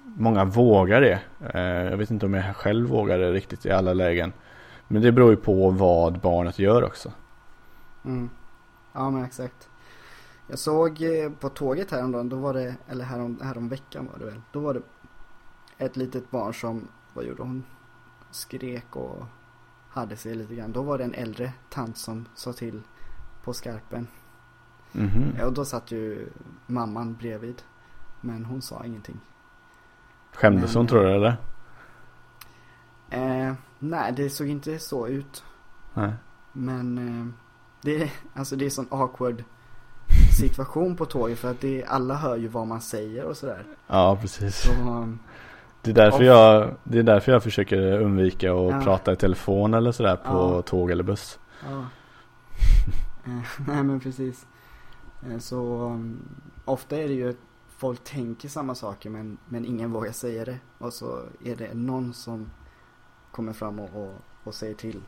många 0.04 0.46
vågar 0.46 1.02
det. 1.02 1.20
Eh, 1.54 1.92
jag 1.92 1.98
vet 1.98 2.12
inte 2.12 2.26
om 2.26 2.34
jag 2.34 2.56
själv 2.56 2.90
vågar 2.90 3.18
det 3.18 3.32
riktigt 3.32 3.66
i 3.66 3.72
alla 3.72 3.94
lägen. 3.94 4.34
Men 4.88 5.02
det 5.02 5.12
beror 5.12 5.30
ju 5.30 5.38
på 5.38 5.70
vad 5.70 6.20
barnet 6.20 6.60
gör 6.60 6.84
också. 6.84 7.12
Mm. 8.06 8.30
Ja 8.94 9.10
men 9.10 9.24
exakt. 9.24 9.70
Jag 10.48 10.60
såg 10.60 11.02
eh, 11.02 11.32
på 11.40 11.50
tåget 11.50 11.92
häromdagen, 11.92 12.30
då 12.30 12.36
var 12.36 12.54
det, 12.54 12.76
eller 12.88 13.06
härom, 13.06 13.40
härom 13.44 13.70
veckan 13.70 14.10
var 14.12 14.20
det 14.20 14.26
väl. 14.26 14.42
Då 14.52 14.60
var 14.60 14.74
det 14.74 14.82
ett 15.78 15.98
litet 15.98 16.32
barn 16.32 16.54
som, 16.54 16.88
vad 17.14 17.26
gjorde 17.26 17.44
hon? 17.44 17.64
Skrek 18.32 18.96
och 18.96 19.24
hade 19.94 20.16
sig 20.16 20.36
lite 20.36 20.56
grann. 20.56 20.72
Då 20.72 20.82
var 20.82 20.98
det 20.98 21.04
en 21.04 21.14
äldre 21.14 21.54
tant 21.70 21.98
som 21.98 22.26
sa 22.36 22.54
till 22.54 22.82
på 23.44 23.54
skarpen. 23.54 24.08
Mhm. 24.92 25.36
Ja, 25.40 25.46
och 25.46 25.54
då 25.54 25.66
satt 25.66 25.92
ju 25.92 26.30
mamman 26.68 27.14
bredvid. 27.16 27.62
Men 28.22 28.46
hon 28.46 28.62
sa 28.62 28.86
ingenting. 28.86 29.20
Skämdes 30.34 30.74
Men- 30.74 30.80
hon 30.80 30.88
tror 30.88 31.04
du 31.04 31.12
eller? 31.16 31.38
Eh, 33.10 33.54
nej, 33.80 34.14
det 34.14 34.30
såg 34.30 34.48
inte 34.48 34.80
så 34.80 35.08
ut. 35.08 35.44
Nej. 35.94 36.14
Men 36.52 36.98
eh, 36.98 37.28
det, 37.82 38.04
är, 38.04 38.12
alltså 38.34 38.56
det 38.56 38.66
är 38.66 38.70
sån 38.70 38.88
awkward 38.92 39.44
situation 40.40 40.96
på 40.96 41.06
tåget 41.06 41.40
för 41.40 41.52
att 41.52 41.62
det, 41.62 41.86
alla 41.86 42.16
hör 42.16 42.36
ju 42.38 42.48
vad 42.48 42.68
man 42.68 42.82
säger 42.82 43.24
och 43.26 43.38
sådär. 43.38 43.66
Ja 43.88 44.18
precis. 44.22 44.56
Så, 44.56 44.72
um, 44.72 45.20
Det 45.84 45.92
är 45.92 45.96
därför 45.96 46.24
jag, 46.24 46.76
det 46.84 47.00
är 47.00 47.04
därför 47.04 47.32
jag 47.32 47.44
försöker 47.44 48.02
undvika 48.02 48.54
att 48.54 48.72
Ja. 48.72 48.82
prata 48.84 49.14
i 49.14 49.16
telefon 49.16 49.74
eller 49.74 49.92
sådär 49.92 50.16
på 50.16 50.32
Ja. 50.56 50.62
tåg 50.62 50.92
eller 50.92 51.04
buss. 51.04 51.40
ja. 51.70 51.86
Eh, 53.26 53.44
nej 53.68 53.84
men 53.84 54.00
precis. 54.00 54.46
Eh, 55.32 55.38
så 55.38 55.82
um, 55.86 56.20
ofta 56.66 56.98
är 56.98 57.08
det 57.08 57.14
ju 57.14 57.30
att 57.30 57.36
folk 57.78 58.04
tänker 58.04 58.50
samma 58.50 58.76
saker 58.76 59.10
men, 59.10 59.38
men 59.48 59.66
ingen 59.66 59.92
vågar 59.92 60.12
säga 60.12 60.46
det. 60.46 60.58
Och 60.78 60.94
så 60.94 61.20
är 61.46 61.56
det 61.56 61.74
någon 61.74 62.14
som 62.14 62.50
kommer 63.32 63.54
fram 63.54 63.80
och, 63.80 63.90
och, 64.04 64.14
och 64.44 64.54
säger 64.54 64.76
till. 64.76 65.02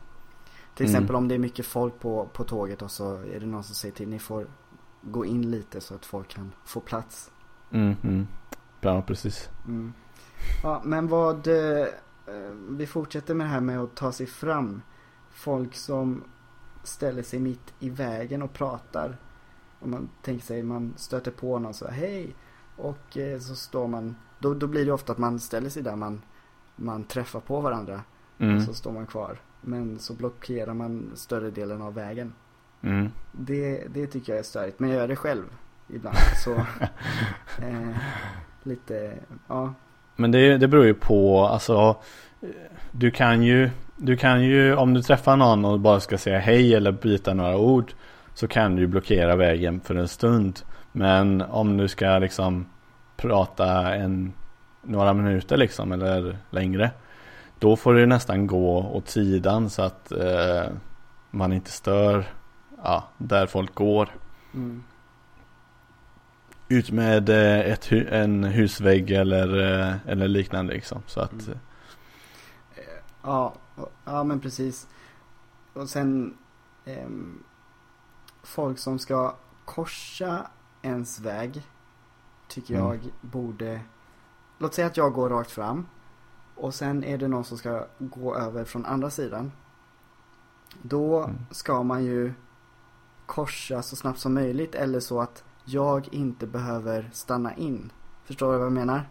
Till 0.74 0.86
Mm. 0.86 0.94
exempel 0.96 1.16
om 1.16 1.28
det 1.28 1.34
är 1.34 1.38
mycket 1.38 1.66
folk 1.66 2.00
på, 2.00 2.28
på 2.32 2.44
tåget 2.44 2.82
och 2.82 2.90
så 2.90 3.16
är 3.16 3.40
det 3.40 3.46
någon 3.46 3.64
som 3.64 3.74
säger 3.74 3.94
till. 3.94 4.08
Ni 4.08 4.18
får 4.18 4.46
gå 5.02 5.24
in 5.24 5.50
lite 5.50 5.80
så 5.80 5.94
att 5.94 6.06
folk 6.06 6.28
kan 6.28 6.52
få 6.64 6.80
plats. 6.80 7.30
Mm, 7.70 7.94
mm. 8.04 8.26
Ja 8.80 9.02
precis. 9.02 9.50
Mm. 9.66 9.92
Ja, 10.62 10.82
men 10.84 11.08
vad, 11.08 11.46
eh, 11.46 11.86
vi 12.68 12.86
fortsätter 12.86 13.34
med 13.34 13.46
det 13.46 13.50
här 13.50 13.60
med 13.60 13.80
att 13.80 13.94
ta 13.94 14.12
sig 14.12 14.26
fram. 14.26 14.82
Folk 15.30 15.74
som 15.74 16.24
ställer 16.82 17.22
sig 17.22 17.40
mitt 17.40 17.74
i 17.78 17.90
vägen 17.90 18.42
och 18.42 18.52
pratar. 18.52 19.16
Om 19.80 19.90
man 19.90 20.08
tänker 20.22 20.44
sig, 20.44 20.62
man 20.62 20.94
stöter 20.96 21.30
på 21.30 21.58
någon 21.58 21.74
så 21.74 21.88
här, 21.88 21.92
hej. 21.92 22.34
Och 22.76 23.16
eh, 23.16 23.38
så 23.38 23.54
står 23.54 23.86
man, 23.86 24.16
då, 24.38 24.54
då 24.54 24.66
blir 24.66 24.86
det 24.86 24.92
ofta 24.92 25.12
att 25.12 25.18
man 25.18 25.38
ställer 25.38 25.70
sig 25.70 25.82
där 25.82 25.96
man, 25.96 26.22
man 26.76 27.04
träffar 27.04 27.40
på 27.40 27.60
varandra. 27.60 28.00
Mm. 28.38 28.56
Och 28.56 28.62
så 28.62 28.74
står 28.74 28.92
man 28.92 29.06
kvar. 29.06 29.40
Men 29.60 29.98
så 29.98 30.14
blockerar 30.14 30.74
man 30.74 31.12
större 31.14 31.50
delen 31.50 31.82
av 31.82 31.94
vägen. 31.94 32.34
Mm. 32.80 33.08
Det, 33.32 33.86
det 33.94 34.06
tycker 34.06 34.32
jag 34.32 34.38
är 34.38 34.42
störigt. 34.42 34.80
Men 34.80 34.90
jag 34.90 34.98
gör 34.98 35.08
det 35.08 35.16
själv 35.16 35.44
ibland. 35.88 36.16
Så 36.44 36.54
eh, 37.62 37.96
lite, 38.62 39.18
ja. 39.48 39.74
Men 40.16 40.30
det, 40.30 40.58
det 40.58 40.68
beror 40.68 40.84
ju 40.84 40.94
på, 40.94 41.46
alltså 41.46 41.96
du 42.90 43.10
kan 43.10 43.42
ju, 43.42 43.70
du 43.96 44.16
kan 44.16 44.44
ju, 44.44 44.74
om 44.76 44.94
du 44.94 45.02
träffar 45.02 45.36
någon 45.36 45.64
och 45.64 45.80
bara 45.80 46.00
ska 46.00 46.18
säga 46.18 46.38
hej 46.38 46.74
eller 46.74 46.92
byta 46.92 47.34
några 47.34 47.56
ord 47.56 47.92
så 48.34 48.48
kan 48.48 48.76
du 48.76 48.82
ju 48.82 48.86
blockera 48.86 49.36
vägen 49.36 49.80
för 49.80 49.94
en 49.94 50.08
stund. 50.08 50.60
Men 50.92 51.42
om 51.42 51.76
du 51.76 51.88
ska 51.88 52.18
liksom 52.18 52.66
prata 53.16 53.94
en, 53.94 54.32
några 54.82 55.12
minuter 55.12 55.56
liksom 55.56 55.92
eller 55.92 56.36
längre 56.50 56.90
då 57.58 57.76
får 57.76 57.94
du 57.94 58.06
nästan 58.06 58.46
gå 58.46 58.78
åt 58.78 59.08
sidan 59.08 59.70
så 59.70 59.82
att 59.82 60.12
eh, 60.12 60.72
man 61.30 61.52
inte 61.52 61.70
stör 61.70 62.24
ja, 62.82 63.04
där 63.18 63.46
folk 63.46 63.74
går. 63.74 64.08
Mm. 64.54 64.84
Ut 66.68 66.90
med 66.90 67.28
eh, 67.28 67.72
ett, 67.72 67.92
en 67.92 68.44
husvägg 68.44 69.10
eller, 69.10 69.80
eh, 69.88 69.96
eller 70.06 70.28
liknande 70.28 70.72
liksom. 70.74 71.02
Så 71.06 71.20
att 71.20 71.32
Mm. 71.32 71.58
Ja, 73.22 73.54
och- 73.74 73.92
ja 74.04 74.24
men 74.24 74.40
precis. 74.40 74.88
Och 75.72 75.88
sen 75.90 76.36
ehm, 76.84 77.42
folk 78.42 78.78
som 78.78 78.98
ska 78.98 79.36
korsa 79.64 80.46
ens 80.82 81.20
väg 81.20 81.62
tycker 82.48 82.74
Mm. 82.74 82.86
jag 82.86 83.00
borde 83.20 83.80
Låt 84.58 84.74
säga 84.74 84.86
att 84.86 84.96
jag 84.96 85.12
går 85.12 85.28
rakt 85.30 85.50
fram 85.50 85.86
och 86.54 86.74
sen 86.74 87.04
är 87.04 87.18
det 87.18 87.28
någon 87.28 87.44
som 87.44 87.58
ska 87.58 87.86
gå 87.98 88.36
över 88.36 88.64
från 88.64 88.86
andra 88.86 89.10
sidan. 89.10 89.52
Då 90.82 91.24
Mm. 91.24 91.36
ska 91.50 91.82
man 91.82 92.04
ju 92.04 92.32
korsa 93.26 93.82
så 93.82 93.96
snabbt 93.96 94.18
som 94.18 94.34
möjligt 94.34 94.74
eller 94.74 95.00
så 95.00 95.20
att 95.20 95.44
jag 95.66 96.08
inte 96.14 96.46
behöver 96.46 97.10
stanna 97.12 97.54
in. 97.54 97.92
Förstår 98.24 98.52
du 98.52 98.58
vad 98.58 98.66
jag 98.66 98.72
menar? 98.72 99.08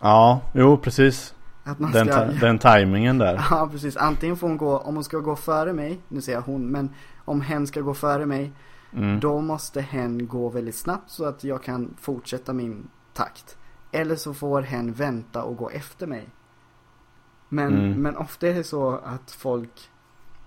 Ja, 0.00 0.40
jo 0.54 0.76
precis. 0.76 1.34
Man 1.78 1.92
Den, 1.92 2.06
ska... 2.06 2.14
ta- 2.16 2.24
den 2.24 2.58
tajmingen 2.58 3.18
där. 3.18 3.46
Ja 3.50 3.68
precis, 3.72 3.96
antingen 3.96 4.36
får 4.36 4.48
hon 4.48 4.56
gå, 4.56 4.78
om 4.78 4.94
hon 4.94 5.04
ska 5.04 5.18
gå 5.18 5.36
före 5.36 5.72
mig, 5.72 6.00
nu 6.08 6.20
säger 6.20 6.38
jag 6.38 6.42
hon, 6.42 6.66
men 6.66 6.90
om 7.24 7.40
hen 7.40 7.66
ska 7.66 7.80
gå 7.80 7.94
före 7.94 8.26
mig, 8.26 8.52
Mm. 8.96 9.20
då 9.20 9.40
måste 9.40 9.80
hen 9.80 10.26
gå 10.28 10.48
väldigt 10.48 10.74
snabbt 10.74 11.10
så 11.10 11.24
att 11.24 11.44
jag 11.44 11.62
kan 11.62 11.94
fortsätta 12.00 12.52
min 12.52 12.88
takt. 13.12 13.56
Eller 13.92 14.16
så 14.16 14.34
får 14.34 14.62
hen 14.62 14.92
vänta 14.92 15.42
och 15.42 15.56
gå 15.56 15.70
efter 15.70 16.06
mig. 16.06 16.28
Men, 17.48 17.72
Mm. 17.78 18.02
men 18.02 18.16
ofta 18.16 18.48
är 18.48 18.54
det 18.54 18.64
så 18.64 18.90
att 19.04 19.30
folk, 19.30 19.90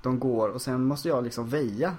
de 0.02 0.20
går 0.20 0.50
och 0.50 0.62
sen 0.62 0.84
måste 0.86 1.08
jag 1.10 1.24
liksom 1.24 1.50
väja. 1.50 1.94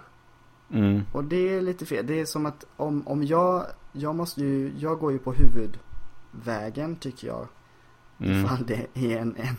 Mm. 0.72 1.02
Och 1.12 1.24
det 1.24 1.56
är 1.56 1.62
lite 1.62 1.86
fel. 1.86 2.06
Det 2.06 2.20
är 2.20 2.24
som 2.24 2.46
att 2.46 2.64
om, 2.76 3.08
om 3.08 3.24
jag, 3.24 3.66
jag 3.92 4.14
måste 4.14 4.40
ju, 4.40 4.72
jag 4.78 4.98
går 4.98 5.12
ju 5.12 5.18
på 5.18 5.32
huvudvägen 5.32 6.96
tycker 6.96 7.26
jag. 7.28 7.46
Mm. 8.20 8.44
Ifall 8.44 8.66
det 8.66 8.86
är 8.94 9.18
en, 9.18 9.36
en 9.36 9.56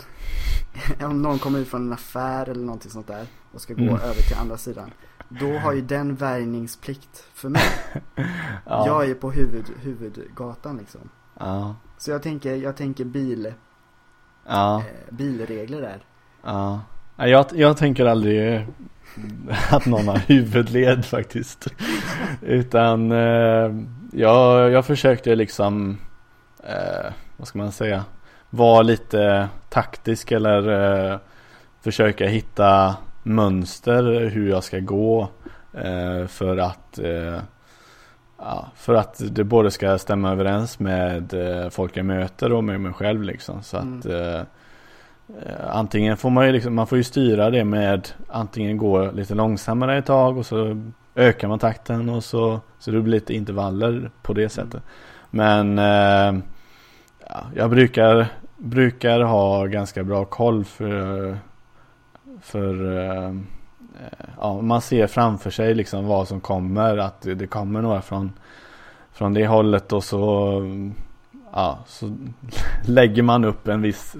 om 1.09 1.21
någon 1.21 1.39
kommer 1.39 1.59
ut 1.59 1.67
från 1.67 1.85
en 1.87 1.93
affär 1.93 2.49
eller 2.49 2.65
någonting 2.65 2.91
sånt 2.91 3.07
där 3.07 3.25
och 3.53 3.61
ska 3.61 3.73
gå 3.73 3.81
Mm. 3.81 3.95
över 3.95 4.21
till 4.27 4.37
andra 4.41 4.57
sidan. 4.57 4.91
Då 5.29 5.57
har 5.57 5.73
ju 5.73 5.81
den 5.81 6.15
värjningsplikt 6.15 7.25
för 7.33 7.49
mig. 7.49 7.61
Ja. 8.65 8.83
Jag 8.87 9.09
är 9.09 9.13
på 9.15 9.31
huvud, 9.31 9.65
huvudgatan 9.81 10.77
liksom. 10.77 11.01
Ja. 11.39 11.75
Så 11.97 12.11
jag 12.11 12.23
tänker, 12.23 12.55
jag 12.55 12.75
tänker 12.77 13.05
bil, 13.05 13.53
Ja. 14.47 14.79
eh, 14.79 15.13
bilregler 15.15 15.81
där. 15.81 16.05
Ja. 16.43 16.81
Ja, 17.15 17.27
Jag, 17.27 17.45
jag 17.53 17.77
tänker 17.77 18.05
aldrig 18.05 18.67
att 19.69 19.85
någon 19.85 20.07
har 20.07 20.17
huvudled 20.17 21.05
faktiskt. 21.05 21.67
Utan 22.41 23.11
eh, 23.11 23.75
jag, 24.11 24.71
jag 24.71 24.85
försökte 24.85 25.35
liksom, 25.35 25.97
eh, 26.63 27.11
vad 27.37 27.47
ska 27.47 27.57
man 27.57 27.71
säga, 27.71 28.03
vara 28.49 28.81
lite 28.81 29.49
taktisk 29.69 30.31
eller 30.31 30.69
eh, 31.11 31.19
försöka 31.81 32.27
hitta 32.27 32.95
mönster 33.23 34.29
hur 34.29 34.49
jag 34.49 34.63
ska 34.63 34.79
gå 34.79 35.29
eh, 35.73 36.27
för 36.27 36.57
att 36.57 36.99
eh, 36.99 37.39
Ja, 38.39 38.67
för 38.75 38.93
att 38.93 39.21
det 39.31 39.43
både 39.43 39.71
ska 39.71 39.97
stämma 39.97 40.31
överens 40.31 40.79
med 40.79 41.33
eh, 41.33 41.69
folk 41.69 41.97
jag 41.97 42.05
möter 42.05 42.53
och 42.53 42.63
med 42.63 42.81
mig 42.81 42.93
själv 42.93 43.23
liksom. 43.23 43.63
Så 43.63 43.77
att 43.77 44.05
Mm. 44.05 44.45
Eh, 45.27 45.75
Antingen 45.75 46.17
får 46.17 46.29
man 46.29 46.45
ju 46.45 46.51
liksom, 46.51 46.75
man 46.75 46.87
får 46.87 46.97
ju 46.97 47.03
styra 47.03 47.49
det 47.49 47.63
med 47.63 48.09
antingen 48.27 48.77
gå 48.77 49.11
lite 49.11 49.35
långsammare 49.35 49.97
ett 49.97 50.05
tag 50.05 50.37
och 50.37 50.45
så 50.45 50.91
ökar 51.15 51.47
man 51.47 51.59
takten 51.59 52.09
och 52.09 52.23
så, 52.23 52.59
så 52.79 52.91
det 52.91 53.01
blir 53.01 53.13
lite 53.13 53.33
intervaller 53.33 54.11
på 54.21 54.33
det 54.33 54.49
sättet. 54.49 54.83
Men 55.29 55.79
eh, 55.79 56.43
ja, 57.29 57.43
jag 57.55 57.69
brukar, 57.69 58.27
brukar 58.57 59.21
ha 59.21 59.65
ganska 59.65 60.03
bra 60.03 60.25
koll 60.25 60.65
för, 60.65 61.37
för 62.41 62.97
eh, 62.97 63.33
ja, 64.37 64.61
man 64.61 64.81
ser 64.81 65.07
framför 65.07 65.49
sig 65.49 65.73
liksom 65.73 66.05
vad 66.05 66.27
som 66.27 66.41
kommer, 66.41 66.97
att 66.97 67.21
det, 67.21 67.35
det 67.35 67.47
kommer 67.47 67.81
några 67.81 68.01
från, 68.01 68.33
från 69.11 69.33
det 69.33 69.47
hållet 69.47 69.93
och 69.93 70.03
så, 70.03 70.61
ja, 71.53 71.79
så 71.87 72.17
lägger 72.87 73.23
man 73.23 73.45
upp 73.45 73.67
en 73.67 73.81
viss 73.81 74.15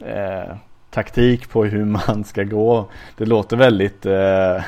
eh, 0.00 0.56
taktik 0.90 1.48
på 1.50 1.64
hur 1.64 1.84
man 1.84 2.24
ska 2.24 2.44
gå. 2.44 2.88
Det 3.16 3.26
låter 3.26 3.56
väldigt 3.56 4.06
eh, 4.06 4.62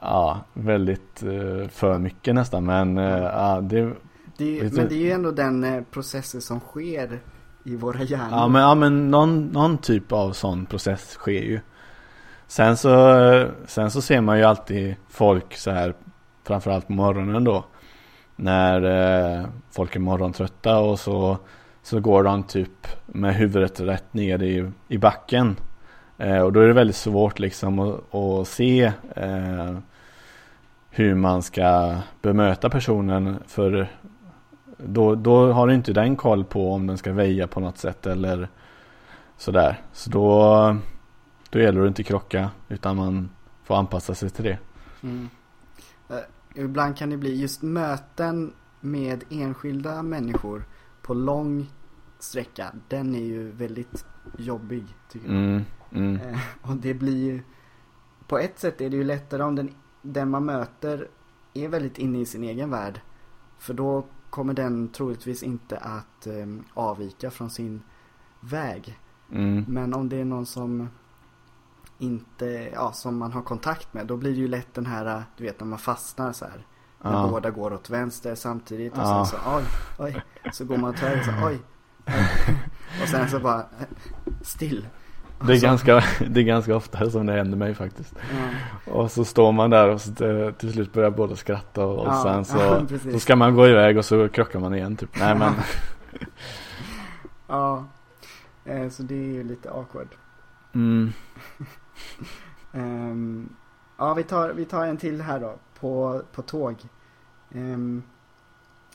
Ja, 0.00 0.40
väldigt 0.52 1.22
eh, 1.22 1.68
för 1.68 1.98
mycket 1.98 2.34
nästan 2.34 2.64
men 2.64 2.98
eh, 2.98 3.22
ja, 3.22 3.60
det, 3.60 3.92
Det 4.36 4.60
är, 4.60 4.70
men 4.70 4.88
det 4.88 4.94
är 4.94 5.04
ju 5.04 5.10
ändå 5.10 5.30
den 5.30 5.84
processen 5.90 6.40
som 6.40 6.60
sker 6.60 7.20
i 7.64 7.76
våra 7.76 8.02
hjärnor. 8.02 8.28
ja, 8.30 8.48
men, 8.48 8.62
ja 8.62 8.74
men 8.74 9.10
någon, 9.10 9.46
någon 9.46 9.78
typ 9.78 10.12
av 10.12 10.32
sån 10.32 10.66
process 10.66 11.10
sker 11.10 11.42
ju. 11.42 11.60
Sen 12.46 12.76
så, 12.76 13.48
sen 13.66 13.90
så 13.90 14.02
ser 14.02 14.20
man 14.20 14.38
ju 14.38 14.44
alltid 14.44 14.94
folk 15.08 15.56
så 15.56 15.70
här 15.70 15.94
framförallt 16.46 16.86
på 16.86 16.92
morgonen 16.92 17.44
då. 17.44 17.64
när 18.36 18.82
eh, 18.82 19.46
folk 19.70 19.96
är 19.96 20.00
morgontrötta 20.00 20.78
och 20.78 21.00
så, 21.00 21.38
så 21.88 22.00
går 22.00 22.24
de 22.24 22.42
typ 22.42 22.86
med 23.06 23.34
huvudet 23.34 23.80
rätt 23.80 24.14
ner 24.14 24.42
i, 24.42 24.70
i 24.88 24.98
backen. 24.98 25.56
Eh, 26.18 26.40
och 26.40 26.52
då 26.52 26.60
är 26.60 26.66
det 26.66 26.72
väldigt 26.72 26.96
svårt 26.96 27.38
liksom 27.38 27.78
att, 27.78 28.14
att 28.14 28.48
se 28.48 28.92
eh, 29.16 29.78
hur 30.90 31.14
man 31.14 31.42
ska 31.42 31.96
bemöta 32.22 32.70
personen 32.70 33.36
för 33.46 33.88
då, 34.76 35.14
då 35.14 35.52
har 35.52 35.66
du 35.66 35.74
inte 35.74 35.92
den 35.92 36.16
koll 36.16 36.44
på 36.44 36.72
om 36.72 36.86
den 36.86 36.98
ska 36.98 37.12
väja 37.12 37.46
på 37.46 37.60
något 37.60 37.78
sätt 37.78 38.06
eller 38.06 38.48
sådär. 39.36 39.80
Så 39.92 40.10
då, 40.10 40.76
då 41.50 41.58
gäller 41.60 41.80
det 41.80 41.88
inte 41.88 42.02
krocka 42.02 42.50
utan 42.68 42.96
man 42.96 43.30
får 43.64 43.76
anpassa 43.76 44.14
sig 44.14 44.30
till 44.30 44.44
det. 44.44 44.58
Mm. 45.02 45.28
Eh, 46.08 46.64
ibland 46.64 46.96
kan 46.96 47.10
det 47.10 47.16
bli 47.16 47.40
just 47.40 47.62
möten 47.62 48.52
med 48.80 49.24
enskilda 49.30 50.02
människor 50.02 50.64
på 51.02 51.14
lång 51.14 51.66
sträcka. 52.18 52.72
Den 52.88 53.14
är 53.14 53.24
ju 53.24 53.50
väldigt 53.50 54.06
jobbig 54.38 54.84
tycker 55.12 55.26
jag. 55.28 55.36
Mm, 55.36 55.62
mm. 55.90 56.20
Uh, 56.20 56.38
och 56.62 56.76
det 56.76 56.94
blir 56.94 57.16
ju 57.16 57.42
på 58.26 58.38
ett 58.38 58.58
sätt 58.58 58.80
är 58.80 58.90
det 58.90 58.96
ju 58.96 59.04
lättare 59.04 59.42
om 59.42 59.54
den, 59.54 59.74
den 60.02 60.30
man 60.30 60.44
möter 60.44 61.08
är 61.54 61.68
väldigt 61.68 61.98
inne 61.98 62.20
i 62.20 62.26
sin 62.26 62.44
egen 62.44 62.70
värld. 62.70 63.00
För 63.58 63.74
då 63.74 64.06
kommer 64.30 64.54
den 64.54 64.88
troligtvis 64.88 65.42
inte 65.42 65.78
att 65.78 66.26
um, 66.26 66.64
avvika 66.74 67.30
från 67.30 67.50
sin 67.50 67.82
väg. 68.40 68.98
Mm. 69.32 69.64
Men 69.68 69.94
om 69.94 70.08
det 70.08 70.16
är 70.16 70.24
någon 70.24 70.46
som 70.46 70.88
inte, 71.98 72.70
ja 72.72 72.92
som 72.92 73.18
man 73.18 73.32
har 73.32 73.42
kontakt 73.42 73.94
med, 73.94 74.06
då 74.06 74.16
blir 74.16 74.30
det 74.30 74.36
ju 74.38 74.48
lätt 74.48 74.74
den 74.74 74.86
här, 74.86 75.22
du 75.36 75.44
vet 75.44 75.60
när 75.60 75.66
man 75.66 75.78
fastnar 75.78 76.32
så 76.32 76.44
här. 76.44 76.66
När 77.02 77.12
Ja. 77.12 77.28
båda 77.30 77.50
går 77.50 77.72
åt 77.72 77.90
vänster 77.90 78.34
samtidigt 78.34 78.92
och 78.92 78.98
Ja. 78.98 79.26
sen 79.26 79.40
så 79.40 79.56
oj, 79.56 79.64
oj. 79.98 80.22
Så 80.52 80.64
går 80.64 80.76
man 80.76 80.90
åt 80.90 80.98
höger 80.98 81.22
så 81.22 81.46
oj. 81.46 81.60
och 83.02 83.08
sen 83.08 83.28
så 83.28 83.38
bara 83.40 83.58
eh, 83.60 83.86
still. 84.42 84.86
Det 85.46 85.52
är, 85.52 85.56
Så- 85.56 85.66
ganska, 85.66 85.94
det 86.28 86.40
är 86.40 86.44
ganska 86.44 86.76
ofta 86.76 87.10
som 87.10 87.26
det 87.26 87.32
händer 87.32 87.56
mig 87.58 87.74
faktiskt. 87.74 88.14
Ja, 88.86 88.92
Och 88.92 89.10
så 89.10 89.24
står 89.24 89.52
man 89.52 89.70
där 89.70 89.88
och 89.88 90.00
så 90.00 90.14
till, 90.14 90.52
till 90.58 90.72
slut 90.72 90.92
börjar 90.92 91.10
båda 91.10 91.36
skratta 91.36 91.84
och, 91.86 91.98
och 91.98 92.06
Ja, 92.06 92.22
sen 92.22 92.44
så, 92.44 92.58
ja, 93.04 93.12
så 93.12 93.18
ska 93.20 93.36
man 93.36 93.54
gå 93.54 93.66
iväg 93.68 93.98
och 93.98 94.04
så 94.04 94.28
krockar 94.28 94.60
man 94.60 94.74
igen 94.74 94.96
typ. 94.96 95.18
Nej 95.18 95.34
men, 95.34 95.52
ja. 97.46 97.84
Eh, 98.64 98.88
så 98.88 99.02
det 99.02 99.14
är 99.14 99.32
ju 99.34 99.44
lite 99.44 99.70
awkward. 99.70 100.08
mm, 100.74 101.12
Ehm, 102.72 103.48
ja, 103.98 104.14
vi 104.14 104.22
tar, 104.22 104.50
vi 104.52 104.64
tar 104.64 104.86
en 104.86 104.96
till 104.96 105.20
här 105.22 105.40
då. 105.40 105.54
På, 105.80 106.22
på 106.34 106.42
tåg. 106.42 106.76
Ehm, 107.54 108.02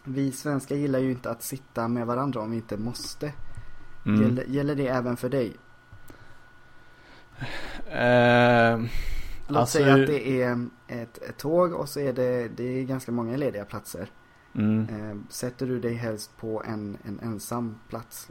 vi 0.04 0.32
svenskar 0.32 0.76
gillar 0.76 1.00
ju 1.00 1.12
inte 1.12 1.30
att 1.32 1.44
sitta 1.44 1.88
med 1.88 2.08
varandra 2.08 2.42
om 2.42 2.52
vi 2.52 2.58
inte 2.58 2.78
måste. 2.78 3.32
mm. 4.06 4.22
Gäller, 4.22 4.44
gäller 4.44 4.76
det 4.76 4.88
även 4.88 5.18
för 5.18 5.30
dig? 5.30 5.58
Eh, 7.92 8.80
Låt 9.48 9.58
Alltså- 9.60 9.78
säga 9.78 9.94
att 9.94 10.08
det 10.08 10.42
är 10.42 10.68
ett, 10.88 11.18
ett 11.24 11.38
tåg 11.38 11.74
och 11.74 11.89
så 11.89 12.00
är 12.00 12.13
det, 12.13 12.48
det 12.48 12.63
är 12.80 12.84
ganska 12.84 13.12
många 13.12 13.38
lediga 13.38 13.66
platser. 13.66 14.08
mm. 14.56 14.88
Ehm, 14.89 15.28
sätter 15.30 15.66
du 15.68 15.80
dig 15.80 15.94
helst 15.94 16.38
på 16.38 16.63
en, 16.68 16.98
en 17.06 17.20
ensam 17.20 17.76
plats? 17.89 18.30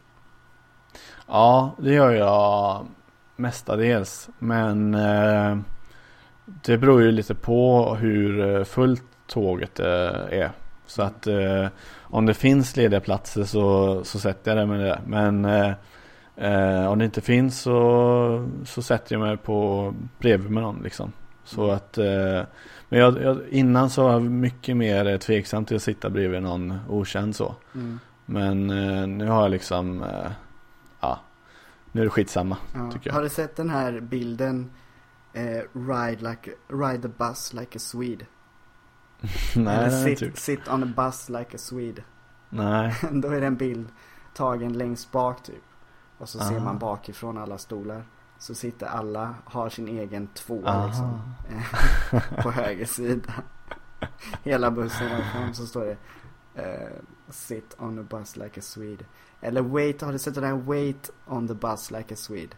Ja, 1.27 1.75
det 1.79 1.93
gör 1.95 2.11
jag 2.11 2.87
mestadels. 3.37 4.29
Men 4.39 4.95
eh, 4.95 5.59
det 6.45 6.79
beror 6.79 7.03
ju 7.03 7.13
lite 7.13 7.35
på 7.35 7.95
hur 7.95 8.57
eh, 8.57 8.65
fullt 8.65 9.05
tåget 9.27 9.81
eh, 9.81 9.87
är. 9.87 10.51
Så 10.93 11.03
att 11.03 11.27
eh, 11.27 11.67
om 12.01 12.27
det 12.27 12.35
finns 12.35 12.77
lediga 12.77 13.01
platser 13.01 13.45
så, 13.45 14.01
så 14.05 14.19
sätter 14.19 14.51
jag 14.51 14.59
det 14.59 14.67
med 14.67 14.81
det. 14.81 15.01
Men 15.07 15.45
eh, 15.45 15.73
eh, 16.37 16.87
om 16.87 16.99
det 16.99 17.05
inte 17.05 17.21
finns 17.21 17.61
så, 17.61 18.49
så 18.65 18.83
sätter 18.83 19.15
jag 19.15 19.21
mig 19.21 19.37
på 19.37 19.95
bredvid 20.19 20.51
med 20.51 20.63
någon 20.63 20.81
liksom. 20.83 21.13
Så 21.45 21.71
att 21.71 21.99
eh, 21.99 22.43
men 22.89 23.01
jag, 23.01 23.23
jag, 23.23 23.49
innan 23.49 23.91
så 23.91 24.03
var 24.03 24.13
jag 24.13 24.23
mycket 24.23 24.77
mer 24.77 25.07
eh, 25.07 25.19
tveksam 25.19 25.65
till 25.65 25.77
att 25.77 25.83
sitta 25.83 26.11
bredvid 26.11 26.43
någon 26.43 26.79
okänd 26.89 27.37
så. 27.37 27.55
Mm. 27.75 27.99
Men 28.27 28.71
eh, 28.71 29.07
nu 29.07 29.29
har 29.29 29.43
jag 29.43 29.51
liksom, 29.51 30.05
ja, 31.01 31.21
nu 31.93 32.01
är 32.01 32.05
det 32.05 32.11
skitsamma. 32.11 32.57
Ja. 32.75 32.91
Tycker 32.93 33.11
jag. 33.11 33.15
Har 33.15 33.23
du 33.23 33.29
sett 33.29 33.57
den 33.57 33.71
här 33.71 34.01
bilden 34.01 34.71
ride, 35.73 36.31
like, 36.31 36.51
ride 36.69 37.03
the 37.03 37.09
bus 37.09 37.53
like 37.53 37.77
a 37.77 37.81
Swede? 37.81 38.25
Nej, 39.57 39.77
Eller 39.77 39.91
sit, 40.05 40.23
gjort. 40.23 40.37
sit 40.39 40.69
on 40.69 40.83
a 40.83 40.93
bus 40.97 41.29
like 41.29 41.55
a 41.57 41.59
Swede. 41.59 42.03
Nej. 42.49 42.95
Då 43.13 43.29
är 43.29 43.41
det 43.41 43.47
en 43.47 43.57
bild 43.57 43.89
tagen 44.35 44.73
längst 44.73 45.13
bak 45.13 45.43
typ. 45.43 45.63
Och 46.19 46.29
så 46.29 46.39
ser 46.39 46.57
Ah. 46.57 46.65
man 46.65 46.79
bakifrån 46.79 47.39
alla 47.39 47.59
stolar. 47.59 48.05
Så 48.39 48.55
sitter 48.55 48.87
alla, 48.87 49.35
har 49.45 49.69
sin 49.69 49.89
egen 49.89 50.27
tvåa 50.27 50.69
Aha. 50.71 50.87
liksom. 50.87 51.21
på 52.43 52.51
höger 52.51 52.87
sida. 52.87 53.33
Hela 54.43 54.71
bussen 54.71 55.13
och 55.19 55.25
fram 55.25 55.55
så 55.55 55.67
står 55.67 55.85
det 55.85 55.97
eh, 56.63 56.89
Sit 57.29 57.77
on 57.79 57.99
a 57.99 58.03
bus 58.11 58.37
like 58.37 58.61
a 58.61 58.63
Swede. 58.63 59.05
Eller 59.41 59.63
wait, 59.63 60.01
har 60.03 60.13
du 60.13 60.19
sett 60.19 60.35
den 60.35 60.45
här 60.45 60.53
Wait 60.55 61.11
on 61.27 61.49
the 61.49 61.55
bus 61.55 61.91
like 61.91 62.15
a 62.15 62.17
Swede? 62.17 62.57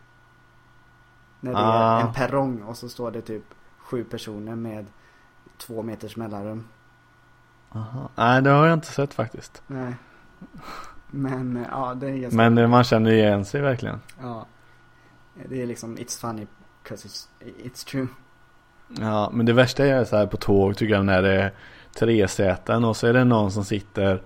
När 1.40 1.50
det 1.52 1.58
Ah. 1.58 2.00
är 2.00 2.06
en 2.06 2.12
perrong 2.14 2.62
och 2.62 2.76
så 2.76 2.88
står 2.88 3.10
det 3.10 3.20
typ 3.22 3.44
sju 3.78 4.04
personer 4.04 4.54
med 4.56 4.86
två 5.58 5.82
meters 5.82 6.16
mellanrum. 6.16 6.68
Aha. 7.72 8.10
Nej, 8.14 8.42
det 8.42 8.50
har 8.50 8.66
jag 8.66 8.74
inte 8.74 8.86
sett 8.86 9.14
faktiskt. 9.14 9.62
Nej. 9.66 9.94
Men 11.10 11.56
eh, 11.56 11.62
ja, 11.70 11.94
det 11.94 12.06
är 12.06 12.16
ganska 12.16 12.36
Men 12.36 12.58
eh, 12.58 12.68
man 12.68 12.84
känner 12.84 13.10
igen 13.10 13.44
sig 13.44 13.60
verkligen. 13.60 14.00
Ja. 14.20 14.46
Det 15.48 15.62
är 15.62 15.66
liksom, 15.66 15.98
it's 15.98 16.20
funny 16.20 16.46
because 16.82 17.08
it's, 17.08 17.26
it's 17.40 17.86
true. 17.86 18.06
Ja, 18.88 19.30
men 19.32 19.46
det 19.46 19.52
värsta 19.52 19.86
är 19.86 20.04
så 20.04 20.16
här 20.16 20.26
på 20.26 20.36
tåg 20.36 20.76
tycker 20.76 20.94
jag 20.94 21.04
när 21.04 21.22
det 21.22 21.42
är 21.42 21.52
tre 21.94 22.28
säten 22.28 22.84
och 22.84 22.96
så 22.96 23.06
är 23.06 23.12
det 23.12 23.24
någon 23.24 23.52
som 23.52 23.64
sitter 23.64 24.22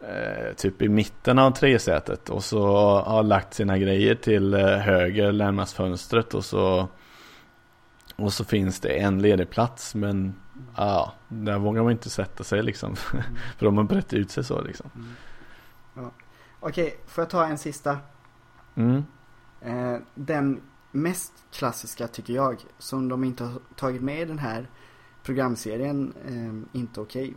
eh, 0.00 0.54
typ 0.56 0.82
i 0.82 0.88
mitten 0.88 1.38
av 1.38 1.50
tresätet 1.50 2.30
och 2.30 2.44
så 2.44 2.66
har 3.00 3.22
lagt 3.22 3.54
sina 3.54 3.78
grejer 3.78 4.14
till 4.14 4.54
eh, 4.54 4.60
höger 4.60 5.32
närmast 5.32 5.76
fönstret 5.76 6.34
och 6.34 6.44
så 6.44 6.88
och 8.16 8.32
så 8.32 8.44
finns 8.44 8.80
det 8.80 8.88
en 8.88 9.22
ledig 9.22 9.50
plats 9.50 9.94
men 9.94 10.34
ja, 10.76 11.12
där 11.28 11.58
vågar 11.58 11.82
man 11.82 11.92
inte 11.92 12.10
sätta 12.10 12.44
sig 12.44 12.62
liksom 12.62 12.96
för 13.56 13.66
de 13.66 13.76
har 13.76 13.84
brett 13.84 14.12
ut 14.12 14.30
sig 14.30 14.44
så 14.44 14.62
liksom. 14.62 14.90
Mm. 14.94 15.08
Ja. 15.94 16.10
Okej, 16.60 17.00
får 17.06 17.22
jag 17.22 17.30
ta 17.30 17.46
en 17.46 17.58
sista? 17.58 17.98
Mm. 18.74 19.04
Eh, 19.60 19.96
den 20.14 20.60
mest 20.90 21.32
klassiska 21.52 22.08
tycker 22.08 22.34
jag, 22.34 22.64
som 22.78 23.08
de 23.08 23.24
inte 23.24 23.44
har 23.44 23.60
tagit 23.76 24.02
med 24.02 24.20
i 24.20 24.24
den 24.24 24.38
här 24.38 24.70
programserien, 25.22 26.12
eh, 26.26 26.78
inte 26.80 27.00
okej. 27.00 27.34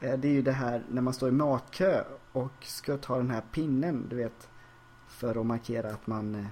Eh, 0.00 0.18
det 0.18 0.28
är 0.28 0.32
ju 0.32 0.42
det 0.42 0.52
här 0.52 0.82
när 0.88 1.02
man 1.02 1.14
står 1.14 1.28
i 1.28 1.32
matkö 1.32 2.04
och 2.32 2.52
ska 2.60 2.96
ta 2.96 3.16
den 3.16 3.30
här 3.30 3.42
pinnen, 3.52 4.06
du 4.08 4.16
vet. 4.16 4.48
För 5.08 5.40
att 5.40 5.46
markera 5.46 5.90
att 5.90 6.06
man, 6.06 6.34
eh, 6.34 6.46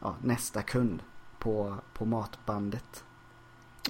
ja, 0.00 0.16
nästa 0.22 0.62
kund 0.62 1.02
på, 1.38 1.74
på 1.94 2.04
matbandet. 2.04 3.04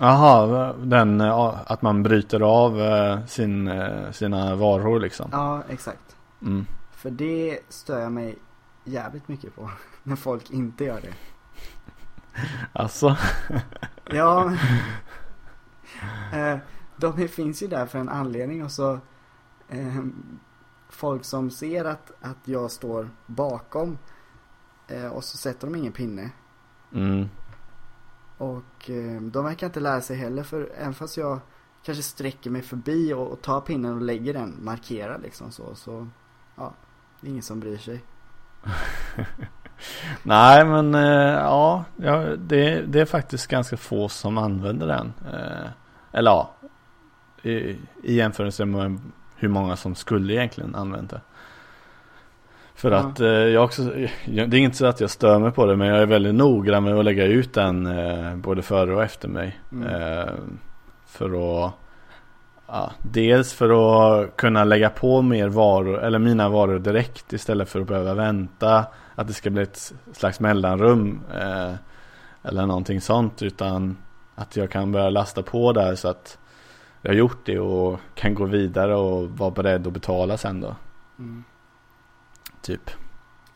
Jaha, 0.00 0.72
den 0.72 1.20
eh, 1.20 1.60
att 1.66 1.82
man 1.82 2.02
bryter 2.02 2.40
av 2.40 2.80
eh, 2.80 3.26
sin, 3.26 3.68
eh, 3.68 4.10
sina 4.10 4.54
varor 4.54 5.00
liksom. 5.00 5.28
Ja, 5.32 5.62
exakt. 5.68 6.16
Mm. 6.42 6.66
För 6.90 7.10
det 7.10 7.58
stör 7.68 8.00
jag 8.00 8.12
mig 8.12 8.38
jävligt 8.84 9.28
mycket 9.28 9.56
på. 9.56 9.70
När 10.02 10.16
folk 10.16 10.50
inte 10.50 10.84
gör 10.84 11.00
det. 11.00 11.14
Alltså, 12.72 13.16
Ja. 14.10 14.52
de 16.96 17.28
finns 17.28 17.62
ju 17.62 17.66
där 17.66 17.86
för 17.86 17.98
en 17.98 18.08
anledning 18.08 18.64
och 18.64 18.70
så 18.70 18.98
folk 20.88 21.24
som 21.24 21.50
ser 21.50 21.84
att, 21.84 22.12
att 22.20 22.36
jag 22.44 22.70
står 22.70 23.10
bakom 23.26 23.98
och 25.12 25.24
så 25.24 25.36
sätter 25.36 25.66
de 25.66 25.76
ingen 25.76 25.92
pinne. 25.92 26.30
mm. 26.94 27.28
Och 28.38 28.90
eh, 28.90 29.20
de 29.20 29.44
verkar 29.44 29.66
inte 29.66 29.80
lära 29.80 30.00
sig 30.00 30.16
heller 30.16 30.42
för 30.42 30.72
även 30.76 30.94
fast 30.94 31.16
jag 31.16 31.40
kanske 31.84 32.02
sträcker 32.02 32.50
mig 32.50 32.62
förbi 32.62 33.12
och, 33.12 33.26
och 33.26 33.42
tar 33.42 33.60
pinnen 33.60 33.94
och 33.94 34.02
lägger 34.02 34.34
den, 34.34 34.64
markerar 34.64 35.18
liksom 35.18 35.50
så, 35.50 35.74
så 35.74 36.08
ja, 36.56 36.74
det 37.20 37.26
är 37.26 37.30
ingen 37.30 37.42
som 37.42 37.60
bryr 37.60 37.76
sig. 37.76 38.00
Nej 40.22 40.64
men 40.64 40.94
eh, 40.94 41.32
ja, 41.32 41.84
det, 42.38 42.82
det 42.82 43.00
är 43.00 43.04
faktiskt 43.04 43.46
ganska 43.46 43.76
få 43.76 44.08
som 44.08 44.38
använder 44.38 44.86
den. 44.86 45.12
Eh, 45.32 45.68
eller 46.12 46.30
ja, 46.30 46.54
i, 47.42 47.50
i 48.02 48.14
jämförelse 48.14 48.64
med 48.64 49.00
hur 49.36 49.48
många 49.48 49.76
som 49.76 49.94
skulle 49.94 50.32
egentligen 50.32 50.74
använda 50.74 51.16
det. 51.16 51.22
För 52.78 52.90
Ja. 52.90 52.96
att 52.98 53.20
eh, 53.20 53.28
jag 53.28 53.64
också, 53.64 53.82
det 54.26 54.40
är 54.40 54.54
inte 54.54 54.76
så 54.76 54.86
att 54.86 55.00
jag 55.00 55.10
stör 55.10 55.38
mig 55.38 55.52
på 55.52 55.66
det 55.66 55.76
men 55.76 55.88
jag 55.88 55.98
är 56.02 56.06
väldigt 56.06 56.34
noggrann 56.34 56.84
med 56.84 56.94
att 56.94 57.04
lägga 57.04 57.24
ut 57.24 57.54
den 57.54 57.86
eh, 57.86 58.36
både 58.36 58.62
före 58.62 58.94
och 58.94 59.02
efter 59.02 59.28
mig. 59.28 59.60
Mm. 59.72 59.86
Eh, 59.86 60.28
för 61.06 61.26
att 61.64 61.72
ja, 62.66 62.92
dels 63.02 63.52
för 63.52 63.70
att 63.70 64.36
kunna 64.36 64.64
lägga 64.64 64.90
på 64.90 65.22
mer 65.22 65.48
varor 65.48 66.02
eller 66.02 66.18
mina 66.18 66.48
varor 66.48 66.78
direkt 66.78 67.32
istället 67.32 67.68
för 67.68 67.80
att 67.80 67.86
behöva 67.86 68.14
vänta 68.14 68.86
att 69.14 69.26
det 69.26 69.32
ska 69.32 69.50
bli 69.50 69.62
ett 69.62 69.92
slags 70.12 70.40
mellanrum 70.40 71.20
eh, 71.34 71.72
eller 72.42 72.66
någonting 72.66 73.00
sånt 73.00 73.42
utan 73.42 73.96
att 74.34 74.56
jag 74.56 74.70
kan 74.70 74.92
börja 74.92 75.10
lasta 75.10 75.42
på 75.42 75.72
där 75.72 75.94
så 75.94 76.08
att 76.08 76.38
jag 77.02 77.10
har 77.10 77.16
gjort 77.16 77.46
det 77.46 77.58
och 77.58 78.00
kan 78.14 78.34
gå 78.34 78.44
vidare 78.44 78.96
och 78.96 79.30
vara 79.30 79.50
beredd 79.50 79.86
att 79.86 79.92
betala 79.92 80.36
sen 80.36 80.60
då. 80.60 80.74
Mm. 81.18 81.44
Typ. 82.60 82.90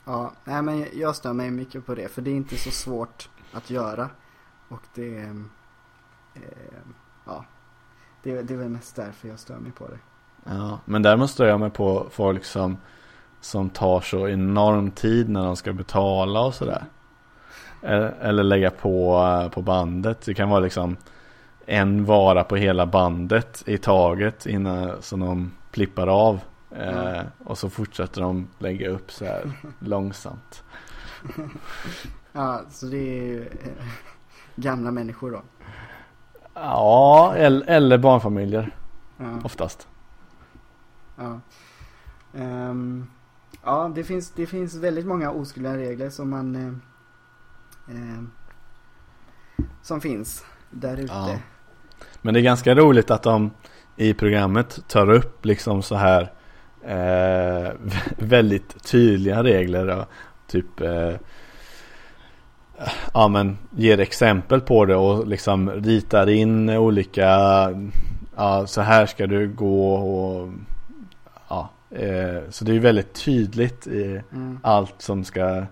Ja, 0.05 0.33
nej 0.45 0.63
men 0.63 0.87
jag 0.93 1.17
stör 1.17 1.33
mig 1.33 1.51
mycket 1.51 1.87
på 1.87 1.95
det 1.95 2.09
för 2.09 2.23
det 2.23 2.31
är 2.31 2.35
inte 2.35 2.57
så 2.57 2.71
svårt 2.71 3.29
att 3.53 3.71
göra. 3.71 4.11
Och 4.69 4.83
det, 4.95 5.19
eh, 6.35 6.43
ja, 7.27 7.45
det, 8.23 8.43
det 8.43 8.55
är 8.55 8.59
väl 8.59 8.69
mest 8.69 8.97
därför 8.97 9.29
jag 9.29 9.39
stör 9.39 9.57
mig 9.57 9.73
på 9.73 9.89
det. 9.89 9.99
Ja, 10.45 10.79
men 10.85 11.03
däremot 11.03 11.31
stör 11.31 11.47
jag 11.47 11.61
mig 11.61 11.71
på 11.71 12.07
folk 12.11 12.45
som, 12.45 12.77
som 13.41 13.71
tar 13.71 14.01
så 14.01 14.29
enorm 14.29 14.91
tid 14.91 15.29
när 15.29 15.45
de 15.45 15.57
ska 15.57 15.73
betala 15.73 16.41
och 16.41 16.55
sådär. 16.55 16.85
Eller, 17.83 18.09
eller 18.21 18.43
lägga 18.43 18.71
på, 18.71 19.17
eh, 19.43 19.51
på 19.51 19.63
bandet. 19.63 20.21
Det 20.25 20.35
kan 20.35 20.49
vara 20.49 20.61
liksom 20.61 20.97
en 21.67 22.05
vara 22.05 22.45
på 22.45 22.57
hela 22.57 22.87
bandet 22.87 23.63
i 23.67 23.79
taget 23.79 24.47
innan 24.47 25.03
som 25.03 25.21
de 25.21 25.53
plippar 25.71 26.07
av. 26.07 26.41
Eh, 26.77 27.23
och 27.45 27.59
så 27.59 27.71
fortsätter 27.71 28.21
de 28.21 28.49
lägga 28.59 28.89
upp 28.89 29.13
så 29.13 29.25
här 29.25 29.53
långsamt. 29.79 30.63
Ja, 32.35 32.63
så 32.71 32.87
det 32.87 32.97
är 32.97 33.23
ju 33.23 33.43
eh, 33.43 33.85
gamla 34.57 34.91
människor 34.91 35.31
då. 35.31 35.43
Ja, 36.55 37.35
eller, 37.37 37.67
eller 37.67 37.99
barnfamiljer 37.99 38.77
Ja, 39.17 39.39
oftast. 39.45 39.89
ja. 41.17 41.41
Ehm, 42.35 43.07
ja 43.65 43.93
det, 43.95 44.05
finns, 44.05 44.31
det 44.31 44.47
finns 44.47 44.75
väldigt 44.75 45.07
många 45.07 45.31
oskrivna 45.31 45.77
regler 45.77 46.11
som 46.11 46.31
man 46.31 46.57
eh, 46.57 47.97
eh, 47.97 48.23
som 49.83 50.01
finns 50.01 50.45
där 50.71 50.97
ute. 50.97 51.13
Ja. 51.15 51.39
Men 52.23 52.35
det 52.35 52.41
är 52.41 52.45
ganska 52.45 52.75
roligt 52.75 53.11
att 53.11 53.23
de 53.23 53.51
i 53.97 54.15
programmet 54.15 54.89
tar 54.89 55.11
upp 55.11 55.45
liksom 55.45 55.83
så 55.83 55.95
här 55.95 56.33
eh, 56.87 57.73
väldigt 58.19 58.85
tydliga 58.85 59.43
regler. 59.43 59.99
Och 59.99 60.05
typ 60.47 60.81
eh, 60.81 61.13
ja 63.15 63.29
men 63.29 63.59
ger 63.71 64.01
exempel 64.01 64.61
på 64.61 64.85
det 64.85 64.97
och 64.97 65.27
liksom 65.27 65.71
ritar 65.71 66.29
in 66.29 66.71
olika 66.71 67.29
ja 68.37 68.67
så 68.67 68.81
här 68.81 69.07
ska 69.07 69.27
du 69.27 69.49
gå 69.49 69.95
och 69.95 70.53
ja 71.49 71.71
eh, 71.91 72.39
så 72.51 72.65
det 72.65 72.77
är 72.77 72.81
väldigt 72.81 73.15
tydligt 73.25 73.87
i 73.87 74.21
Mm. 74.33 74.59
allt 74.63 74.95
som 74.99 75.25
ska 75.25 75.65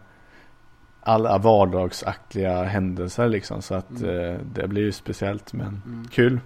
alla 1.03 1.39
vardagsaktiga 1.39 2.63
händelser 2.63 3.29
liksom 3.29 3.63
så 3.63 3.75
att 3.75 3.91
Mm. 4.03 4.31
eh, 4.35 4.37
det 4.55 4.69
blir 4.69 4.83
ju 4.83 4.93
speciellt 4.93 5.53
men 5.53 5.83
Mm. 5.87 6.09
kul. 6.13 6.41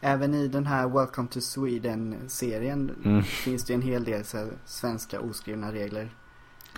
Även 0.00 0.34
i 0.34 0.48
den 0.48 0.66
här 0.66 0.88
Welcome 0.88 1.28
to 1.28 1.40
Sweden-serien 1.40 2.90
Mm. 3.04 3.22
finns 3.22 3.64
det 3.64 3.74
en 3.74 3.82
hel 3.82 4.04
del 4.04 4.24
så 4.24 4.48
svenska 4.64 5.20
oskrivna 5.20 5.72
regler. 5.72 6.14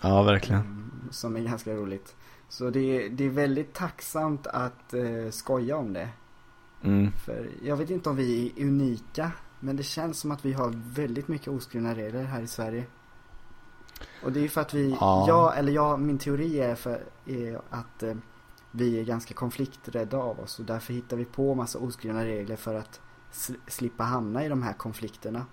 Ja 0.03 0.23
verkligen. 0.23 0.61
Mm, 0.61 0.91
Som 1.11 1.37
är 1.37 1.41
ganska 1.41 1.75
roligt. 1.75 2.17
Så 2.49 2.71
det 2.71 2.81
är, 2.81 3.09
det 3.11 3.25
är 3.25 3.31
väldigt 3.31 3.73
tacksamt 3.75 4.47
att 4.47 4.95
eh, 4.95 5.31
skoja 5.31 5.77
om 5.77 5.93
det. 5.93 6.09
Mm. 6.83 7.13
För 7.13 7.51
jag 7.63 7.77
vet 7.77 7.91
inte 7.91 8.11
om 8.11 8.17
vi 8.17 8.53
är 8.57 8.63
unika. 8.67 9.33
Men 9.61 9.77
det 9.77 9.83
känns 9.83 10.19
som 10.19 10.31
att 10.31 10.45
vi 10.45 10.53
har 10.53 10.73
väldigt 10.95 11.29
mycket 11.29 11.49
oskrivna 11.49 11.95
regler 11.95 12.25
här 12.25 12.41
i 12.43 12.47
Sverige. 12.47 12.85
Och 14.25 14.33
det 14.33 14.45
är 14.45 14.49
för 14.49 14.61
att 14.61 14.75
vi, 14.75 14.97
Ja. 15.01 15.25
jag, 15.29 15.59
eller 15.59 15.73
jag, 15.73 16.01
min 16.01 16.19
teori 16.19 16.61
är, 16.61 16.75
för, 16.75 17.03
är 17.27 17.61
att 17.71 18.03
eh, 18.03 18.15
vi 18.71 19.01
är 19.01 19.05
ganska 19.05 19.35
konflikträdda 19.35 20.17
av 20.17 20.41
oss. 20.41 20.59
Och 20.59 20.65
därför 20.65 20.93
hittar 20.93 21.17
vi 21.17 21.25
på 21.25 21.55
massa 21.55 21.79
oskrivna 21.79 22.25
regler 22.25 22.57
för 22.57 22.75
att 22.75 23.01
sl- 23.33 23.57
slippa 23.67 24.05
hamna 24.05 24.45
i 24.45 24.49
de 24.49 24.63
här 24.63 24.73
konflikterna. 24.73 25.47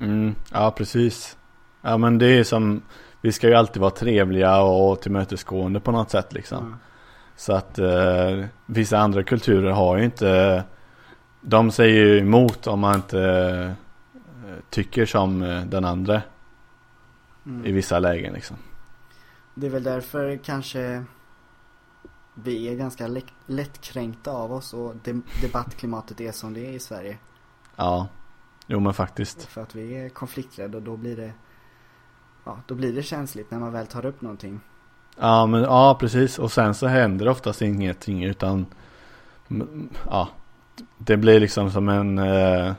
Mm. 0.00 0.34
Ja 0.52 0.70
precis. 0.70 1.36
Ja 1.82 1.96
men 1.96 2.18
det 2.18 2.26
är 2.26 2.44
som 2.44 2.82
Vi 3.20 3.32
ska 3.32 3.48
ju 3.48 3.54
alltid 3.54 3.80
vara 3.80 3.90
trevliga 3.90 4.60
och 4.60 5.00
tillmötesgående 5.00 5.80
på 5.80 5.92
något 5.92 6.10
sätt 6.10 6.32
liksom. 6.32 6.66
Ja. 6.70 6.78
Så 7.36 7.52
att 7.52 7.78
eh, 7.78 8.44
vissa 8.66 8.98
andra 8.98 9.22
kulturer 9.22 9.70
har 9.70 9.96
ju 9.96 10.04
inte 10.04 10.64
De 11.40 11.70
säger 11.70 12.04
ju 12.04 12.18
emot 12.18 12.66
om 12.66 12.80
man 12.80 12.94
inte 12.94 13.20
eh, 14.48 14.54
tycker 14.70 15.06
som 15.06 15.42
eh, 15.42 15.64
den 15.64 15.84
andra 15.84 16.22
Mm. 17.46 17.66
i 17.66 17.72
vissa 17.72 17.98
lägen 17.98 18.32
liksom. 18.34 18.56
Det 19.54 19.66
är 19.66 19.70
väl 19.70 19.82
därför 19.82 20.36
kanske 20.44 21.04
vi 22.44 22.68
är 22.68 22.74
ganska 22.74 23.06
lätt, 23.06 23.32
lättkränkta 23.46 24.30
av 24.30 24.52
oss 24.52 24.74
och 24.74 24.94
de, 25.04 25.22
debattklimatet 25.42 26.20
är 26.20 26.32
som 26.32 26.54
det 26.54 26.66
är 26.66 26.72
i 26.72 26.78
Sverige. 26.78 27.18
Ja, 27.76 28.08
jo 28.66 28.80
men 28.80 28.94
faktiskt. 28.94 29.42
För 29.42 29.60
att 29.60 29.74
vi 29.74 29.96
är 29.96 30.08
konflikträdda 30.08 30.78
och 30.78 30.84
då 30.84 30.96
blir 30.96 31.16
det 31.16 31.32
Ja, 32.44 32.58
då 32.66 32.74
blir 32.74 32.92
det 32.92 33.02
känsligt 33.02 33.50
när 33.50 33.58
man 33.58 33.72
väl 33.72 33.86
tar 33.86 34.06
upp 34.06 34.20
någonting. 34.20 34.60
Ja 35.20 35.46
men 35.46 35.62
ja 35.62 35.96
precis 36.00 36.38
och 36.38 36.52
sen 36.52 36.74
så 36.74 36.86
händer 36.86 37.28
oftast 37.28 37.62
ingenting 37.62 38.24
utan 38.24 38.66
Ja 40.10 40.28
Det 40.98 41.16
blir 41.16 41.40
liksom 41.40 41.70
som 41.70 41.88
en 41.88 42.18
eh, 42.18 42.72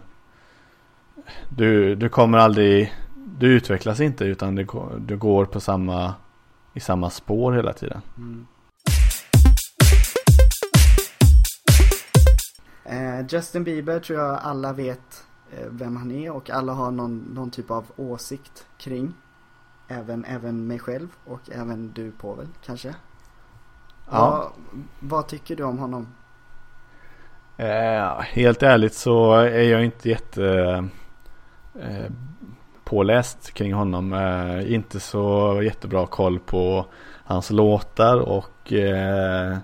du, 1.50 1.96
du 1.96 2.10
kommer 2.10 2.38
aldrig 2.38 2.94
Du 3.16 3.48
utvecklas 3.48 4.00
inte 4.00 4.26
utan 4.26 4.56
du, 4.56 4.68
du 5.00 5.18
går 5.18 5.46
på 5.46 5.60
samma 5.60 6.14
I 6.74 6.80
samma 6.80 7.10
spår 7.10 7.54
hela 7.54 7.74
tiden 7.74 8.02
Mm. 8.18 8.48
Eh, 12.90 13.26
Justin 13.30 13.64
Bieber 13.64 14.00
tror 14.00 14.20
jag 14.20 14.40
alla 14.42 14.74
vet 14.74 15.26
eh, 15.52 15.68
vem 15.70 15.96
han 15.98 16.12
är 16.12 16.32
och 16.32 16.50
alla 16.50 16.74
har 16.74 16.92
någon, 16.92 17.18
någon 17.18 17.52
typ 17.52 17.72
av 17.72 17.86
åsikt 17.96 18.66
kring. 18.78 19.14
Även, 19.88 20.26
även 20.26 20.68
mig 20.68 20.80
själv 20.80 21.08
och 21.26 21.42
även 21.52 21.92
du 21.92 22.12
Povel 22.12 22.48
kanske. 22.66 22.96
Ja 24.12 24.20
Vad, 24.20 24.52
vad 25.00 25.28
tycker 25.28 25.56
du 25.56 25.64
om 25.64 25.80
honom? 25.80 26.08
eh, 27.58 28.20
Helt 28.22 28.64
ärligt 28.64 28.94
så 28.94 29.34
är 29.34 29.64
jag 29.64 29.86
inte 29.86 30.10
jätte 30.10 30.44
eh, 31.82 32.12
Påläst 32.84 33.52
kring 33.54 33.74
honom 33.74 34.14
eh, 34.14 34.74
Inte 34.74 35.00
så 35.00 35.60
jättebra 35.64 36.08
koll 36.08 36.40
på 36.40 36.86
Hans 37.26 37.50
låtar 37.52 38.20
och 38.20 38.74
eh, 38.74 39.58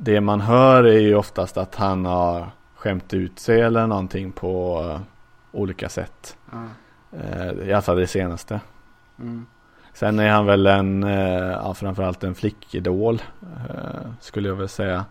Det 0.00 0.20
man 0.20 0.40
hör 0.40 0.84
är 0.84 0.98
ju 1.00 1.14
oftast 1.14 1.56
att 1.56 1.74
han 1.74 2.04
har 2.04 2.50
Skämt 2.76 3.14
ut 3.14 3.38
sig 3.38 3.60
eller 3.60 3.86
någonting 3.86 4.32
på 4.32 4.82
eh, 4.90 5.00
Olika 5.52 5.88
sätt 5.88 6.36
eh, 7.12 7.68
I 7.68 7.72
alla 7.72 7.82
fall 7.82 7.96
det 7.96 8.06
senaste 8.06 8.60
Mm. 9.18 9.46
Sen 9.92 10.18
är 10.18 10.30
han 10.30 10.46
väl 10.46 10.66
en 10.66 11.04
eh, 11.04 11.48
ja, 11.50 11.74
Framförallt 11.74 12.24
en 12.24 12.34
flickidol 12.34 13.22
Skulle 14.20 14.48
jag 14.48 14.56
väl 14.56 14.68
säga. 14.68 15.04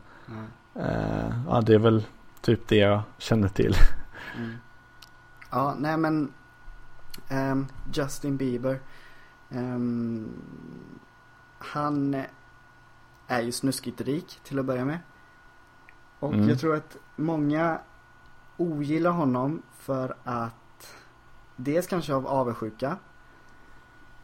Eh, 0.76 1.32
ja, 1.48 1.62
det 1.62 1.74
är 1.74 1.80
väl 1.80 2.04
typ 2.42 2.68
det 2.68 2.76
jag 2.76 3.02
känner 3.18 3.48
till. 3.48 3.74
Mm. 4.38 4.54
Ja, 5.52 5.76
nej 5.78 5.98
men 5.98 6.32
ehm, 7.30 7.68
Justin 7.94 8.38
Bieber. 8.38 8.80
ehm, 9.50 10.30
han 11.60 12.24
är 13.28 13.42
ju 13.42 13.52
snuskigt 13.52 14.02
rik 14.02 14.40
till 14.44 14.60
att 14.60 14.66
börja 14.66 14.86
med. 14.86 15.00
Och 16.20 16.34
Mm. 16.34 16.50
jag 16.50 16.60
tror 16.60 16.76
att 16.76 16.98
många 17.16 17.80
ogillar 18.58 19.12
honom 19.12 19.62
för 19.78 20.16
att 20.24 20.98
dels 21.56 21.88
kanske 21.88 22.14
av 22.14 22.28
avundsjuka. 22.28 22.98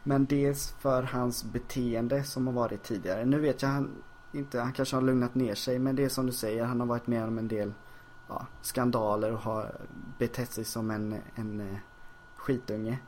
Men 0.02 0.24
dels 0.26 0.72
för 0.72 1.02
hans 1.02 1.44
beteende 1.44 2.24
som 2.24 2.46
har 2.46 2.54
varit 2.54 2.82
tidigare. 2.82 3.24
Nu 3.24 3.40
vet 3.40 3.62
jag 3.62 3.68
han 3.68 3.90
inte, 4.32 4.60
han 4.60 4.72
kanske 4.72 4.96
har 4.96 5.02
lugnat 5.02 5.34
ner 5.34 5.54
sig 5.54 5.78
men 5.78 5.96
det 5.96 6.04
är 6.04 6.08
som 6.08 6.26
du 6.26 6.32
säger, 6.32 6.64
han 6.64 6.80
har 6.80 6.86
varit 6.86 7.06
med 7.06 7.24
om 7.24 7.38
en 7.38 7.48
del 7.48 7.72
ja, 8.28 8.46
skandaler 8.62 9.32
och 9.32 9.38
har 9.38 9.74
betett 10.18 10.52
sig 10.52 10.64
som 10.64 10.90
en, 10.90 11.20
en 11.34 11.60
eh, 11.60 11.78
skitunge. 12.36 12.98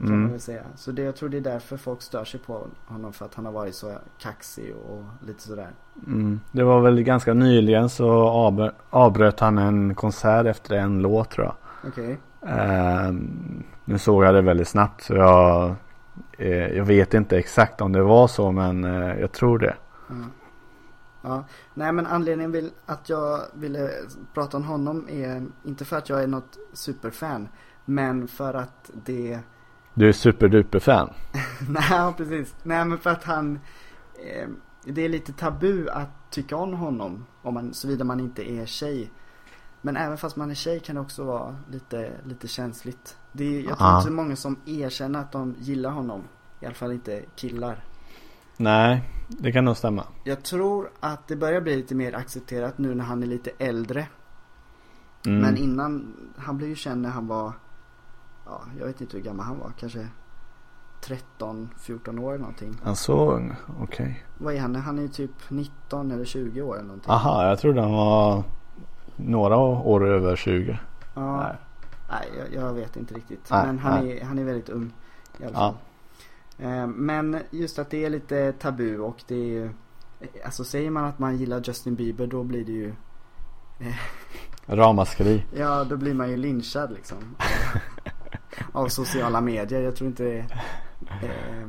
Kan 0.00 0.08
man 0.08 0.18
Mm. 0.18 0.30
väl 0.30 0.40
säga. 0.40 0.62
Så 0.76 0.92
det, 0.92 1.02
jag 1.02 1.16
tror 1.16 1.28
det 1.28 1.36
är 1.36 1.40
därför 1.40 1.76
folk 1.76 2.02
stör 2.02 2.24
sig 2.24 2.40
på 2.40 2.66
honom 2.86 3.12
för 3.12 3.24
att 3.24 3.34
han 3.34 3.44
har 3.44 3.52
varit 3.52 3.74
så 3.74 3.92
kaxig 4.18 4.74
och 4.88 5.04
lite 5.26 5.42
sådär. 5.42 5.70
Mm. 6.06 6.40
Det 6.52 6.64
var 6.64 6.80
väl 6.80 7.02
ganska 7.02 7.34
nyligen 7.34 7.88
så 7.88 8.08
avbr- 8.28 8.72
avbröt 8.90 9.40
han 9.40 9.58
en 9.58 9.94
konsert 9.94 10.46
efter 10.46 10.76
en 10.76 11.02
låt 11.02 11.30
tror 11.30 11.46
jag. 11.46 11.54
Okej. 11.92 12.18
Eh, 12.42 13.12
nu 13.84 13.98
såg 13.98 14.24
jag 14.24 14.34
det 14.34 14.42
väldigt 14.42 14.68
snabbt 14.68 15.02
så 15.02 15.14
jag, 15.14 15.74
eh, 16.38 16.48
jag 16.76 16.84
vet 16.84 17.14
inte 17.14 17.38
exakt 17.38 17.80
om 17.80 17.92
det 17.92 18.02
var 18.02 18.28
så 18.28 18.52
men 18.52 18.84
eh, 18.84 19.20
jag 19.20 19.32
tror 19.32 19.58
det. 19.58 19.74
Ja. 20.08 20.14
Ja, 21.22 21.44
nej 21.74 21.92
men 21.92 22.06
anledningen 22.06 22.52
till 22.52 22.70
att 22.86 23.08
jag 23.08 23.40
ville 23.54 23.90
prata 24.34 24.56
om 24.56 24.64
honom 24.64 25.06
är 25.10 25.42
inte 25.64 25.84
för 25.84 25.96
att 25.96 26.08
jag 26.08 26.22
är 26.22 26.26
något 26.26 26.58
superfan. 26.72 27.48
Men 27.84 28.28
för 28.28 28.54
att 28.54 28.90
det... 29.04 29.38
Du 29.94 30.08
är 30.08 30.12
superduper-fan. 30.12 31.10
nej, 31.68 32.14
precis. 32.16 32.54
Nej, 32.62 32.84
men 32.84 32.98
för 32.98 33.10
att 33.10 33.24
han... 33.24 33.60
Eh, 34.26 34.48
det 34.84 35.04
är 35.04 35.08
lite 35.08 35.32
tabu 35.32 35.88
att 35.88 36.30
tycka 36.30 36.56
om 36.56 36.74
honom. 36.74 37.26
Om 37.42 37.54
man, 37.54 37.74
såvida 37.74 38.04
man 38.04 38.20
inte 38.20 38.50
är 38.52 38.66
tjej. 38.66 39.10
Men 39.80 39.96
även 39.96 40.18
fast 40.18 40.36
man 40.36 40.50
är 40.50 40.54
tjej 40.54 40.80
kan 40.80 40.94
det 40.94 41.00
också 41.00 41.24
vara 41.24 41.56
lite, 41.70 42.12
lite 42.24 42.48
känsligt. 42.48 43.16
Det 43.32 43.44
är, 43.44 43.60
jag 43.62 43.78
tror 43.78 43.90
Ja. 43.90 43.98
inte 43.98 44.10
många 44.10 44.36
som 44.36 44.56
erkänner 44.66 45.20
att 45.20 45.32
de 45.32 45.54
gillar 45.58 45.90
honom. 45.90 46.22
I 46.60 46.66
alla 46.66 46.74
fall 46.74 46.92
inte 46.92 47.22
killar. 47.36 47.84
Nej, 48.56 49.02
det 49.28 49.52
kan 49.52 49.64
nog 49.64 49.76
stämma. 49.76 50.04
Jag 50.24 50.42
tror 50.42 50.90
att 51.00 51.28
det 51.28 51.36
börjar 51.36 51.60
bli 51.60 51.76
lite 51.76 51.94
mer 51.94 52.14
accepterat 52.14 52.78
nu 52.78 52.94
när 52.94 53.04
han 53.04 53.22
är 53.22 53.26
lite 53.26 53.50
äldre. 53.58 54.06
Mm. 55.26 55.40
Men 55.40 55.56
innan, 55.56 56.14
han 56.36 56.56
blev 56.56 56.68
ju 56.70 56.76
känd 56.76 57.02
när 57.02 57.10
han 57.10 57.26
var, 57.26 57.52
ja 58.50 58.62
jag 58.78 58.86
vet 58.86 59.00
inte 59.00 59.16
hur 59.16 59.24
gammal 59.24 59.46
han 59.46 59.58
var, 59.58 59.72
kanske 59.80 60.08
13, 61.00 61.68
14 61.78 62.18
år 62.18 62.30
eller 62.30 62.38
någonting. 62.40 62.78
Han 62.82 62.96
så 62.96 63.30
ung, 63.32 63.54
okej. 63.80 64.24
Vad 64.38 64.54
är 64.54 64.60
han? 64.60 64.74
Han 64.76 64.98
är 64.98 65.02
ju 65.02 65.08
typ 65.08 65.30
19 65.48 66.10
eller 66.10 66.24
20 66.24 66.62
år 66.62 66.74
eller 66.74 66.84
någonting. 66.86 67.10
Aha, 67.12 67.48
jag 67.48 67.58
trodde 67.58 67.80
han 67.80 67.92
var 67.92 68.42
några 69.16 69.56
år 69.58 70.06
över 70.08 70.36
20. 70.36 70.78
Ja, 71.14 71.36
Nej. 71.42 71.56
nej, 72.10 72.28
jag, 72.38 72.62
jag 72.64 72.74
vet 72.74 72.96
inte 72.96 73.14
riktigt. 73.14 73.48
Nej, 73.50 73.66
men 73.66 73.78
han 73.78 74.04
nej. 74.04 74.18
är, 74.18 74.24
han 74.24 74.38
är 74.38 74.44
väldigt 74.44 74.68
ung 74.68 74.92
i 75.38 75.44
alla 75.44 75.52
Ja. 75.52 75.58
fall. 75.58 75.74
Eh, 76.66 76.86
Men 76.86 77.38
just 77.50 77.78
att 77.78 77.90
det 77.90 78.04
är 78.04 78.10
lite 78.10 78.52
tabu 78.52 78.98
och 78.98 79.22
det 79.28 79.34
är 79.34 79.44
ju, 79.46 79.70
alltså 80.44 80.64
säger 80.64 80.90
man 80.90 81.04
att 81.04 81.18
man 81.18 81.36
gillar 81.36 81.60
Justin 81.64 81.94
Bieber 81.94 82.26
då 82.26 82.42
blir 82.42 82.64
det 82.64 82.72
ju, 82.72 82.92
Ramaskri. 84.66 85.44
ja 85.56 85.84
då 85.84 85.96
blir 85.96 86.14
man 86.14 86.30
ju 86.30 86.36
lynchad 86.36 86.92
liksom. 86.92 87.18
Av 88.72 88.88
sociala 88.88 89.40
medier, 89.40 89.80
jag 89.82 89.96
tror 89.96 90.08
inte 90.08 90.24
det 91.20 91.26
eh, 91.26 91.68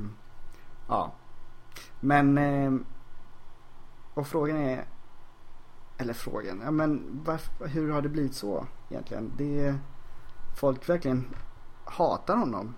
Ja. 0.88 1.14
Men, 2.00 2.38
eh, 2.38 2.72
och 4.14 4.28
frågan 4.28 4.58
är, 4.58 4.86
eller 5.98 6.14
frågan, 6.14 6.62
ja 6.64 6.72
men 6.72 7.22
varför, 7.26 7.68
hur 7.68 7.92
har 7.92 8.02
det 8.02 8.10
blivit 8.10 8.36
så 8.36 8.66
egentligen? 8.90 9.32
Det 9.38 9.76
folk 10.60 10.90
verkligen 10.90 11.36
hatar 11.86 12.36
honom. 12.38 12.76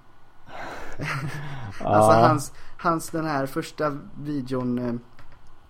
Alltså 0.98 1.84
Ja. 1.84 2.28
hans, 2.28 2.54
hans 2.78 3.10
den 3.10 3.26
här 3.26 3.46
första 3.46 3.98
videon 4.22 4.80
eh, 4.80 4.94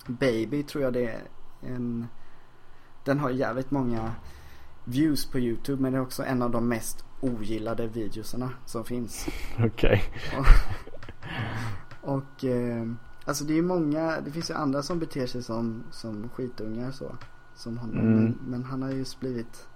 Baby 0.07 0.63
tror 0.63 0.84
jag 0.84 0.93
det 0.93 1.05
är 1.09 1.21
en 1.61 2.07
Den 3.03 3.19
har 3.19 3.29
jävligt 3.29 3.71
många 3.71 4.11
views 4.84 5.25
på 5.25 5.39
youtube 5.39 5.81
men 5.81 5.91
det 5.91 5.97
är 5.97 6.01
också 6.01 6.23
en 6.23 6.41
av 6.41 6.51
de 6.51 6.67
mest 6.67 7.05
ogillade 7.24 7.88
videosarna 7.88 8.49
som 8.65 8.86
finns. 8.86 9.28
Okej. 9.65 10.03
Och 12.01 12.43
eh, 12.43 12.86
alltså 13.26 13.43
det 13.43 13.53
är 13.53 13.55
ju 13.55 13.61
många, 13.61 14.21
det 14.26 14.32
finns 14.32 14.49
ju 14.49 14.53
andra 14.53 14.82
som 14.84 14.99
beter 14.99 15.28
sig 15.28 15.43
som, 15.43 15.84
som 15.91 16.30
skitungar 16.30 16.91
så. 16.91 17.05
Som 17.55 17.78
honom. 17.78 17.99
Mm. 17.99 18.15
Men, 18.15 18.38
men 18.45 18.63
han 18.63 18.82
har 18.82 18.89
just 18.89 19.19
blivit, 19.19 19.67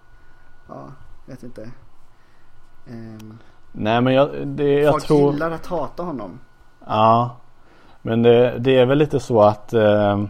ja, 0.67 0.87
vet 1.25 1.43
inte. 1.43 1.71
Ehm, 2.87 3.37
Nej 3.71 4.01
men 4.01 4.13
jag, 4.13 4.47
det, 4.47 4.79
jag 4.79 4.93
folk 4.93 5.07
tror. 5.07 5.33
gillar 5.33 5.51
att 5.51 5.65
hata 5.65 6.03
honom. 6.03 6.39
Ja. 6.85 7.37
Men 8.01 8.23
det, 8.23 8.59
det 8.59 8.77
är 8.77 8.85
väl 8.85 8.97
lite 8.97 9.19
så 9.19 9.41
att 9.41 9.73
eh, 9.73 10.23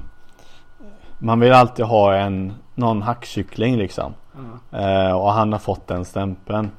man 1.20 1.40
vill 1.40 1.54
alltid 1.54 1.86
ha 1.86 2.16
en 2.16 2.54
någon 2.76 3.02
hackkyckling 3.02 3.78
liksom. 3.78 4.14
Ja, 4.72 4.78
Eh, 4.80 5.12
och 5.12 5.32
han 5.32 5.52
har 5.52 5.60
fått 5.60 5.88
den 5.88 6.06
stämpeln. 6.06 6.70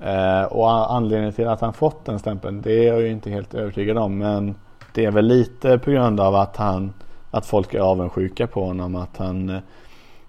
Eh, 0.00 0.44
och 0.44 0.92
anledningen 0.94 1.32
till 1.32 1.48
att 1.48 1.60
han 1.60 1.72
fått 1.72 2.04
den 2.04 2.18
stämpeln 2.18 2.62
det 2.62 2.72
är 2.72 2.92
jag 2.92 3.00
ju 3.00 3.10
inte 3.10 3.30
helt 3.30 3.54
övertygad 3.54 3.98
om. 3.98 4.18
Men 4.18 4.54
det 4.92 5.04
är 5.04 5.10
väl 5.10 5.26
lite 5.26 5.78
på 5.78 5.90
grund 5.90 6.20
av 6.20 6.34
att 6.34 6.56
han 6.56 6.92
att 7.30 7.46
folk 7.46 7.74
är 7.74 7.80
avundsjuka 7.80 8.46
på 8.46 8.64
honom. 8.64 8.96
Att 8.96 9.16
han 9.16 9.50
eh, 9.50 9.60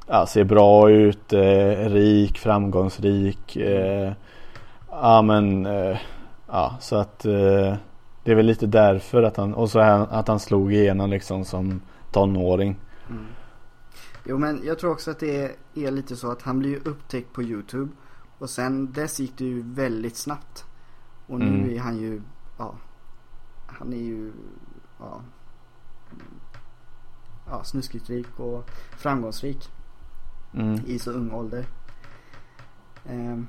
ja, 0.07 0.25
ser 0.25 0.43
bra 0.43 0.89
ut, 0.89 1.33
eh, 1.33 1.89
rik, 1.89 2.38
framgångsrik. 2.38 3.55
Eh, 3.55 4.11
ja 4.89 5.21
men 5.21 5.65
eh, 5.65 5.97
ja 6.47 6.75
så 6.79 6.95
att 6.95 7.25
eh, 7.25 7.75
det 8.23 8.31
är 8.31 8.36
väl 8.36 8.45
lite 8.45 8.67
därför 8.67 9.23
att 9.23 9.38
han 9.38 9.53
och 9.53 9.69
så 9.69 9.79
är 9.79 9.89
han, 9.89 10.07
att 10.09 10.27
han 10.27 10.39
slog 10.39 10.73
igenom 10.73 11.09
liksom 11.09 11.45
som 11.45 11.81
tonåring. 12.11 12.75
mm. 13.09 13.25
Jo 14.27 14.38
men 14.38 14.61
jag 14.65 14.79
tror 14.79 14.91
också 14.91 15.11
att 15.11 15.19
det 15.19 15.41
är, 15.41 15.51
är 15.73 15.91
lite 15.91 16.15
så 16.15 16.31
att 16.31 16.41
han 16.41 16.59
blir 16.59 16.69
ju 16.69 16.79
upptäckt 16.86 17.33
på 17.33 17.43
youtube. 17.43 17.91
Och 18.39 18.49
sen 18.49 18.91
dess 18.91 19.19
gick 19.19 19.38
det 19.38 19.45
ju 19.45 19.61
väldigt 19.61 20.17
snabbt. 20.17 20.65
Och 21.27 21.39
nu 21.39 21.47
Mm. 21.47 21.69
är 21.75 21.79
han 21.79 21.97
ju, 21.97 22.21
ja. 22.57 22.75
Han 23.67 23.93
är 23.93 23.97
ju, 24.03 24.31
ja. 24.99 25.21
Ja, 27.47 27.63
snuskigt 27.63 28.09
rik 28.09 28.39
och 28.39 28.69
framgångsrik. 28.97 29.71
Mm. 30.53 30.79
i 30.86 30.99
så 30.99 31.11
ung 31.11 31.31
ålder. 31.31 31.65
Ehm, 33.05 33.47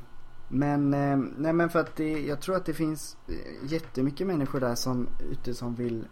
Men, 0.49 0.95
ehm, 0.95 1.35
nej 1.39 1.53
men 1.53 1.71
för 1.71 1.79
att 1.81 1.97
det, 1.97 2.27
jag 2.27 2.41
tror 2.41 2.57
att 2.57 2.65
det 2.65 2.75
finns 2.75 3.17
eh, 3.29 3.35
jättemycket 3.73 4.27
människor 4.27 4.61
där 4.61 4.75
som 4.75 5.09
ute 5.31 5.55
som 5.55 5.75
vill, 5.75 6.05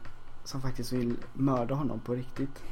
som 0.45 0.61
faktiskt 0.61 0.93
vill 0.93 1.17
mörda 1.33 1.75
honom 1.75 2.01
på 2.01 2.15
riktigt. 2.15 2.63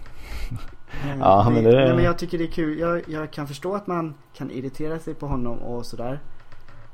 Ehm, 1.04 1.20
Ja, 1.20 1.50
men 1.50 1.64
det- 1.64 1.70
Nej 1.84 1.94
men 1.94 2.04
jag 2.04 2.18
tycker 2.18 2.38
det 2.38 2.44
är 2.44 2.50
kul, 2.52 2.78
jag, 2.78 3.02
jag 3.08 3.30
kan 3.30 3.46
förstå 3.46 3.74
att 3.74 3.86
man 3.86 4.14
kan 4.34 4.50
irritera 4.50 4.98
sig 4.98 5.14
på 5.14 5.26
honom 5.26 5.58
och 5.58 5.86
sådär. 5.86 6.20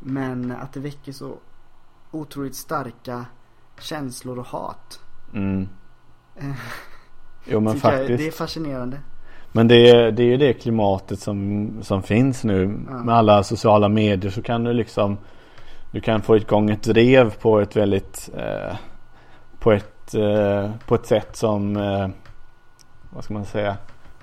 Men 0.00 0.52
att 0.62 0.72
det 0.72 0.80
väcker 0.80 1.12
så 1.12 1.32
otroligt 2.10 2.56
starka 2.56 3.24
känslor 3.80 4.38
och 4.38 4.46
hat. 4.46 5.00
Mm. 5.34 5.68
Jo 7.50 7.60
men 7.60 7.74
tycker 7.74 7.88
jag, 7.88 7.98
faktiskt. 7.98 8.18
det 8.18 8.26
är 8.26 8.30
fascinerande. 8.32 8.98
Men 9.52 9.68
det 9.68 9.90
är, 9.90 10.10
det 10.12 10.22
är 10.22 10.26
ju 10.26 10.36
det 10.36 10.52
klimatet 10.52 11.20
som, 11.20 11.70
som 11.82 12.02
finns 12.02 12.44
nu. 12.44 12.80
Ja. 12.88 12.94
Med 13.04 13.14
alla 13.14 13.42
sociala 13.42 13.88
medier 13.88 14.30
så 14.30 14.42
kan 14.42 14.64
du 14.64 14.72
liksom 14.72 15.18
Du 15.90 16.00
kan 16.00 16.22
få 16.22 16.36
igång 16.36 16.70
ett 16.70 16.82
drev 16.82 17.34
på 17.38 17.60
ett 17.60 17.76
väldigt 17.76 18.30
eh, 18.36 18.76
På 19.58 19.72
ett 19.72 20.14
eh, 20.14 20.70
På 20.86 20.94
ett 20.94 21.06
sätt 21.06 21.36
som 21.36 21.76
eh, 21.76 22.08
Vad 23.10 23.24
ska 23.24 23.34
man 23.34 23.44
säga 23.44 23.76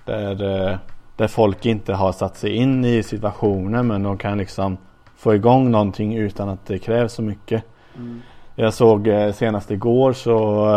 Där 0.06 0.68
eh, 0.72 0.78
Där 1.16 1.28
folk 1.28 1.66
inte 1.66 1.94
har 1.94 2.12
satt 2.12 2.38
sig 2.38 2.56
in 2.56 2.86
i 2.86 3.04
situationen 3.04 3.88
men 3.88 4.04
de 4.04 4.18
kan 4.18 4.38
liksom 4.38 4.78
Få 5.18 5.36
igång 5.36 5.72
någonting 5.72 6.16
utan 6.16 6.50
att 6.50 6.66
det 6.66 6.80
krävs 6.80 7.14
så 7.14 7.22
mycket. 7.22 7.64
Mm. 7.96 8.22
Jag 8.56 8.74
såg 8.74 9.08
eh, 9.08 9.34
senast 9.34 9.72
igår 9.72 10.14
så 10.14 10.68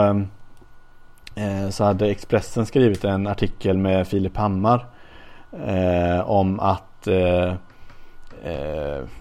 eh, 1.34 1.68
Så 1.68 1.84
hade 1.84 2.08
Expressen 2.10 2.66
skrivit 2.66 3.04
en 3.04 3.26
artikel 3.26 3.78
med 3.78 4.08
Filip 4.08 4.36
Hammar 4.36 4.86
Om 6.24 6.60
att 6.60 7.08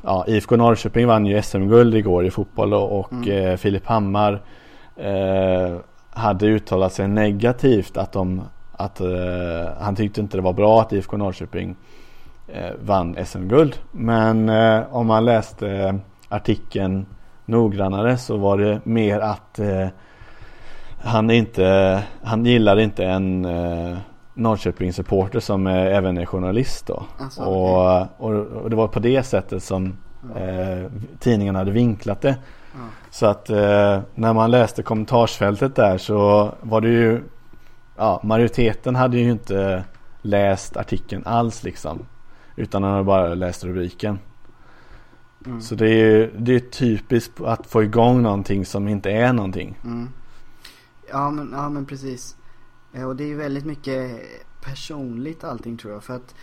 ja, 0.03 0.25
IFK 0.27 0.55
Norrköping 0.55 1.07
vann 1.07 1.25
ju 1.25 1.41
SM-guld 1.41 1.95
igår 1.95 2.25
i 2.25 2.31
fotboll 2.31 2.73
och, 2.73 3.13
Mm. 3.13 3.57
Filip 3.57 3.85
Hammar 3.85 4.41
Hade 6.09 6.45
uttalat 6.45 6.93
sig 6.93 7.07
negativt 7.07 7.97
att 7.97 8.11
de 8.11 8.41
att 8.77 9.01
eh, 9.01 9.07
han 9.79 9.95
tyckte 9.95 10.21
inte 10.21 10.37
det 10.37 10.43
var 10.43 10.53
bra 10.53 10.81
att 10.81 10.93
IFK 10.93 11.17
Norrköping 11.17 11.75
eh, 12.47 12.71
vann 12.79 13.25
SM-guld. 13.25 13.79
Men 13.91 14.49
eh, 14.49 14.95
om 14.95 15.07
man 15.07 15.25
läste 15.25 15.99
artikeln 16.29 17.05
noggrannare 17.45 18.17
så 18.17 18.37
var 18.37 18.57
det 18.57 18.79
mer 18.83 19.19
att 19.19 19.59
eh, 19.59 19.87
han 20.99 21.31
inte, 21.31 22.03
han 22.23 22.45
gillar 22.45 22.79
inte 22.79 23.05
en 23.05 23.45
eh, 23.45 23.97
Norrköping-supporter 24.33 25.39
som 25.39 25.67
är, 25.67 25.85
även 25.85 26.17
är 26.17 26.25
journalist 26.25 26.87
då. 26.87 27.03
Alltså, 27.19 27.43
och, 27.43 28.01
och, 28.17 28.33
och 28.33 28.69
det 28.69 28.75
var 28.75 28.87
på 28.87 28.99
det 28.99 29.23
sättet 29.23 29.63
som 29.63 29.97
eh, 30.35 30.91
tidningen 31.19 31.55
hade 31.55 31.71
vinklat 31.71 32.21
det. 32.21 32.35
Så 33.09 33.25
att 33.25 33.49
eh, 33.49 33.99
när 34.15 34.33
man 34.33 34.51
läste 34.51 34.83
kommentarsfältet 34.83 35.75
där 35.75 35.97
så 35.97 36.51
var 36.61 36.81
det 36.81 36.89
ju 36.89 37.23
Ja 37.97 38.21
majoriteten 38.23 38.95
hade 38.95 39.17
ju 39.17 39.31
inte 39.31 39.83
läst 40.21 40.77
artikeln 40.77 41.23
alls 41.25 41.63
liksom. 41.63 42.05
Utan 42.55 42.81
de 42.81 42.91
hade 42.91 43.03
bara 43.03 43.33
läst 43.35 43.63
rubriken. 43.63 44.19
Mm. 45.45 45.61
Så 45.61 45.75
det 45.75 45.89
är 45.89 45.95
ju 45.95 46.31
det 46.37 46.55
är 46.55 46.59
typiskt 46.59 47.41
att 47.41 47.67
få 47.67 47.83
igång 47.83 48.21
någonting 48.21 48.65
som 48.65 48.87
inte 48.87 49.11
är 49.11 49.33
någonting. 49.33 49.79
Mm. 49.83 50.09
Ja, 51.09 51.31
men, 51.31 51.51
ja 51.51 51.69
men 51.69 51.85
precis. 51.85 52.37
Eh, 52.93 53.03
Och 53.03 53.15
det 53.15 53.23
är 53.23 53.27
ju 53.27 53.35
väldigt 53.35 53.65
mycket 53.65 54.21
personligt 54.61 55.43
allting 55.43 55.77
tror 55.77 55.93
jag. 55.93 56.03
För 56.03 56.15
att 56.15 56.35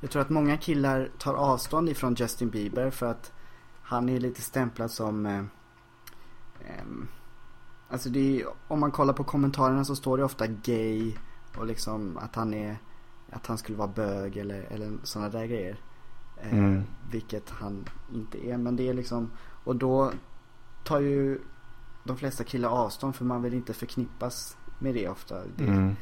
jag 0.00 0.10
tror 0.10 0.22
att 0.22 0.30
många 0.30 0.56
killar 0.56 1.10
tar 1.18 1.34
avstånd 1.34 1.88
ifrån 1.88 2.14
Justin 2.14 2.50
Bieber 2.50 2.90
för 2.90 3.06
att 3.06 3.32
han 3.82 4.08
är 4.08 4.20
lite 4.20 4.42
stämplad 4.42 4.90
som 4.90 5.26
eh, 5.26 5.38
ehm, 6.68 7.08
Alltså 7.92 8.08
det 8.08 8.40
är, 8.40 8.46
om 8.68 8.80
man 8.80 8.90
kollar 8.90 9.12
på 9.14 9.24
kommentarerna 9.24 9.84
så 9.84 9.96
står 9.96 10.18
det 10.18 10.24
ofta 10.24 10.46
gay 10.46 11.12
Och 11.56 11.66
liksom 11.66 12.18
att 12.18 12.34
han 12.34 12.54
är, 12.54 12.76
att 13.30 13.46
han 13.46 13.58
skulle 13.58 13.78
vara 13.78 13.88
bög 13.88 14.36
eller, 14.36 14.62
eller 14.62 14.92
sådana 15.02 15.28
där 15.30 15.46
grejer. 15.46 15.80
Eh, 16.42 16.58
Mm. 16.58 16.82
Vilket 17.10 17.50
han 17.50 17.84
inte 18.14 18.46
är. 18.48 18.56
Men 18.58 18.76
det 18.76 18.88
är 18.88 18.94
liksom, 18.94 19.30
och 19.64 19.76
då 19.76 20.12
tar 20.84 21.00
ju 21.00 21.40
de 22.04 22.16
flesta 22.16 22.44
killar 22.44 22.68
avstånd 22.68 23.14
för 23.14 23.24
man 23.24 23.42
vill 23.42 23.54
inte 23.54 23.72
förknippas 23.72 24.56
med 24.78 24.94
det 24.94 25.08
ofta. 25.08 25.34
Det, 25.56 25.64
Mm. 25.64 25.96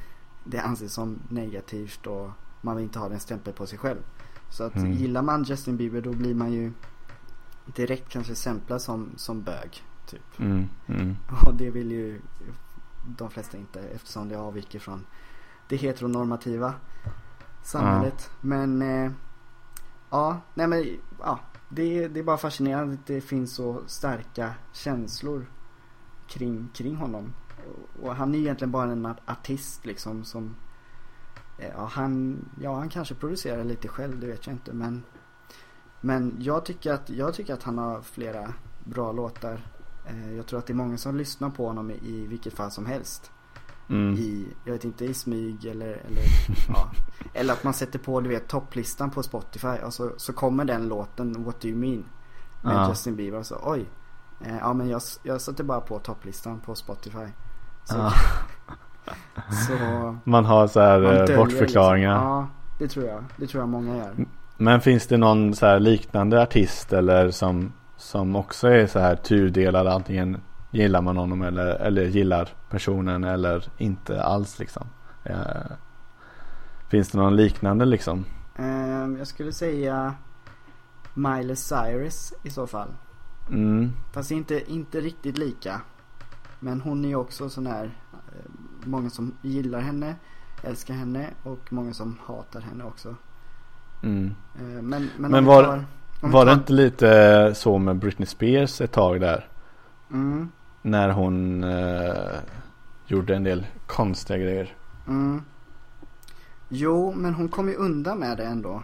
det 0.44 0.58
anses 0.60 0.92
som 0.92 1.18
negativt 1.28 2.06
och 2.06 2.30
man 2.60 2.76
vill 2.76 2.84
inte 2.84 2.98
ha 2.98 3.08
den 3.08 3.20
stämpeln 3.20 3.56
på 3.56 3.66
sig 3.66 3.78
själv. 3.78 3.98
Så 4.50 4.64
att 4.64 4.76
Mm. 4.76 4.92
gillar 4.92 5.22
man 5.22 5.42
Justin 5.44 5.76
Bieber 5.76 6.00
då 6.00 6.12
blir 6.12 6.34
man 6.34 6.52
ju 6.52 6.72
direkt 7.66 8.08
kanske 8.08 8.34
stämplad 8.34 8.82
som, 8.82 9.10
som 9.16 9.42
bög. 9.42 9.82
Typ. 10.10 10.40
Mm. 10.40 10.68
Mm. 10.86 11.16
Och 11.46 11.54
det 11.54 11.70
vill 11.70 11.90
ju 11.90 12.20
de 13.18 13.30
flesta 13.30 13.56
inte 13.56 13.80
eftersom 13.80 14.28
det 14.28 14.36
avviker 14.36 14.78
från 14.78 15.06
det 15.68 15.76
heteronormativa 15.76 16.74
samhället. 17.62 18.30
Men 18.40 18.82
eh, 18.82 19.12
ja, 20.10 20.40
nej 20.54 20.66
men 20.66 20.84
ja, 21.20 21.38
det, 21.68 22.08
det 22.08 22.20
är 22.20 22.24
bara 22.24 22.36
fascinerande 22.36 22.94
att 22.94 23.06
det 23.06 23.20
finns 23.20 23.54
så 23.54 23.82
starka 23.86 24.54
känslor 24.72 25.46
kring, 26.28 26.68
kring 26.74 26.96
honom. 26.96 27.32
Och, 27.68 28.06
och 28.06 28.14
han 28.16 28.34
är 28.34 28.38
egentligen 28.38 28.70
bara 28.72 28.92
en 28.92 29.06
art- 29.06 29.30
artist 29.30 29.86
liksom 29.86 30.24
som 30.24 30.56
eh, 31.58 31.68
Ja 31.76 31.90
han, 31.92 32.44
ja 32.60 32.78
han 32.78 32.88
kanske 32.88 33.14
producerar 33.14 33.64
lite 33.64 33.88
själv, 33.88 34.20
det 34.20 34.26
vet 34.26 34.46
jag 34.46 34.54
inte 34.54 34.72
men 34.72 35.02
Men 36.00 36.36
jag 36.38 36.64
tycker 36.64 36.92
att, 36.92 37.10
jag 37.10 37.34
tycker 37.34 37.54
att 37.54 37.62
han 37.62 37.78
har 37.78 38.00
flera 38.02 38.54
bra 38.84 39.12
låtar 39.12 39.60
Jag 40.36 40.46
tror 40.46 40.58
att 40.58 40.66
det 40.66 40.72
är 40.72 40.74
många 40.74 40.96
som 40.98 41.16
lyssnar 41.16 41.50
på 41.50 41.66
honom 41.66 41.90
i, 41.90 42.26
vilket 42.26 42.54
fall 42.54 42.70
som 42.70 42.86
helst 42.86 43.30
Mm. 43.88 44.14
i, 44.14 44.46
jag 44.64 44.72
vet 44.72 44.84
inte, 44.84 45.04
i 45.04 45.14
smyg 45.14 45.64
eller, 45.64 45.86
eller, 45.86 46.22
ja. 46.68 46.90
eller 47.34 47.52
att 47.52 47.64
man 47.64 47.74
sätter 47.74 47.98
på, 47.98 48.20
du 48.20 48.28
vet, 48.28 48.48
topplistan 48.48 49.10
på 49.10 49.22
Spotify 49.22 49.68
och 49.84 49.94
så, 49.94 50.10
så 50.16 50.32
kommer 50.32 50.64
den 50.64 50.88
låten, 50.88 51.44
What 51.44 51.60
Do 51.60 51.68
You 51.68 51.78
Mean? 51.78 52.04
Med 52.62 52.74
Ja. 52.74 52.88
Justin 52.88 53.16
Bieber 53.16 53.38
och 53.38 53.46
så, 53.46 53.56
oj. 53.62 53.84
Eh, 54.40 54.56
ja 54.58 54.72
men 54.72 54.88
jag, 54.88 55.02
jag 55.22 55.40
sätter 55.40 55.64
bara 55.64 55.80
på 55.80 55.98
topplistan 55.98 56.60
på 56.60 56.74
Spotify. 56.74 57.26
Så, 57.84 57.94
Ja. 57.96 58.12
så 59.66 60.16
Man 60.24 60.44
har 60.44 60.66
så 60.66 60.80
här 60.80 61.02
eh, 61.02 61.08
döljer 61.10 61.36
bortförklaringar. 61.36 62.14
Liksom. 62.14 62.28
Ja, 62.30 62.48
det 62.78 62.88
tror 62.88 63.06
jag. 63.06 63.24
Det 63.36 63.46
tror 63.46 63.62
jag 63.62 63.68
många 63.68 63.96
gör. 63.96 64.14
Men 64.56 64.80
finns 64.80 65.06
det 65.06 65.16
någon 65.16 65.54
så 65.54 65.66
här 65.66 65.80
liknande 65.80 66.42
artist 66.42 66.92
eller 66.92 67.30
som, 67.30 67.72
som 68.00 68.36
också 68.36 68.68
är 68.68 68.86
så 68.86 68.98
här 68.98 69.16
tudelad 69.16 69.86
antingen 69.86 70.40
gillar 70.70 71.02
man 71.02 71.16
honom 71.16 71.42
eller, 71.42 71.66
eller 71.66 72.02
gillar 72.04 72.48
personen 72.70 73.24
eller 73.24 73.64
inte 73.78 74.22
alls 74.22 74.58
liksom. 74.58 74.86
Eh, 75.24 75.72
finns 76.88 77.10
det 77.10 77.18
någon 77.18 77.36
liknande 77.36 77.84
liksom? 77.84 78.24
Eh, 78.56 79.18
jag 79.18 79.26
skulle 79.26 79.52
säga 79.52 80.14
Miley 81.14 81.56
Cyrus 81.56 82.32
i 82.42 82.50
så 82.50 82.66
fall. 82.66 82.88
Mm. 83.50 83.92
Fast 84.12 84.30
inte, 84.30 84.72
inte 84.72 85.00
riktigt 85.00 85.38
lika. 85.38 85.80
Men 86.60 86.80
hon 86.80 87.04
är 87.04 87.08
ju 87.08 87.16
också 87.16 87.48
sån 87.50 87.66
här, 87.66 87.84
eh, 88.12 88.50
många 88.84 89.10
som 89.10 89.34
gillar 89.42 89.80
henne, 89.80 90.14
älskar 90.62 90.94
henne 90.94 91.26
och 91.42 91.72
många 91.72 91.92
som 91.92 92.18
hatar 92.26 92.60
henne 92.60 92.84
också. 92.84 93.14
Mm. 94.02 94.34
Eh, 94.58 94.62
Men, 94.82 95.08
men, 95.18 95.30
Men 95.30 95.44
var- 95.44 95.64
tar, 95.64 95.84
Var 96.20 96.46
det 96.46 96.52
inte 96.52 96.72
lite 96.72 97.52
så 97.54 97.78
med 97.78 97.96
Britney 97.96 98.26
Spears 98.26 98.80
ett 98.80 98.92
tag 98.92 99.20
där? 99.20 99.48
Mm, 100.10 100.48
När 100.82 101.08
hon 101.10 101.64
eh, 101.64 102.38
gjorde 103.06 103.36
en 103.36 103.44
del 103.44 103.66
konstiga 103.86 104.38
grejer. 104.38 104.74
mm. 105.08 105.42
Jo, 106.72 107.12
men 107.12 107.34
hon 107.34 107.48
kom 107.48 107.68
ju 107.68 107.74
undan 107.74 108.18
med 108.18 108.36
det 108.36 108.44
ändå. 108.44 108.82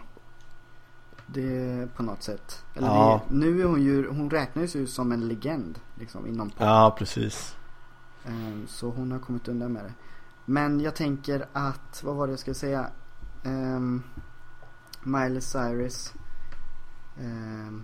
Det 1.27 1.87
på 1.95 2.03
något 2.03 2.23
sätt. 2.23 2.63
Eller 2.75 2.87
Ja. 2.87 3.21
det, 3.29 3.35
nu 3.35 3.61
är 3.61 3.65
hon 3.65 3.81
ju, 3.81 4.07
hon 4.09 4.29
räknas 4.29 4.75
ju 4.75 4.87
som 4.87 5.11
en 5.11 5.27
legend 5.27 5.79
liksom 5.95 6.27
inom 6.27 6.49
pop. 6.49 6.59
Ja, 6.61 6.95
precis. 6.97 7.55
Ehm, 8.25 8.67
Så 8.67 8.89
hon 8.89 9.11
har 9.11 9.19
kommit 9.19 9.47
undan 9.47 9.73
med 9.73 9.83
det. 9.83 9.93
Men 10.45 10.79
jag 10.79 10.95
tänker 10.95 11.45
att, 11.53 12.03
vad 12.03 12.15
var 12.15 12.27
det 12.27 12.31
jag 12.33 12.39
skulle 12.39 12.53
säga? 12.53 12.87
Um, 13.45 14.03
Miley 15.03 15.41
Cyrus. 15.41 16.13
Um, 17.21 17.83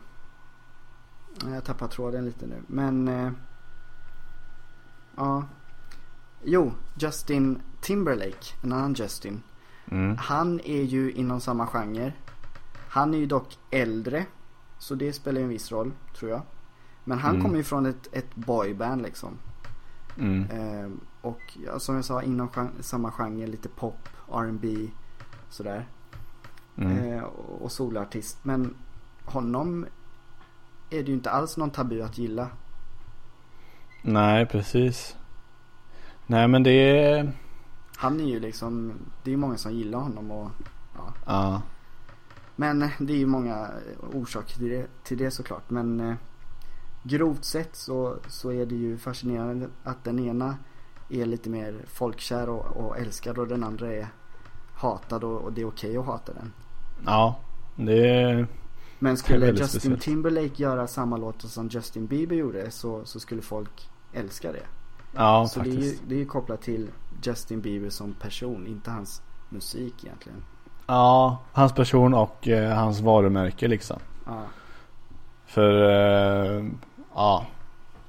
jag 1.53 1.63
tappar 1.65 1.87
tråden 1.87 2.25
lite 2.25 2.47
nu. 2.47 2.61
Men, 2.67 3.07
eh, 3.07 3.31
ja. 5.15 5.43
Jo, 6.43 6.71
Justin 6.99 7.61
Timberlake, 7.81 8.53
en 8.63 8.73
annan 8.73 8.93
Justin. 8.93 9.43
Mm. 9.91 10.17
Han 10.17 10.59
är 10.59 10.81
ju 10.83 11.11
inom 11.11 11.41
samma 11.41 11.67
genre. 11.67 12.13
Han 12.89 13.13
är 13.13 13.17
ju 13.17 13.25
dock 13.25 13.57
äldre. 13.71 14.25
Så 14.77 14.95
det 14.95 15.13
spelar 15.13 15.39
ju 15.39 15.43
en 15.43 15.49
viss 15.49 15.71
roll, 15.71 15.91
tror 16.15 16.31
jag. 16.31 16.41
Men 17.03 17.19
han 17.19 17.31
Mm. 17.31 17.41
kommer 17.43 17.57
ju 17.57 17.63
från 17.63 17.85
ett, 17.85 18.07
ett 18.11 18.35
boyband 18.35 19.01
liksom. 19.01 19.37
Mm. 20.17 20.49
Ehm, 20.51 20.99
och 21.21 21.57
ja, 21.65 21.79
som 21.79 21.95
jag 21.95 22.05
sa 22.05 22.21
inom 22.23 22.49
gen- 22.55 22.71
samma 22.83 23.11
genre, 23.11 23.47
lite 23.47 23.69
pop, 23.69 24.09
R&B 24.31 24.89
sådär. 25.49 25.87
Mm. 26.77 27.23
Och, 27.23 27.61
och 27.61 27.71
solartist. 27.71 28.37
Men 28.45 28.75
honom 29.25 29.85
är 30.89 31.03
det 31.03 31.07
ju 31.07 31.13
inte 31.13 31.31
alls 31.31 31.57
någon 31.57 31.71
tabu 31.71 32.01
att 32.01 32.17
gilla. 32.17 32.49
Nej, 34.01 34.45
precis. 34.45 35.15
Nej, 36.27 36.47
men 36.47 36.63
det 36.63 36.71
är... 36.71 37.31
Han 37.97 38.19
är 38.19 38.25
ju 38.25 38.39
liksom, 38.39 38.93
det 39.23 39.29
är 39.29 39.31
ju 39.31 39.37
många 39.37 39.57
som 39.57 39.73
gillar 39.73 39.99
honom 39.99 40.31
och 40.31 40.51
ja. 40.95 41.13
Ja. 41.25 41.61
Men 42.55 42.79
det 42.99 43.13
är 43.13 43.17
ju 43.17 43.25
många 43.25 43.69
orsaker 44.13 44.55
till 44.55 44.69
det, 44.69 44.87
till 45.03 45.17
det 45.17 45.31
såklart. 45.31 45.69
Men 45.69 45.99
eh, 45.99 46.15
grovt 47.03 47.45
sett 47.45 47.75
så, 47.75 48.17
så 48.27 48.51
är 48.51 48.65
det 48.65 48.75
ju 48.75 48.97
fascinerande 48.97 49.67
att 49.83 50.03
den 50.03 50.19
ena 50.19 50.57
är 51.09 51.25
lite 51.25 51.49
mer 51.49 51.75
folkkär 51.87 52.49
och, 52.49 52.65
och 52.65 52.97
älskad 52.97 53.37
och 53.37 53.47
den 53.47 53.63
andra 53.63 53.93
är 53.93 54.07
hatad 54.75 55.23
och, 55.23 55.41
och 55.41 55.53
det 55.53 55.61
är 55.61 55.67
okej 55.67 55.97
att 55.97 56.05
hata 56.05 56.33
den. 56.33 56.53
Ja, 57.05 57.39
det 57.75 58.21
är... 58.21 58.47
Men 59.03 59.17
skulle 59.17 59.45
Justin 59.45 59.67
speciellt. 59.67 60.01
Timberlake 60.01 60.63
göra 60.63 60.87
samma 60.87 61.17
låtar 61.17 61.47
som 61.47 61.67
Justin 61.67 62.07
Bieber 62.07 62.35
gjorde 62.35 62.71
så, 62.71 63.05
så 63.05 63.19
skulle 63.19 63.41
folk 63.41 63.89
älska 64.13 64.51
det. 64.51 64.63
Ja, 65.15 65.47
så 65.47 65.59
det 65.59 65.69
är, 65.69 65.71
ju, 65.71 65.75
faktiskt. 65.75 66.03
det 66.07 66.15
är 66.15 66.19
ju 66.19 66.25
kopplat 66.25 66.61
till 66.61 66.87
Justin 67.23 67.61
Bieber 67.61 67.89
som 67.89 68.13
person, 68.13 68.67
inte 68.67 68.91
hans 68.91 69.21
musik 69.49 69.93
egentligen. 70.03 70.43
Ja, 70.87 71.37
hans 71.51 71.73
person 71.73 72.13
och 72.13 72.47
eh, 72.47 72.75
hans 72.75 72.99
varumärke 72.99 73.67
liksom. 73.67 73.99
Ja, 74.25 74.41
För, 75.45 75.89
eh, 75.89 76.65
ja. 77.13 77.45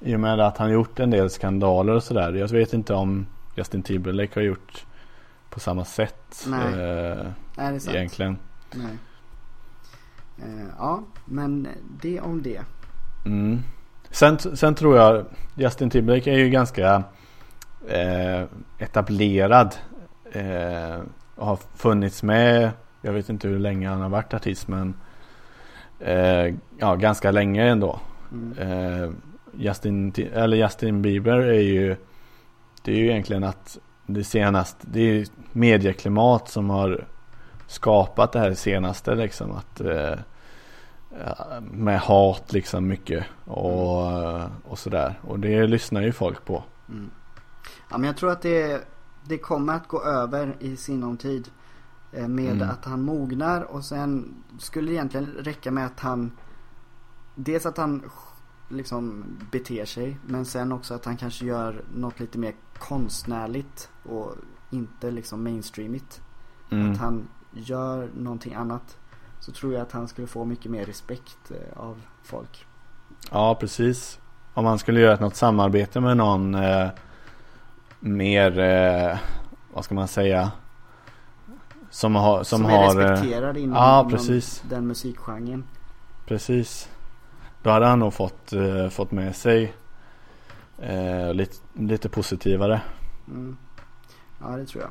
I 0.01 0.17
och 0.17 0.21
med 0.21 0.41
att 0.41 0.59
han 0.59 0.71
gjort 0.71 1.01
en 1.01 1.11
del 1.11 1.31
skandaler 1.31 1.93
och 1.93 2.03
sådär. 2.03 2.33
Jag 2.33 2.49
vet 2.49 2.73
inte 2.73 2.95
om 2.95 3.27
Justin 3.57 3.83
Timberlake 3.83 4.41
har 4.41 4.45
gjort 4.45 4.87
på 5.51 5.61
samma 5.61 5.85
sätt. 5.85 6.47
Nej. 6.47 6.75
Eh, 6.75 7.27
är 7.57 7.73
det 7.73 7.81
sant? 7.81 7.97
egentligen. 7.97 8.39
Nej. 8.75 8.99
Eh, 10.39 10.67
ja, 10.79 11.03
men 11.25 11.69
det 12.03 12.21
om 12.21 12.43
det. 12.43 12.61
Mm. 13.27 13.59
Sen, 14.11 14.39
sen 14.39 14.75
tror 14.75 14.97
jag 14.97 15.25
Justin 15.55 15.91
Timberlake 15.91 16.31
är 16.33 16.39
ju 16.39 16.49
ganska 16.51 17.03
eh, 17.89 18.43
etablerad. 18.79 19.75
Eh, 20.33 21.03
har 21.37 21.59
funnits 21.77 22.23
med. 22.23 22.71
Jag 23.03 23.13
vet 23.13 23.29
inte 23.29 23.49
hur 23.49 23.59
länge 23.59 23.89
han 23.89 24.01
har 24.01 24.09
varit 24.09 24.35
artist 24.35 24.69
men 24.69 24.95
eh, 26.01 26.55
ja, 26.79 26.95
ganska 26.95 27.31
länge 27.31 27.65
ändå. 27.69 28.01
Mm. 28.33 28.59
Eh, 28.59 29.11
Justin, 29.57 30.13
Ti- 30.13 30.35
eller 30.35 30.57
Justin 30.57 31.03
Bieber 31.03 31.39
är 31.39 31.61
ju 31.61 31.97
Det 32.83 32.93
är 32.93 32.97
ju 32.97 33.11
egentligen 33.11 33.45
att 33.45 33.79
det 34.07 34.25
senaste 34.25 34.87
Det 34.91 35.01
är 35.01 35.27
medieklimat 35.53 36.49
som 36.49 36.71
har 36.71 37.07
Skapat 37.67 38.33
det 38.33 38.39
här 38.39 38.55
senaste 38.55 39.15
liksom 39.15 39.53
att 39.53 39.81
eh, 39.81 40.19
Med 41.61 42.01
hat 42.01 42.53
liksom 42.53 42.89
mycket 42.89 43.25
och, 43.45 44.13
och 44.65 44.79
sådär 44.79 45.21
Och 45.23 45.39
det 45.41 45.67
lyssnar 45.67 46.03
ju 46.03 46.13
folk 46.13 46.45
på 46.45 46.65
Mm. 46.89 47.11
Ja, 47.91 47.99
men 47.99 48.07
jag 48.07 48.17
tror 48.17 48.31
att 48.31 48.43
det, 48.43 48.89
det 49.25 49.39
kommer 49.39 49.73
att 49.75 49.89
gå 49.89 50.03
över 50.03 50.57
i 50.61 50.77
sinom 50.77 51.17
tid. 51.17 51.51
eh, 52.13 52.29
Med 52.29 52.53
Mm. 52.57 52.71
att 52.71 52.85
han 52.85 53.03
mognar 53.03 53.61
och 53.63 53.85
sen 53.85 54.35
skulle 54.59 54.89
det 54.91 54.95
egentligen 54.95 55.27
räcka 55.27 55.71
med 55.71 55.87
att 55.87 56.01
han 56.01 56.33
Dels 57.35 57.67
att 57.67 57.77
han 57.77 58.03
liksom 58.69 59.25
beter 59.53 59.85
sig 59.85 60.19
men 60.27 60.45
sen 60.45 60.73
också 60.73 60.95
att 60.95 61.05
han 61.05 61.17
kanske 61.17 61.45
gör 61.47 61.85
något 61.95 62.21
lite 62.21 62.39
mer 62.39 62.55
konstnärligt 62.79 63.91
och 64.09 64.33
inte 64.71 65.11
liksom 65.11 65.45
mainstreamigt. 65.45 66.21
mm. 66.71 66.93
Att 66.93 66.99
han 66.99 67.29
gör 67.55 68.09
någonting 68.17 68.55
annat. 68.55 68.97
Så 69.41 69.53
tror 69.53 69.73
jag 69.73 69.83
att 69.83 69.93
han 69.93 70.09
skulle 70.09 70.27
få 70.27 70.45
mycket 70.45 70.71
mer 70.71 70.85
respekt 70.85 71.51
eh, 71.51 71.81
av 71.81 72.03
folk. 72.23 72.67
Ja 73.31 73.55
precis 73.55 74.21
Om 74.55 74.65
man 74.65 74.79
skulle 74.79 75.01
göra 75.01 75.21
något 75.21 75.37
samarbete 75.37 76.01
med 76.01 76.17
någon 76.17 76.55
eh, 76.55 76.89
Mer 78.01 78.59
eh, 78.59 79.19
Vad 79.73 79.85
ska 79.85 79.95
man 79.95 80.09
säga 80.09 80.53
Som 81.91 82.15
har, 82.15 82.45
som, 82.45 82.59
som 82.63 82.71
är 82.71 83.01
eh, 83.01 83.11
respekterad 83.11 83.57
inom, 83.57 83.77
ja, 83.77 84.01
inom 84.01 84.11
precis. 84.11 84.63
den 84.69 84.87
musikgenren. 84.87 85.65
Precis. 86.27 86.89
Då 87.63 87.71
hade 87.71 87.87
han 87.87 87.99
nog 87.99 88.15
fått, 88.15 88.53
eh, 88.53 88.89
fått 88.89 89.11
med 89.11 89.37
sig 89.37 89.75
eh, 90.79 91.35
lite, 91.35 91.57
lite 91.73 92.09
positivare. 92.09 92.81
Mm. 93.29 93.57
Ja, 94.41 94.49
det 94.57 94.67
tror 94.67 94.83
jag. 94.83 94.91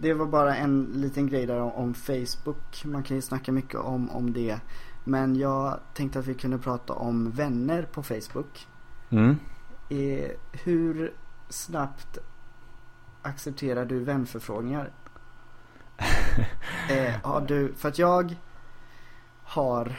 Det 0.00 0.14
var 0.14 0.26
bara 0.26 0.56
en 0.56 0.84
liten 0.94 1.26
grej 1.26 1.46
där 1.46 1.60
om, 1.60 1.72
om 1.72 1.94
Facebook. 1.94 2.84
Man 2.84 3.02
kan 3.02 3.16
ju 3.16 3.22
snacka 3.22 3.52
mycket 3.52 3.80
om, 3.80 4.10
om 4.10 4.32
det. 4.32 4.60
Men 5.04 5.36
jag 5.36 5.80
tänkte 5.94 6.18
att 6.18 6.26
vi 6.26 6.34
kunde 6.34 6.58
prata 6.58 6.92
om 6.92 7.30
vänner 7.30 7.82
på 7.82 8.02
Facebook. 8.02 8.68
Mm. 9.10 9.36
Eh, 9.88 10.30
hur 10.52 11.14
snabbt 11.48 12.18
accepterar 13.22 13.84
du 13.84 13.98
vänförfrågningar? 13.98 14.90
eh, 16.90 17.14
har 17.22 17.40
du, 17.40 17.74
för 17.74 17.88
att 17.88 17.98
jag 17.98 18.36
har 19.42 19.96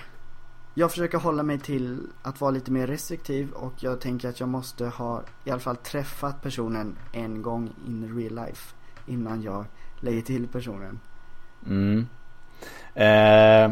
jag 0.74 0.92
försöker 0.92 1.18
hålla 1.18 1.44
mig 1.44 1.60
till 1.60 2.08
att 2.22 2.42
vara 2.42 2.52
lite 2.52 2.72
mer 2.72 2.88
restriktiv 2.88 3.52
och 3.52 3.74
jag 3.84 4.02
tänker 4.02 4.30
att 4.30 4.40
jag 4.40 4.50
måste 4.50 4.86
ha 4.86 5.24
i 5.44 5.52
alla 5.52 5.60
fall 5.60 5.76
träffat 5.76 6.42
personen 6.42 6.98
en 7.12 7.42
gång 7.42 7.74
in 7.88 8.18
real 8.18 8.36
life 8.36 8.76
innan 9.06 9.42
jag 9.42 9.66
lägger 10.02 10.22
till 10.22 10.48
personen. 10.48 11.00
Mm. 11.68 12.08
Eh, 12.96 13.72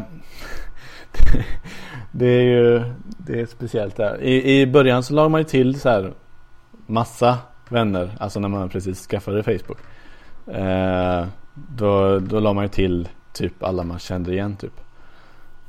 det 2.12 2.26
är 2.26 2.42
ju 2.42 2.82
det 3.18 3.40
är 3.40 3.46
speciellt 3.46 3.96
där. 3.96 4.22
I, 4.22 4.60
I 4.60 4.66
början 4.66 5.02
så 5.02 5.14
la 5.14 5.28
man 5.28 5.40
ju 5.40 5.44
till 5.44 5.80
så 5.80 5.88
här 5.88 6.12
massa 6.86 7.38
vänner. 7.68 8.10
Alltså 8.18 8.40
när 8.40 8.48
man 8.48 8.68
precis 8.68 9.06
skaffade 9.06 9.42
Facebook. 9.42 9.78
Eh, 10.46 11.26
då, 11.54 12.18
då 12.18 12.40
la 12.40 12.52
man 12.52 12.64
ju 12.64 12.68
till 12.68 13.08
typ 13.32 13.62
alla 13.62 13.84
man 13.84 13.98
kände 13.98 14.32
igen 14.32 14.56
typ. 14.56 14.80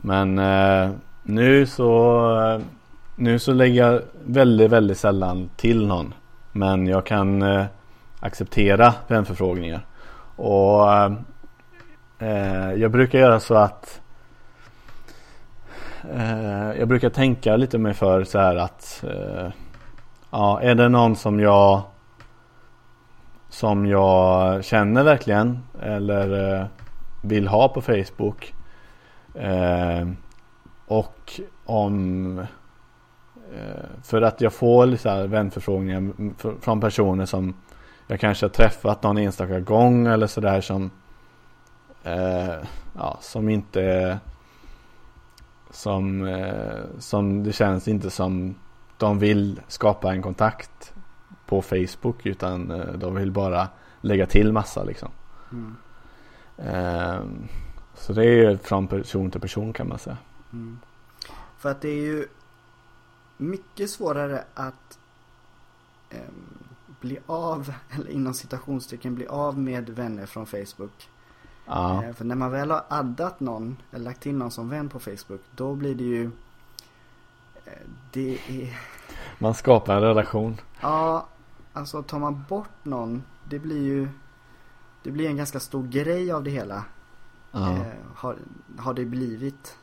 Men 0.02 0.40
eh, 0.40 0.92
nu 1.24 1.66
så 1.66 2.62
Nu 3.16 3.40
så 3.40 3.54
lägger 3.54 3.88
jag 3.88 4.02
väldigt 4.26 4.72
väldigt 4.72 4.98
sällan 4.98 5.50
till 5.56 5.88
någon. 5.88 6.14
Men 6.52 6.88
jag 6.88 7.06
kan 7.06 7.42
eh, 7.42 7.66
acceptera 8.20 8.94
vänförfrågningar. 9.08 9.86
Och 10.36 10.94
eh, 10.94 11.14
eh, 12.20 12.74
jag 12.74 12.92
brukar 12.92 13.20
göra 13.20 13.40
så 13.40 13.56
att 13.56 14.02
eh, 16.14 16.72
Jag 16.80 16.88
brukar 16.88 17.10
tänka 17.10 17.56
lite 17.56 17.78
mer 17.78 17.94
för 17.94 18.24
så 18.24 18.40
här 18.40 18.56
att 18.56 19.04
eh, 19.08 19.52
Ja, 20.32 20.62
är 20.62 20.76
det 20.76 20.90
någon 20.90 21.16
som 21.16 21.40
jag 21.40 21.82
Som 23.50 23.86
jag 23.86 24.64
känner 24.66 25.04
verkligen 25.04 25.60
eller 25.82 26.60
eh, 26.60 26.66
vill 27.24 27.48
ha 27.48 27.68
på 27.68 27.82
Facebook 27.82 28.54
eh, 29.36 30.08
Och 30.88 31.40
om 31.66 32.40
eh, 33.54 33.86
För 34.04 34.22
att 34.22 34.42
jag 34.42 34.54
får 34.54 34.86
lite 34.86 35.04
så 35.04 35.10
här 35.10 35.28
vänförfrågningar 35.28 36.12
från 36.62 36.82
personer 36.82 37.26
som 37.26 37.54
jag 38.12 38.20
kanske 38.20 38.46
har 38.46 38.50
träffat 38.52 39.04
någon 39.04 39.18
enstaka 39.18 39.60
gång 39.60 40.08
eller 40.08 40.28
sådär 40.28 40.62
som 40.62 40.92
eh, 42.04 42.56
ja, 42.94 43.18
som 43.22 43.50
inte 43.50 44.20
som, 45.70 46.28
eh, 46.28 46.84
som 47.00 47.44
det 47.44 47.54
känns 47.54 47.88
inte 47.88 48.10
som 48.10 48.56
de 48.98 49.20
vill 49.20 49.62
skapa 49.68 50.14
en 50.14 50.22
kontakt 50.22 50.94
på 51.46 51.62
Facebook 51.62 52.26
utan 52.26 52.72
eh, 52.72 52.94
de 52.94 53.16
vill 53.16 53.32
bara 53.32 53.68
lägga 54.02 54.26
till 54.26 54.54
massa 54.54 54.84
liksom. 54.84 55.10
Mm. 55.52 55.76
Eh, 56.58 57.22
så 57.96 58.14
det 58.14 58.26
är 58.26 58.34
ju 58.34 58.58
från 58.58 58.88
person 58.88 59.32
till 59.32 59.42
person 59.42 59.74
kan 59.74 59.88
man 59.88 60.00
säga. 60.00 60.18
Mm. 60.54 60.80
För 61.58 61.72
att 61.72 61.82
det 61.82 61.90
är 61.90 62.02
ju 62.02 62.28
mycket 63.38 63.90
svårare 63.90 64.44
att 64.54 65.00
ehm, 66.10 66.71
bli 67.02 67.20
av, 67.26 67.74
eller 67.90 68.10
inom 68.12 68.34
citationstecken 68.34 69.16
bli 69.16 69.28
av 69.28 69.60
med 69.60 69.90
vänner 69.90 70.26
från 70.26 70.46
Facebook. 70.46 71.10
Ja, 71.66 72.04
Eh, 72.04 72.14
För 72.14 72.26
när 72.26 72.36
man 72.36 72.52
väl 72.52 72.72
har 72.72 72.84
addat 72.90 73.40
någon, 73.40 73.78
eller 73.92 74.06
lagt 74.06 74.26
in 74.26 74.40
någon 74.40 74.52
som 74.52 74.70
vän 74.70 74.90
på 74.90 75.00
Facebook, 75.00 75.42
då 75.56 75.76
blir 75.76 75.96
det 75.96 76.04
ju 76.04 76.26
eh, 77.66 77.72
Det 78.12 78.38
är, 78.48 78.80
man 79.40 79.54
skapar 79.54 79.96
en 79.96 80.02
relation. 80.02 80.58
ja, 80.82 81.28
alltså 81.74 82.04
tar 82.04 82.20
man 82.20 82.44
bort 82.50 82.86
någon, 82.86 83.24
det 83.50 83.60
blir 83.60 83.84
ju 83.84 84.08
Det 85.04 85.12
blir 85.12 85.28
en 85.30 85.38
ganska 85.38 85.60
stor 85.60 85.88
grej 85.88 86.32
av 86.32 86.44
det 86.44 86.52
hela. 86.52 86.84
Ja, 87.52 87.72
Eh, 87.72 87.94
har, 88.16 88.38
har 88.78 88.94
det 88.94 89.06
blivit. 89.06 89.78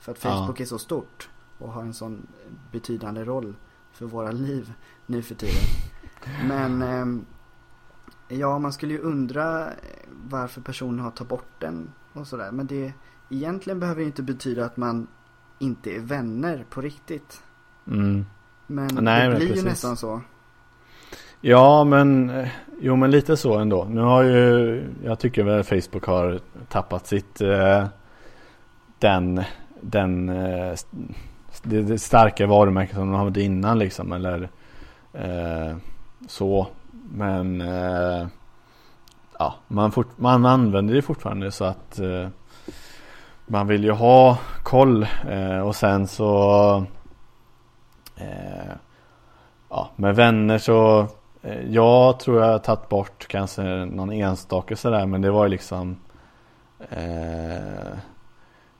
För 0.00 0.12
att 0.12 0.24
Ja. 0.24 0.30
Facebook 0.30 0.60
är 0.60 0.64
så 0.64 0.78
stort 0.78 1.28
och 1.58 1.72
har 1.72 1.82
en 1.82 1.94
sån 1.94 2.26
betydande 2.72 3.24
roll 3.24 3.54
för 3.92 4.06
våra 4.06 4.30
liv 4.30 4.72
nu 5.06 5.22
för 5.22 5.34
tiden. 5.34 5.64
Men 6.48 6.82
ehm, 6.82 7.24
ja, 8.28 8.58
man 8.58 8.72
skulle 8.72 8.92
ju 8.92 9.00
undra 9.00 9.66
eh, 9.66 9.72
varför 10.28 10.60
personen 10.60 11.00
har 11.00 11.10
tagit 11.10 11.28
bort 11.28 11.50
den 11.58 11.90
och 12.12 12.26
sådär. 12.26 12.50
Men 12.52 12.66
det 12.66 12.92
egentligen 13.30 13.80
behöver 13.80 14.00
ju 14.00 14.06
inte 14.06 14.22
betyda 14.22 14.64
att 14.64 14.76
man 14.76 15.06
inte 15.58 15.90
är 15.90 16.00
vänner 16.00 16.64
på 16.70 16.80
riktigt. 16.80 17.42
mm. 17.86 18.26
Men 18.66 18.88
Nej, 19.00 19.22
det 19.22 19.28
men 19.28 19.36
blir 19.36 19.46
ju 19.46 19.52
precis. 19.52 19.64
nästan 19.64 19.96
så. 19.96 20.20
Ja 21.40 21.84
men 21.84 22.30
eh, 22.30 22.48
Jo 22.80 22.96
men 22.96 23.10
lite 23.10 23.36
så 23.36 23.58
ändå. 23.58 23.84
Nu 23.84 24.00
har 24.00 24.22
ju 24.22 24.84
Jag 25.04 25.18
tycker 25.18 25.44
väl 25.44 25.64
Facebook 25.64 26.04
har 26.04 26.40
tappat 26.68 27.06
sitt 27.06 27.40
eh, 27.40 27.86
Den 28.98 29.42
Den 29.80 30.28
eh, 30.28 30.74
det, 31.62 31.82
det 31.82 31.98
starka 31.98 32.46
varumärket 32.46 32.94
som 32.96 33.10
de 33.12 33.20
hade 33.20 33.42
innan 33.42 33.78
liksom 33.78 34.12
eller 34.12 34.48
eh, 35.12 35.76
så 36.28 36.66
Men 37.10 37.60
eh, 37.60 38.26
Ja 39.38 39.54
man, 39.68 39.92
fort, 39.92 40.18
man 40.18 40.46
använder 40.46 40.94
det 40.94 41.02
fortfarande 41.02 41.52
så 41.52 41.64
att 41.64 41.98
eh, 41.98 42.28
Man 43.46 43.66
vill 43.66 43.84
ju 43.84 43.92
ha 43.92 44.38
koll 44.62 45.06
eh, 45.28 45.58
och 45.58 45.76
sen 45.76 46.06
så 46.06 46.84
eh, 48.16 48.74
Ja 49.68 49.90
med 49.96 50.16
vänner 50.16 50.58
så 50.58 51.08
Eh, 51.44 51.60
Jag 51.70 52.20
tror 52.20 52.40
jag 52.42 52.52
har 52.52 52.58
tagit 52.58 52.88
bort 52.88 53.26
kanske 53.28 53.62
någon 53.84 54.12
enstaka 54.12 54.76
sådär 54.76 55.06
men 55.06 55.22
det 55.22 55.30
var 55.30 55.44
ju 55.44 55.50
liksom 55.50 55.96
eh, 56.90 57.98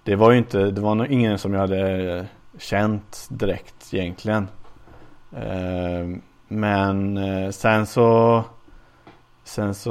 Det 0.03 0.17
var 0.17 0.31
ju 0.31 0.39
inte, 0.39 0.71
det 0.71 0.81
var 0.81 0.95
nog 0.95 1.07
ingen 1.07 1.39
som 1.39 1.55
jag 1.55 1.61
hade 1.61 2.17
eh, 2.19 2.25
känt 2.59 3.27
direkt 3.31 3.95
egentligen. 3.95 4.49
Eh, 5.33 6.19
men 6.61 7.17
eh, 7.17 7.51
sen 7.51 7.87
så 7.87 8.45
Sen 9.47 9.75
så 9.75 9.91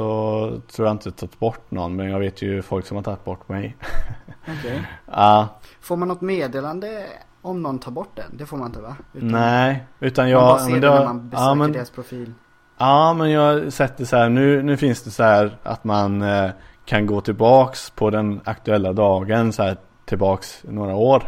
tror 0.72 0.88
jag 0.88 0.94
inte 0.94 1.08
jag 1.08 1.16
tagit 1.16 1.38
bort 1.38 1.70
någon 1.70 1.96
men 1.96 2.10
jag 2.10 2.18
vet 2.18 2.42
ju 2.42 2.62
folk 2.62 2.86
som 2.86 2.96
har 2.96 3.02
tagit 3.04 3.24
bort 3.24 3.48
mig 3.48 3.76
Okej. 4.60 4.82
Ja, 5.12 5.48
Får 5.80 5.96
man 5.96 6.08
något 6.08 6.20
meddelande 6.20 7.06
om 7.42 7.62
någon 7.62 7.78
tar 7.78 7.90
bort 7.92 8.10
den? 8.16 8.36
Det 8.36 8.46
får 8.46 8.56
man 8.56 8.66
inte 8.66 8.80
va? 8.80 8.96
Utan 9.12 9.28
nej 9.28 9.84
utan 10.00 10.24
Man 10.24 10.30
jag 10.30 10.40
bara 10.42 10.58
ser 10.58 10.70
men 10.70 10.80
det 10.80 10.86
det 10.86 10.90
när 10.90 10.98
har- 10.98 11.04
man 11.04 11.28
besöker 11.28 11.48
ja, 11.48 11.54
men, 11.54 11.72
deras 11.72 11.90
profil. 11.90 12.32
Ja 12.78 13.14
men 13.14 13.30
jag 13.30 13.72
sätter 13.72 14.04
så 14.04 14.16
här 14.16 14.28
nu, 14.28 14.62
nu 14.62 14.76
finns 14.76 15.02
det 15.02 15.10
så 15.10 15.22
här 15.22 15.58
att 15.62 15.84
man 15.84 16.22
eh, 16.22 16.50
kan 16.84 17.06
gå 17.06 17.20
tillbaks 17.20 17.90
på 17.90 18.10
den 18.10 18.40
aktuella 18.44 18.92
dagen 18.92 19.52
så 19.52 19.62
här 19.62 19.76
tillbaks 20.04 20.64
några 20.68 20.94
år. 20.94 21.22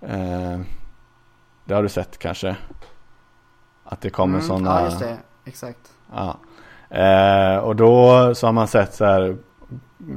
Eh, 0.00 0.60
det 1.64 1.74
har 1.74 1.82
du 1.82 1.88
sett 1.88 2.18
kanske? 2.18 2.56
Att 3.92 4.00
det 4.00 4.10
kommer 4.10 4.34
Mm, 4.34 4.46
sådana. 4.48 4.80
Ja, 4.80 4.84
just 4.84 4.98
det. 4.98 5.16
Exakt. 5.44 5.92
Ja. 6.14 6.36
Eh, 6.98 7.56
och 7.58 7.76
då 7.76 8.34
så 8.34 8.46
har 8.46 8.52
man 8.52 8.68
sett 8.68 8.94
så 8.94 9.04
här. 9.04 9.36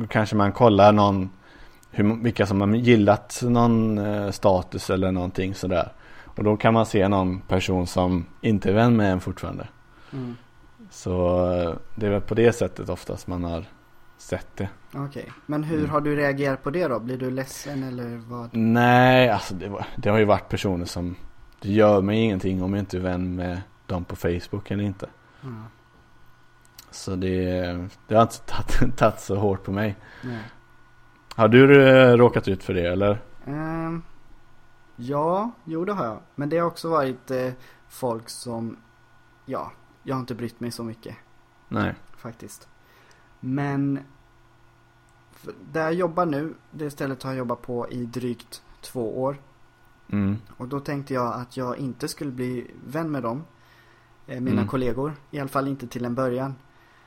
Kanske 0.09 0.35
man 0.35 0.51
kollar 0.51 0.91
någon. 0.91 1.29
Hur, 1.91 2.23
vilka 2.23 2.45
som 2.45 2.61
har 2.61 2.67
gillat 2.67 3.39
någon 3.43 3.97
eh, 3.97 4.31
status 4.31 4.89
eller 4.89 5.11
någonting 5.11 5.55
sådär. 5.55 5.91
Och 6.25 6.43
då 6.43 6.57
kan 6.57 6.73
man 6.73 6.85
se 6.85 7.07
någon 7.07 7.39
person 7.39 7.87
som 7.87 8.25
inte 8.41 8.69
är 8.69 8.73
vän 8.73 8.95
med 8.95 9.11
en 9.11 9.19
fortfarande. 9.19 9.67
Mm. 10.13 10.35
Så 10.91 11.45
eh, 11.53 11.73
det 11.95 12.05
är 12.05 12.09
väl 12.11 12.21
på 12.21 12.33
det 12.35 12.53
sättet 12.53 12.89
oftast 12.89 13.27
man 13.27 13.43
har 13.43 13.65
sett 14.17 14.47
det. 14.55 14.69
Okej. 14.95 15.31
Men 15.45 15.63
hur 15.63 15.77
Mm. 15.79 15.89
har 15.89 16.01
du 16.01 16.15
reagerat 16.15 16.63
på 16.63 16.69
det 16.69 16.87
då? 16.87 16.99
Blir 16.99 17.17
du 17.17 17.31
ledsen 17.31 17.83
eller 17.83 18.21
vad? 18.29 18.49
Nej, 18.55 19.29
alltså 19.29 19.53
det, 19.53 19.69
var, 19.69 19.85
det 19.95 20.09
har 20.09 20.17
ju 20.17 20.25
varit 20.25 20.49
personer 20.49 20.85
som 20.85 21.15
Det 21.65 21.71
gör 21.71 22.01
mig 22.01 22.19
ingenting 22.19 22.63
om 22.63 22.73
jag 22.73 22.81
inte 22.81 22.97
är 22.97 23.01
vän 23.01 23.35
med 23.35 23.61
dem 23.85 24.05
på 24.05 24.15
Facebook 24.15 24.71
eller 24.71 24.83
inte. 24.83 25.09
Ja. 25.41 25.49
Så 26.91 27.15
det, 27.15 27.51
det 28.07 28.15
har 28.15 28.21
inte 28.21 28.91
tagit, 28.95 29.19
så 29.19 29.35
hårt 29.35 29.63
på 29.63 29.71
mig. 29.71 29.95
Nej. 30.23 30.43
Har 31.35 31.47
du 31.47 31.87
eh, 31.87 32.17
råkat 32.17 32.47
ut 32.47 32.63
för 32.63 32.73
det 32.73 32.87
eller? 32.87 33.21
Ehm, 33.45 34.03
ja, 34.95 35.51
jo 35.63 35.85
det 35.85 35.93
har 35.93 36.05
jag. 36.05 36.19
Men 36.35 36.49
det 36.49 36.57
har 36.57 36.67
också 36.67 36.89
varit 36.89 37.31
eh, 37.31 37.51
folk 37.89 38.29
som, 38.29 38.77
ja, 39.45 39.71
jag 40.03 40.15
har 40.15 40.19
inte 40.19 40.35
brytt 40.35 40.59
mig 40.59 40.71
så 40.71 40.83
mycket. 40.83 41.15
Nej. 41.67 41.93
Faktiskt. 42.17 42.67
Men 43.39 43.99
där 45.71 45.83
jag 45.83 45.93
jobbar 45.93 46.25
nu, 46.25 46.53
det 46.71 46.91
stället 46.91 47.23
har 47.23 47.31
jag 47.31 47.37
jobbat 47.37 47.61
på 47.61 47.89
i 47.89 48.05
drygt 48.05 48.63
två 48.81 49.21
år. 49.23 49.37
Mm. 50.09 50.37
Och 50.57 50.67
då 50.67 50.79
tänkte 50.79 51.13
jag 51.13 51.33
att 51.33 51.57
jag 51.57 51.77
inte 51.77 52.07
skulle 52.07 52.31
bli 52.31 52.71
vän 52.87 53.11
med 53.11 53.23
dem. 53.23 53.43
eh, 54.27 54.41
Mina 54.41 54.55
Mm. 54.61 54.67
kollegor. 54.67 55.13
I 55.31 55.39
alla 55.39 55.47
fall 55.49 55.67
inte 55.67 55.87
till 55.87 56.05
en 56.05 56.15
början. 56.15 56.55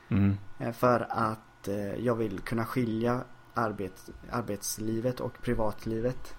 Mm. 0.09 0.37
Eh, 0.59 0.71
För 0.71 1.07
att 1.09 1.67
eh, 1.67 1.95
jag 2.05 2.15
vill 2.15 2.39
kunna 2.39 2.65
skilja 2.65 3.21
arbet, 3.53 4.09
arbetslivet 4.31 5.19
och 5.19 5.41
privatlivet. 5.41 6.35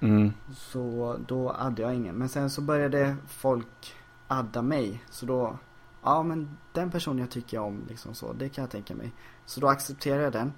Mm. 0.00 0.32
Så 0.56 1.16
då 1.26 1.52
hade 1.52 1.82
jag 1.82 1.94
ingen. 1.94 2.14
Men 2.16 2.28
sen 2.28 2.50
så 2.50 2.60
började 2.62 3.16
folk 3.26 3.94
adda 4.28 4.62
mig. 4.62 5.04
Så 5.10 5.26
då, 5.26 5.58
ja 6.02 6.22
men 6.22 6.56
den 6.72 6.90
personen 6.90 7.18
jag 7.18 7.30
tycker 7.30 7.58
om 7.58 7.82
liksom 7.88 8.14
så, 8.14 8.32
det 8.32 8.48
kan 8.48 8.62
jag 8.62 8.70
tänka 8.70 8.94
mig. 8.94 9.12
Så 9.46 9.60
då 9.60 9.68
accepterade 9.68 10.22
jag 10.22 10.32
den. 10.32 10.52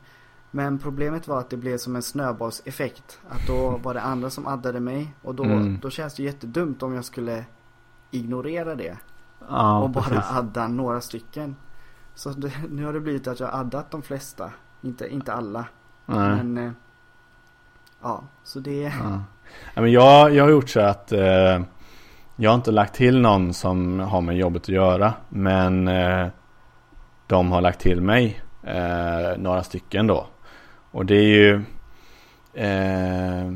Men 0.55 0.79
problemet 0.79 1.29
var 1.29 1.39
att 1.41 1.51
det 1.51 1.57
blev 1.57 1.79
som 1.79 1.97
en 1.97 2.03
snöbollseffekt. 2.03 3.19
Att 3.29 3.47
då 3.47 3.71
var 3.83 3.95
det 3.95 4.01
andra 4.03 4.31
som 4.31 4.47
addade 4.47 4.81
mig. 4.81 5.15
Och 5.23 5.35
då, 5.35 5.45
Mm. 5.45 5.79
då 5.83 5.91
känns 5.91 6.15
det 6.15 6.23
jättedumt 6.23 6.83
om 6.83 6.95
jag 6.95 7.05
skulle 7.05 7.45
ignorera 8.11 8.75
det. 8.75 8.97
Ja, 9.49 9.79
och 9.83 9.91
bara 9.91 10.05
precis. 10.05 10.31
adda 10.31 10.69
några 10.69 11.01
stycken. 11.01 11.57
Så 12.15 12.31
det, 12.31 12.53
nu 12.71 12.85
har 12.85 12.93
det 12.93 13.01
blivit 13.01 13.27
att 13.29 13.41
jag 13.41 13.47
har 13.47 13.61
addat 13.61 13.91
de 13.91 14.03
flesta. 14.03 14.51
Inte, 14.83 15.09
inte 15.09 15.33
alla. 15.33 15.65
Nej. 16.07 16.19
Men 16.45 16.59
eh, 16.59 16.73
ja, 18.03 18.23
så 18.45 18.61
det 18.61 18.81
Ja. 18.83 19.21
Ja, 19.75 19.81
men 19.83 19.93
jag, 19.93 20.35
jag 20.35 20.45
har 20.45 20.51
gjort 20.51 20.69
så 20.71 20.81
att 20.81 21.13
eh, 21.13 21.61
jag 22.37 22.51
har 22.51 22.55
inte 22.55 22.71
lagt 22.71 22.95
till 22.95 23.21
någon 23.21 23.55
som 23.55 24.01
har 24.01 24.21
med 24.21 24.37
jobbet 24.37 24.63
att 24.63 24.69
göra. 24.69 25.15
Men 25.29 25.89
eh, 25.89 26.27
de 27.27 27.53
har 27.53 27.61
lagt 27.61 27.81
till 27.81 28.01
mig 28.01 28.43
eh, 28.63 29.39
några 29.39 29.63
stycken 29.63 30.07
då. 30.07 30.27
Och 30.93 31.07
det 31.07 31.17
är 31.17 31.23
ju 31.23 31.55
eh, 32.55 33.53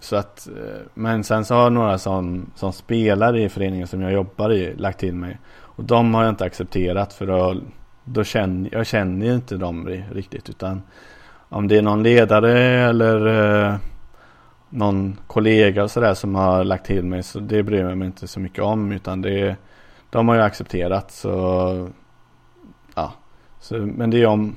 så 0.00 0.16
att 0.16 0.48
eh, 0.48 0.80
men 0.94 1.24
sen 1.24 1.44
så 1.44 1.54
har 1.54 1.70
några 1.70 1.98
som, 1.98 2.50
som 2.54 2.72
spelar 2.72 3.36
i 3.36 3.48
föreningen 3.48 3.86
som 3.86 4.00
jag 4.00 4.12
jobbar 4.12 4.52
i 4.52 4.74
lagt 4.76 5.00
till 5.00 5.14
mig. 5.14 5.38
Och 5.60 5.84
de 5.84 6.14
har 6.14 6.22
jag 6.22 6.32
inte 6.32 6.44
accepterat 6.44 7.12
för 7.12 7.26
då, 7.26 7.56
då 8.04 8.24
känner 8.24 8.70
jag 8.72 8.86
känner 8.86 9.26
ju 9.26 9.34
inte 9.34 9.56
dem 9.56 9.88
riktigt. 10.12 10.48
Utan 10.48 10.82
om 11.48 11.68
det 11.68 11.76
är 11.76 11.82
någon 11.82 12.02
ledare 12.02 12.58
eller 12.88 13.26
eh, 13.26 13.76
någon 14.68 15.16
kollega 15.26 15.82
och 15.82 15.90
sådär 15.90 16.14
som 16.14 16.34
har 16.34 16.64
lagt 16.64 16.86
till 16.86 17.04
mig 17.04 17.22
så 17.22 17.40
det 17.40 17.62
bryr 17.62 17.80
jag 17.80 17.98
mig 17.98 18.06
inte 18.06 18.28
så 18.28 18.40
mycket 18.40 18.64
om. 18.64 18.92
Utan 18.92 19.22
det 19.22 19.56
de 20.10 20.28
har 20.28 20.36
jag 20.36 20.44
accepterat 20.46 21.10
så 21.12 21.88
ja. 22.94 23.12
Så, 23.60 23.74
men 23.74 24.10
det 24.10 24.22
är 24.22 24.26
om 24.26 24.56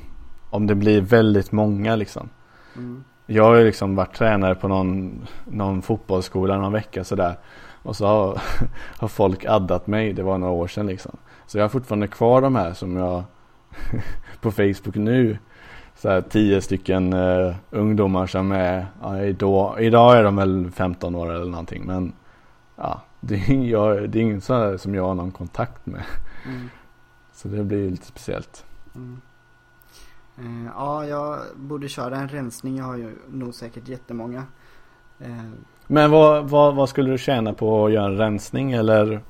om 0.51 0.67
det 0.67 0.75
blir 0.75 1.01
väldigt 1.01 1.51
många 1.51 1.95
liksom. 1.95 2.29
Mm, 2.75 3.03
jag 3.25 3.43
har 3.43 3.55
ju 3.55 3.65
liksom 3.65 3.95
varit 3.95 4.15
tränare 4.15 4.55
på 4.55 4.67
någon, 4.67 5.21
någon 5.45 5.81
fotbollsskola 5.81 6.57
någon 6.57 6.71
vecka 6.73 7.03
sådär. 7.03 7.37
Och 7.83 7.95
så 7.95 8.05
har, 8.05 8.41
har 8.99 9.07
folk 9.07 9.45
addat 9.45 9.87
mig. 9.87 10.13
Det 10.13 10.23
var 10.23 10.37
några 10.37 10.53
år 10.53 10.67
sedan 10.67 10.87
liksom. 10.87 11.17
Så 11.45 11.57
jag 11.57 11.63
har 11.63 11.69
fortfarande 11.69 12.07
kvar 12.07 12.41
de 12.41 12.55
här 12.55 12.73
som 12.73 12.95
jag 12.97 13.23
på 14.41 14.51
Facebook 14.51 14.95
nu. 14.95 15.37
Så 15.95 16.09
här 16.09 16.21
tio 16.21 16.61
stycken 16.61 17.13
eh, 17.13 17.55
ungdomar 17.69 18.27
som 18.27 18.51
är, 18.51 18.85
ja, 19.01 19.21
idag, 19.21 19.83
idag 19.83 20.17
är 20.17 20.23
de 20.23 20.35
väl 20.35 20.71
15 20.71 21.15
år 21.15 21.31
eller 21.31 21.45
någonting 21.51 21.85
men 21.85 22.13
ja, 22.75 23.01
det 23.19 23.35
är, 23.35 23.53
jag, 23.53 24.09
det 24.09 24.19
är 24.19 24.21
ingen 24.21 24.41
som 24.77 24.95
jag 24.95 25.03
har 25.03 25.15
någon 25.15 25.31
kontakt 25.31 25.85
med. 25.85 26.03
mm, 26.45 26.69
Så 27.33 27.47
det 27.47 27.63
blir 27.63 27.89
lite 27.91 28.05
speciellt. 28.05 28.65
mm. 28.95 29.21
Eh, 30.37 30.65
ja, 30.65 31.05
jag 31.05 31.39
borde 31.55 31.89
köra 31.89 32.17
en 32.17 32.29
rensning. 32.29 32.77
Jag 32.77 32.85
har 32.85 32.97
ju 32.97 33.15
nog 33.29 33.53
säkert 33.55 33.87
jättemånga. 33.87 34.43
Eh, 35.19 35.49
Men 35.87 36.11
vad, 36.11 36.49
vad, 36.49 36.75
vad 36.75 36.89
skulle 36.89 37.11
du 37.11 37.17
tjäna 37.17 37.53
på 37.53 37.85
att 37.85 37.91
göra 37.91 38.05
en 38.05 38.17
rensning 38.17 38.71
eller? 38.71 39.21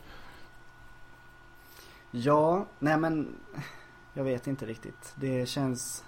ja, 2.11 2.65
nej 2.79 2.97
men 2.97 3.35
jag 4.13 4.23
vet 4.23 4.47
inte 4.47 4.65
riktigt. 4.65 5.13
Det 5.15 5.49
känns... 5.49 6.03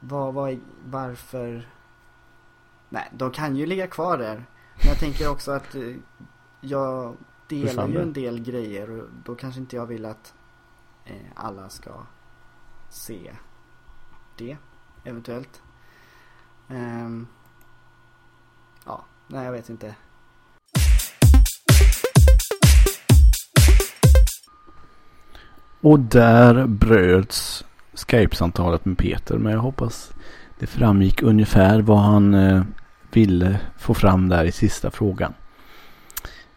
Vad, 0.00 0.34
vad, 0.34 0.60
varför? 0.84 1.68
Nej, 2.88 3.08
de 3.12 3.30
kan 3.30 3.56
ju 3.56 3.66
ligga 3.66 3.86
kvar 3.86 4.18
där. 4.18 4.34
Men 4.74 4.88
jag 4.88 4.98
tänker 4.98 5.30
också 5.30 5.52
att 5.52 5.74
eh, 5.74 5.94
jag 6.60 7.16
delar 7.48 7.88
ju 7.88 8.02
en 8.02 8.12
del 8.12 8.40
grejer 8.40 8.90
och 8.90 9.08
då 9.24 9.34
kanske 9.34 9.60
inte 9.60 9.76
jag 9.76 9.86
vill 9.86 10.04
att 10.04 10.34
eh, 11.04 11.14
alla 11.34 11.68
ska 11.68 11.90
se 12.90 13.30
det 14.38 14.56
eventuellt. 15.04 15.62
Um, 16.68 17.26
ja, 18.86 19.04
nej 19.26 19.44
jag 19.44 19.52
vet 19.52 19.68
inte. 19.68 19.94
Och 25.80 26.00
där 26.00 26.66
bröts 26.66 27.64
Skype-samtalet 27.94 28.84
med 28.84 28.98
Peter. 28.98 29.38
Men 29.38 29.52
jag 29.52 29.60
hoppas 29.60 30.12
det 30.58 30.66
framgick 30.66 31.22
ungefär 31.22 31.80
vad 31.80 31.98
han 31.98 32.34
eh, 32.34 32.62
ville 33.12 33.60
få 33.78 33.94
fram 33.94 34.28
där 34.28 34.44
i 34.44 34.52
sista 34.52 34.90
frågan. 34.90 35.34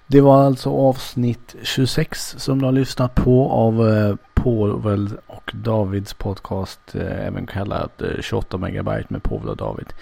Det 0.07 0.21
var 0.21 0.43
alltså 0.43 0.69
avsnitt 0.69 1.55
26 1.63 2.36
som 2.38 2.59
du 2.59 2.65
har 2.65 2.71
lyssnat 2.71 3.15
på 3.15 3.49
av 3.49 3.89
eh, 3.89 4.15
Povel 4.34 5.17
och 5.44 5.52
Davids 5.56 6.14
podcast. 6.14 6.96
Eh, 6.96 7.28
även 7.28 7.46
kallad 7.46 7.91
28 8.22 8.58
eh, 8.58 8.62
megabyte 8.62 9.08
med 9.10 9.24
Povel 9.24 9.50
och 9.50 9.58
David. 9.58 9.94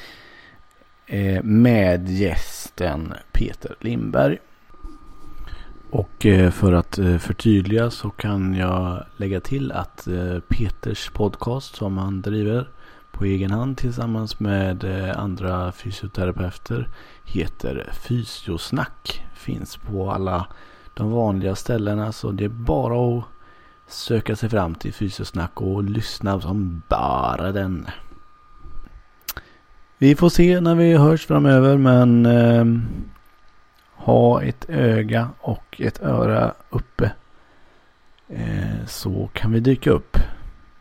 Eh, 1.05 1.43
med 1.43 2.09
gästen 2.09 3.13
Peter 3.31 3.75
Lindberg. 3.79 4.37
Och 5.89 6.25
för 6.51 6.73
att 6.73 6.99
förtydliga 7.19 7.91
så 7.91 8.09
kan 8.09 8.53
jag 8.53 9.05
lägga 9.17 9.39
till 9.39 9.71
att 9.71 10.07
Peters 10.47 11.09
podcast 11.09 11.75
som 11.75 11.97
han 11.97 12.21
driver 12.21 12.69
på 13.11 13.25
egen 13.25 13.51
hand 13.51 13.77
tillsammans 13.77 14.39
med 14.39 14.85
andra 15.15 15.71
fysioterapeuter 15.71 16.89
heter 17.25 17.89
Fysiosnack. 17.93 19.25
Finns 19.33 19.77
på 19.77 20.11
alla 20.11 20.47
de 20.93 21.11
vanliga 21.11 21.55
ställena 21.55 22.11
så 22.11 22.31
det 22.31 22.45
är 22.45 22.49
bara 22.49 23.17
att 23.17 23.23
söka 23.91 24.35
sig 24.35 24.49
fram 24.49 24.75
till 24.75 24.93
Fysiosnack 24.93 25.61
och 25.61 25.83
lyssna 25.83 26.41
som 26.41 26.81
bara 26.89 27.51
den. 27.51 27.87
Vi 29.97 30.15
får 30.15 30.29
se 30.29 30.61
när 30.61 30.75
vi 30.75 30.97
hörs 30.97 31.25
framöver 31.25 31.77
men 31.77 32.25
eh, 32.25 32.65
ha 33.95 34.41
ett 34.41 34.65
öga 34.69 35.29
och 35.39 35.81
ett 35.81 36.01
öra 36.01 36.53
uppe. 36.69 37.11
Eh, 38.29 38.85
så 38.87 39.29
kan 39.33 39.51
vi 39.51 39.59
dyka 39.59 39.91
upp 39.91 40.17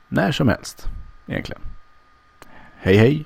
när 0.09 0.33
som 0.33 0.49
helst 0.49 0.89
egentligen. 1.27 1.63
Hej 2.77 2.97
hej! 2.97 3.25